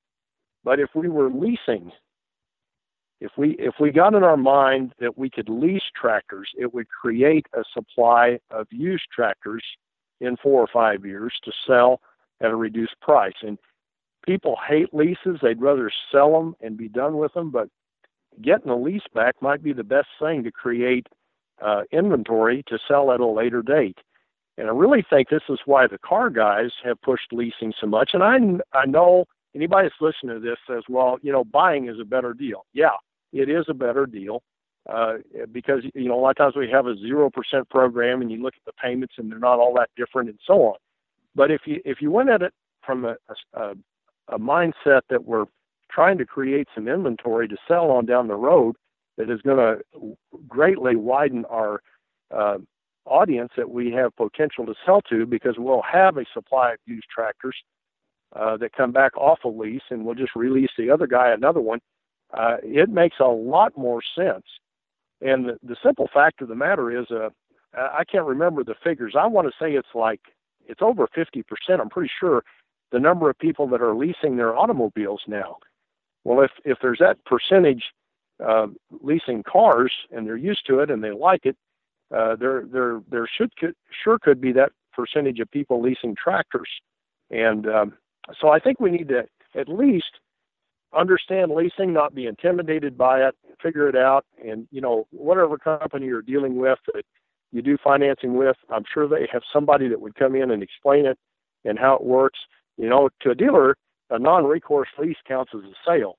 But 0.65 0.81
if 0.81 0.91
we 0.95 1.09
were 1.09 1.31
leasing, 1.31 1.93
if 3.21 3.33
we 3.37 3.57
if 3.59 3.75
we 3.81 3.91
got 3.91 4.15
in 4.15 4.23
our 4.23 4.37
mind 4.37 4.93
that 4.99 5.17
we 5.17 5.31
could 5.31 5.49
lease 5.49 5.91
tractors, 5.95 6.51
it 6.59 6.75
would 6.75 6.89
create 6.89 7.47
a 7.55 7.65
supply 7.73 8.39
of 8.51 8.67
used 8.71 9.07
tractors 9.15 9.65
in 10.21 10.37
four 10.37 10.61
or 10.61 10.69
five 10.73 11.05
years 11.05 11.33
to 11.45 11.53
sell 11.67 12.01
at 12.41 12.51
a 12.51 12.57
reduced 12.57 13.01
price. 13.01 13.35
And 13.43 13.59
people 14.27 14.57
hate 14.67 14.93
leases; 14.93 15.39
they'd 15.43 15.61
rather 15.61 15.91
sell 16.13 16.33
them 16.33 16.55
and 16.61 16.77
be 16.77 16.89
done 16.89 17.17
with 17.17 17.33
them. 17.35 17.51
But 17.51 17.69
getting 18.43 18.71
a 18.71 18.77
lease 18.77 19.07
back 19.15 19.41
might 19.41 19.63
be 19.63 19.73
the 19.73 19.85
best 19.85 20.09
thing 20.21 20.45
to 20.45 20.53
create 20.53 21.07
uh, 21.63 21.83
inventory 21.93 22.63
to 22.69 22.79
sell 22.89 23.13
at 23.13 23.21
a 23.21 23.27
later 23.27 23.63
date. 23.63 23.99
And 24.61 24.69
I 24.69 24.73
really 24.73 25.05
think 25.09 25.29
this 25.29 25.43
is 25.49 25.59
why 25.65 25.87
the 25.87 25.99
car 25.99 26.29
guys 26.29 26.71
have 26.85 27.01
pushed 27.01 27.33
leasing 27.33 27.73
so 27.81 27.87
much. 27.87 28.11
And 28.13 28.23
I 28.23 28.79
I 28.79 28.87
know 28.87 29.25
anybody 29.55 29.89
that's 29.89 30.01
listening 30.01 30.37
to 30.37 30.41
this 30.41 30.59
says, 30.67 30.85
well, 30.89 31.19
you 31.23 31.33
know, 31.33 31.45
buying 31.45 31.89
is 31.89 31.99
a 31.99 32.05
better 32.05 32.35
deal. 32.35 32.67
Yeah, 32.75 32.97
it 33.33 33.49
is 33.49 33.65
a 33.69 33.75
better 33.75 34.05
deal 34.05 34.43
uh, 34.89 35.15
because 35.51 35.83
you 35.95 36.09
know 36.09 36.19
a 36.19 36.21
lot 36.21 36.31
of 36.31 36.37
times 36.37 36.57
we 36.57 36.71
have 36.71 36.87
a 36.87 36.97
zero 36.97 37.31
percent 37.31 37.69
program 37.71 38.21
and 38.21 38.31
you 38.31 38.43
look 38.43 38.55
at 38.55 38.65
the 38.67 38.73
payments 38.73 39.15
and 39.17 39.31
they're 39.31 39.39
not 39.39 39.59
all 39.59 39.75
that 39.75 39.91
different 39.97 40.29
and 40.29 40.39
so 40.47 40.55
on. 40.63 40.77
But 41.35 41.51
if 41.51 41.63
you 41.65 41.81
if 41.85 42.03
you 42.03 42.11
went 42.11 42.29
at 42.29 42.43
it 42.43 42.53
from 42.85 43.05
a, 43.05 43.17
a, 43.55 43.75
a 44.29 44.39
mindset 44.39 45.03
that 45.09 45.25
we're 45.25 45.47
trying 45.91 46.19
to 46.19 46.27
create 46.27 46.69
some 46.75 46.87
inventory 46.87 47.49
to 47.49 47.57
sell 47.67 47.91
on 47.91 48.07
down 48.07 48.29
the 48.29 48.37
road 48.37 48.77
that 49.17 49.31
is 49.31 49.41
going 49.43 49.57
to 49.57 50.17
greatly 50.49 50.97
widen 50.97 51.45
our 51.47 51.83
uh, 52.31 52.59
audience 53.07 53.53
that 53.57 53.71
we 53.71 53.91
have 53.93 54.15
potential 54.17 54.67
to 54.67 54.75
sell 54.85 55.01
to 55.03 55.27
because 55.27 55.57
we'll 55.59 55.83
have 55.83 56.17
a 56.17 56.25
supply 56.33 56.73
of 56.73 56.79
used 56.87 57.09
tractors 57.09 57.57
uh, 58.37 58.57
that 58.59 58.73
come 58.73 58.93
back 58.93 59.17
off 59.17 59.41
a 59.45 59.49
lease 59.49 59.83
and 59.91 60.05
we'll 60.05 60.15
just 60.15 60.37
release 60.37 60.71
the 60.79 60.91
other 60.91 61.07
guy 61.07 61.31
another 61.31 61.61
one. 61.61 61.81
Uh, 62.33 62.57
it 62.63 62.89
makes 62.89 63.17
a 63.21 63.25
lot 63.25 63.77
more 63.77 64.01
sense. 64.15 64.45
And 65.21 65.47
the, 65.47 65.59
the 65.63 65.77
simple 65.83 66.09
fact 66.13 66.41
of 66.41 66.49
the 66.49 66.55
matter 66.55 66.97
is, 66.97 67.11
uh, 67.11 67.31
I 67.75 68.05
can't 68.11 68.27
remember 68.27 68.65
the 68.65 68.75
figures. 68.83 69.15
I 69.19 69.27
want 69.27 69.49
to 69.49 69.55
say 69.61 69.73
it's 69.73 69.95
like 69.95 70.21
it's 70.67 70.83
over 70.83 71.09
50%. 71.09 71.45
I'm 71.81 71.91
pretty 71.91 72.11
sure 72.19 72.43
the 72.93 72.99
number 72.99 73.31
of 73.31 73.39
people 73.39 73.67
that 73.69 73.83
are 73.83 73.95
leasing 73.95 74.37
their 74.37 74.57
automobiles 74.57 75.23
now. 75.27 75.57
Well, 76.25 76.43
if 76.45 76.51
if 76.65 76.79
there's 76.83 76.99
that 76.99 77.25
percentage 77.25 77.85
uh, 78.45 78.67
leasing 79.03 79.43
cars 79.43 79.93
and 80.11 80.27
they're 80.27 80.37
used 80.37 80.67
to 80.67 80.81
it 80.81 80.91
and 80.91 81.03
they 81.03 81.13
like 81.13 81.47
it, 81.47 81.57
uh, 82.15 82.37
there 82.37 82.65
there 82.71 83.01
there 83.11 83.29
should 83.37 83.55
could, 83.57 83.75
sure 84.05 84.19
could 84.19 84.41
be 84.41 84.53
that 84.53 84.73
percentage 84.93 85.41
of 85.41 85.51
people 85.51 85.81
leasing 85.81 86.15
tractors, 86.15 86.69
and 87.31 87.67
um, 87.67 87.95
so 88.41 88.49
I 88.49 88.59
think 88.59 88.81
we 88.81 88.91
need 88.91 89.09
to 89.09 89.25
at 89.55 89.69
least 89.69 90.19
understand 90.97 91.53
leasing, 91.53 91.93
not 91.93 92.15
be 92.15 92.27
intimidated 92.27 92.99
by 92.99 93.21
it, 93.21 93.35
figure 93.63 93.89
it 93.89 93.97
out, 93.97 94.25
and 94.45 94.67
you 94.71 94.81
know 94.81 95.07
whatever 95.11 95.57
company 95.57 96.07
you're 96.07 96.23
dealing 96.23 96.57
with 96.57 96.79
that 96.93 97.05
you 97.53 97.63
do 97.63 97.77
financing 97.83 98.35
with, 98.35 98.57
I'm 98.71 98.85
sure 98.93 99.09
they 99.09 99.29
have 99.33 99.43
somebody 99.53 99.89
that 99.89 100.01
would 100.01 100.15
come 100.15 100.35
in 100.37 100.51
and 100.51 100.63
explain 100.63 101.07
it 101.07 101.19
and 101.65 101.79
how 101.79 101.95
it 101.95 102.05
works. 102.05 102.39
You 102.77 102.89
know, 102.89 103.09
to 103.23 103.31
a 103.31 103.35
dealer, 103.35 103.77
a 104.11 104.19
non-recourse 104.19 104.89
lease 104.99 105.17
counts 105.27 105.53
as 105.55 105.63
a 105.63 105.75
sale. 105.87 106.17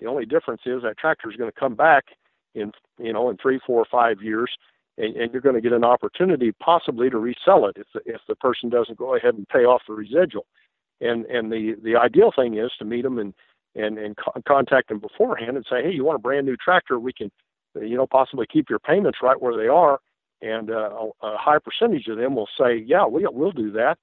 The 0.00 0.06
only 0.06 0.26
difference 0.26 0.62
is 0.66 0.82
that 0.82 0.98
tractor 0.98 1.30
is 1.30 1.36
going 1.36 1.50
to 1.50 1.58
come 1.58 1.74
back 1.74 2.04
in 2.54 2.72
you 2.98 3.12
know 3.12 3.30
in 3.30 3.36
three, 3.36 3.60
four, 3.66 3.84
five 3.90 4.22
years, 4.22 4.50
and, 4.98 5.16
and 5.16 5.32
you're 5.32 5.42
going 5.42 5.54
to 5.54 5.60
get 5.60 5.72
an 5.72 5.84
opportunity 5.84 6.52
possibly 6.52 7.10
to 7.10 7.18
resell 7.18 7.66
it 7.66 7.76
if 7.76 7.86
the, 7.94 8.00
if 8.06 8.20
the 8.28 8.36
person 8.36 8.68
doesn't 8.68 8.98
go 8.98 9.14
ahead 9.16 9.34
and 9.34 9.48
pay 9.48 9.64
off 9.64 9.82
the 9.88 9.94
residual. 9.94 10.46
And 11.00 11.26
and 11.26 11.50
the 11.52 11.74
the 11.82 11.96
ideal 11.96 12.32
thing 12.34 12.56
is 12.56 12.70
to 12.78 12.84
meet 12.84 13.02
them 13.02 13.18
and 13.18 13.34
and 13.74 13.98
and 13.98 14.16
co- 14.16 14.40
contact 14.46 14.88
them 14.88 15.00
beforehand 15.00 15.56
and 15.56 15.66
say, 15.68 15.82
hey, 15.82 15.92
you 15.92 16.04
want 16.04 16.16
a 16.16 16.22
brand 16.22 16.46
new 16.46 16.56
tractor? 16.56 16.98
We 16.98 17.12
can 17.12 17.30
you 17.74 17.96
know 17.96 18.06
possibly 18.06 18.46
keep 18.50 18.70
your 18.70 18.78
payments 18.78 19.18
right 19.22 19.40
where 19.40 19.56
they 19.56 19.66
are, 19.66 19.98
and 20.40 20.70
uh, 20.70 20.90
a, 21.22 21.26
a 21.26 21.36
high 21.36 21.58
percentage 21.58 22.06
of 22.06 22.16
them 22.16 22.36
will 22.36 22.48
say, 22.58 22.76
yeah, 22.76 23.06
we 23.06 23.26
we'll 23.30 23.52
do 23.52 23.72
that 23.72 23.98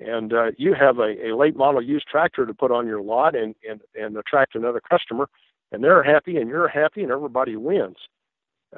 and 0.00 0.32
uh, 0.32 0.50
you 0.56 0.74
have 0.74 0.98
a, 0.98 1.28
a 1.28 1.36
late 1.36 1.56
model 1.56 1.82
used 1.82 2.06
tractor 2.06 2.46
to 2.46 2.54
put 2.54 2.70
on 2.70 2.86
your 2.86 3.02
lot 3.02 3.34
and, 3.34 3.54
and, 3.68 3.80
and 3.94 4.16
attract 4.16 4.54
another 4.54 4.80
customer, 4.80 5.28
and 5.70 5.84
they're 5.84 6.02
happy 6.02 6.36
and 6.36 6.48
you're 6.48 6.68
happy 6.68 7.02
and 7.02 7.12
everybody 7.12 7.56
wins. 7.56 7.96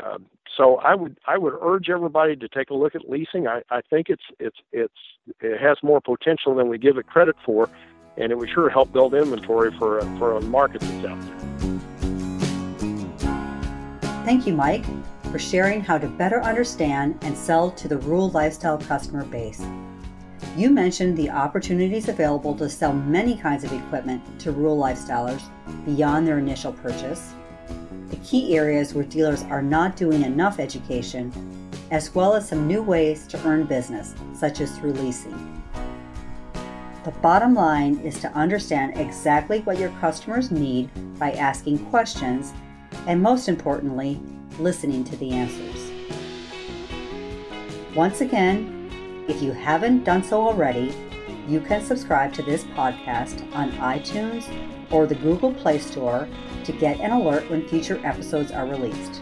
Um, 0.02 0.26
so 0.56 0.76
I 0.76 0.94
would 0.94 1.18
I 1.26 1.38
would 1.38 1.54
urge 1.60 1.88
everybody 1.88 2.36
to 2.36 2.48
take 2.48 2.70
a 2.70 2.74
look 2.74 2.94
at 2.94 3.08
leasing. 3.08 3.46
I, 3.46 3.62
I 3.70 3.80
think 3.82 4.08
it's 4.08 4.22
it's 4.38 4.58
it's 4.72 4.92
it 5.40 5.60
has 5.60 5.78
more 5.82 6.00
potential 6.00 6.54
than 6.54 6.68
we 6.68 6.78
give 6.78 6.98
it 6.98 7.06
credit 7.06 7.36
for, 7.44 7.68
and 8.16 8.30
it 8.32 8.38
would 8.38 8.50
sure 8.50 8.68
help 8.68 8.92
build 8.92 9.14
inventory 9.14 9.72
for 9.78 9.98
a, 9.98 10.18
for 10.18 10.36
a 10.36 10.40
market 10.42 10.80
that's 10.80 11.06
out 11.06 11.20
there. 11.20 11.40
Thank 14.24 14.46
you, 14.46 14.54
Mike, 14.54 14.84
for 15.30 15.38
sharing 15.38 15.82
how 15.82 15.98
to 15.98 16.08
better 16.08 16.40
understand 16.42 17.18
and 17.22 17.36
sell 17.36 17.70
to 17.72 17.88
the 17.88 17.98
rural 17.98 18.30
lifestyle 18.30 18.78
customer 18.78 19.24
base. 19.24 19.62
You 20.56 20.70
mentioned 20.70 21.16
the 21.16 21.30
opportunities 21.30 22.08
available 22.08 22.54
to 22.56 22.68
sell 22.70 22.92
many 22.92 23.36
kinds 23.36 23.64
of 23.64 23.72
equipment 23.72 24.22
to 24.40 24.52
rural 24.52 24.78
lifestylers 24.78 25.42
beyond 25.84 26.26
their 26.26 26.38
initial 26.38 26.72
purchase, 26.72 27.34
the 28.10 28.16
key 28.16 28.56
areas 28.56 28.94
where 28.94 29.04
dealers 29.04 29.42
are 29.44 29.62
not 29.62 29.96
doing 29.96 30.22
enough 30.22 30.58
education, 30.58 31.32
as 31.90 32.14
well 32.14 32.34
as 32.34 32.48
some 32.48 32.66
new 32.66 32.82
ways 32.82 33.26
to 33.28 33.46
earn 33.46 33.64
business, 33.64 34.14
such 34.34 34.60
as 34.60 34.76
through 34.78 34.92
leasing. 34.92 35.62
The 37.04 37.10
bottom 37.22 37.54
line 37.54 37.98
is 37.98 38.18
to 38.20 38.32
understand 38.32 38.98
exactly 38.98 39.60
what 39.60 39.78
your 39.78 39.90
customers 40.00 40.50
need 40.50 40.90
by 41.18 41.32
asking 41.32 41.84
questions 41.86 42.52
and, 43.06 43.20
most 43.20 43.48
importantly, 43.48 44.20
listening 44.58 45.04
to 45.04 45.16
the 45.16 45.32
answers. 45.32 45.90
Once 47.94 48.22
again, 48.22 49.24
if 49.28 49.42
you 49.42 49.52
haven't 49.52 50.04
done 50.04 50.24
so 50.24 50.40
already, 50.40 50.94
you 51.48 51.60
can 51.60 51.84
subscribe 51.84 52.32
to 52.34 52.42
this 52.42 52.64
podcast 52.64 53.44
on 53.54 53.70
iTunes 53.72 54.46
or 54.90 55.06
the 55.06 55.14
Google 55.16 55.52
Play 55.52 55.78
Store 55.78 56.26
to 56.64 56.72
get 56.72 57.00
an 57.00 57.10
alert 57.10 57.50
when 57.50 57.68
future 57.68 58.00
episodes 58.04 58.50
are 58.50 58.66
released. 58.66 59.20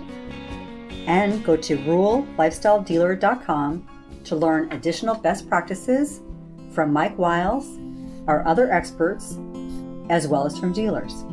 And 1.07 1.45
go 1.45 1.57
to 1.57 1.77
rurallifestyledealer.com 1.79 3.89
to 4.25 4.37
learn 4.37 4.71
additional 4.73 5.17
best 5.17 5.49
practices 5.49 6.21
from 6.71 6.93
Mike 6.93 7.19
Wiles, 7.19 7.67
our 8.29 8.47
other 8.47 8.71
experts, 8.71 9.37
as 10.09 10.29
well 10.29 10.47
as 10.47 10.57
from 10.59 10.73
dealers. 10.73 11.25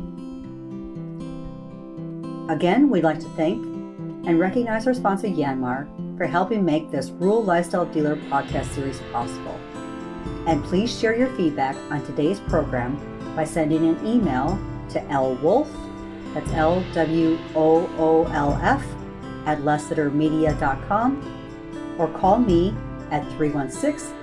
Again, 2.50 2.90
we'd 2.90 3.04
like 3.04 3.20
to 3.20 3.28
thank 3.30 3.64
and 4.26 4.40
recognize 4.40 4.86
our 4.86 4.94
sponsor 4.94 5.28
Yanmar 5.28 5.86
for 6.16 6.26
helping 6.26 6.64
make 6.64 6.90
this 6.90 7.10
Rural 7.10 7.44
Lifestyle 7.44 7.86
Dealer 7.86 8.16
podcast 8.16 8.74
series 8.74 9.00
possible. 9.12 9.58
And 10.46 10.64
please 10.64 10.98
share 10.98 11.16
your 11.16 11.28
feedback 11.36 11.76
on 11.90 12.04
today's 12.04 12.40
program 12.40 12.98
by 13.36 13.44
sending 13.44 13.88
an 13.88 14.06
email 14.06 14.58
to 14.90 15.02
L 15.10 15.36
lwoolf, 15.36 15.68
that's 16.34 16.50
L 16.52 16.84
W 16.94 17.38
O 17.54 17.88
O 17.98 18.24
L 18.32 18.58
F, 18.62 18.84
at 19.46 19.58
lessitermedia.com, 19.58 21.96
or 21.98 22.08
call 22.08 22.38
me 22.38 22.74
at 23.10 23.24
316 23.32 24.14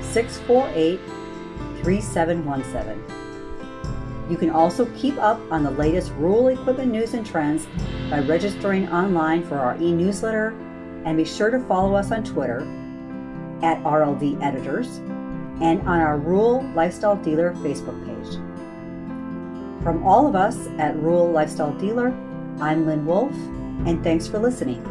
648 0.00 1.00
3717. 1.82 3.02
You 4.30 4.38
can 4.38 4.50
also 4.50 4.86
keep 4.96 5.18
up 5.18 5.38
on 5.52 5.62
the 5.62 5.70
latest 5.70 6.12
rural 6.12 6.48
equipment 6.48 6.90
news 6.90 7.12
and 7.12 7.26
trends 7.26 7.66
by 8.08 8.20
registering 8.20 8.88
online 8.88 9.46
for 9.46 9.58
our 9.58 9.76
e 9.80 9.92
newsletter 9.92 10.54
and 11.04 11.18
be 11.18 11.24
sure 11.24 11.50
to 11.50 11.60
follow 11.60 11.94
us 11.94 12.10
on 12.10 12.24
Twitter 12.24 12.60
at 13.62 13.82
RLD 13.84 14.42
Editors 14.42 15.00
and 15.60 15.80
on 15.82 16.00
our 16.00 16.18
Rural 16.18 16.62
Lifestyle 16.74 17.16
Dealer 17.16 17.52
Facebook 17.54 17.98
page. 18.06 18.34
From 19.82 20.02
all 20.06 20.26
of 20.26 20.34
us 20.34 20.68
at 20.78 20.96
Rural 20.96 21.30
Lifestyle 21.30 21.72
Dealer, 21.74 22.08
I'm 22.60 22.86
Lynn 22.86 23.04
Woolf, 23.04 23.34
and 23.86 24.02
thanks 24.02 24.26
for 24.26 24.38
listening. 24.38 24.82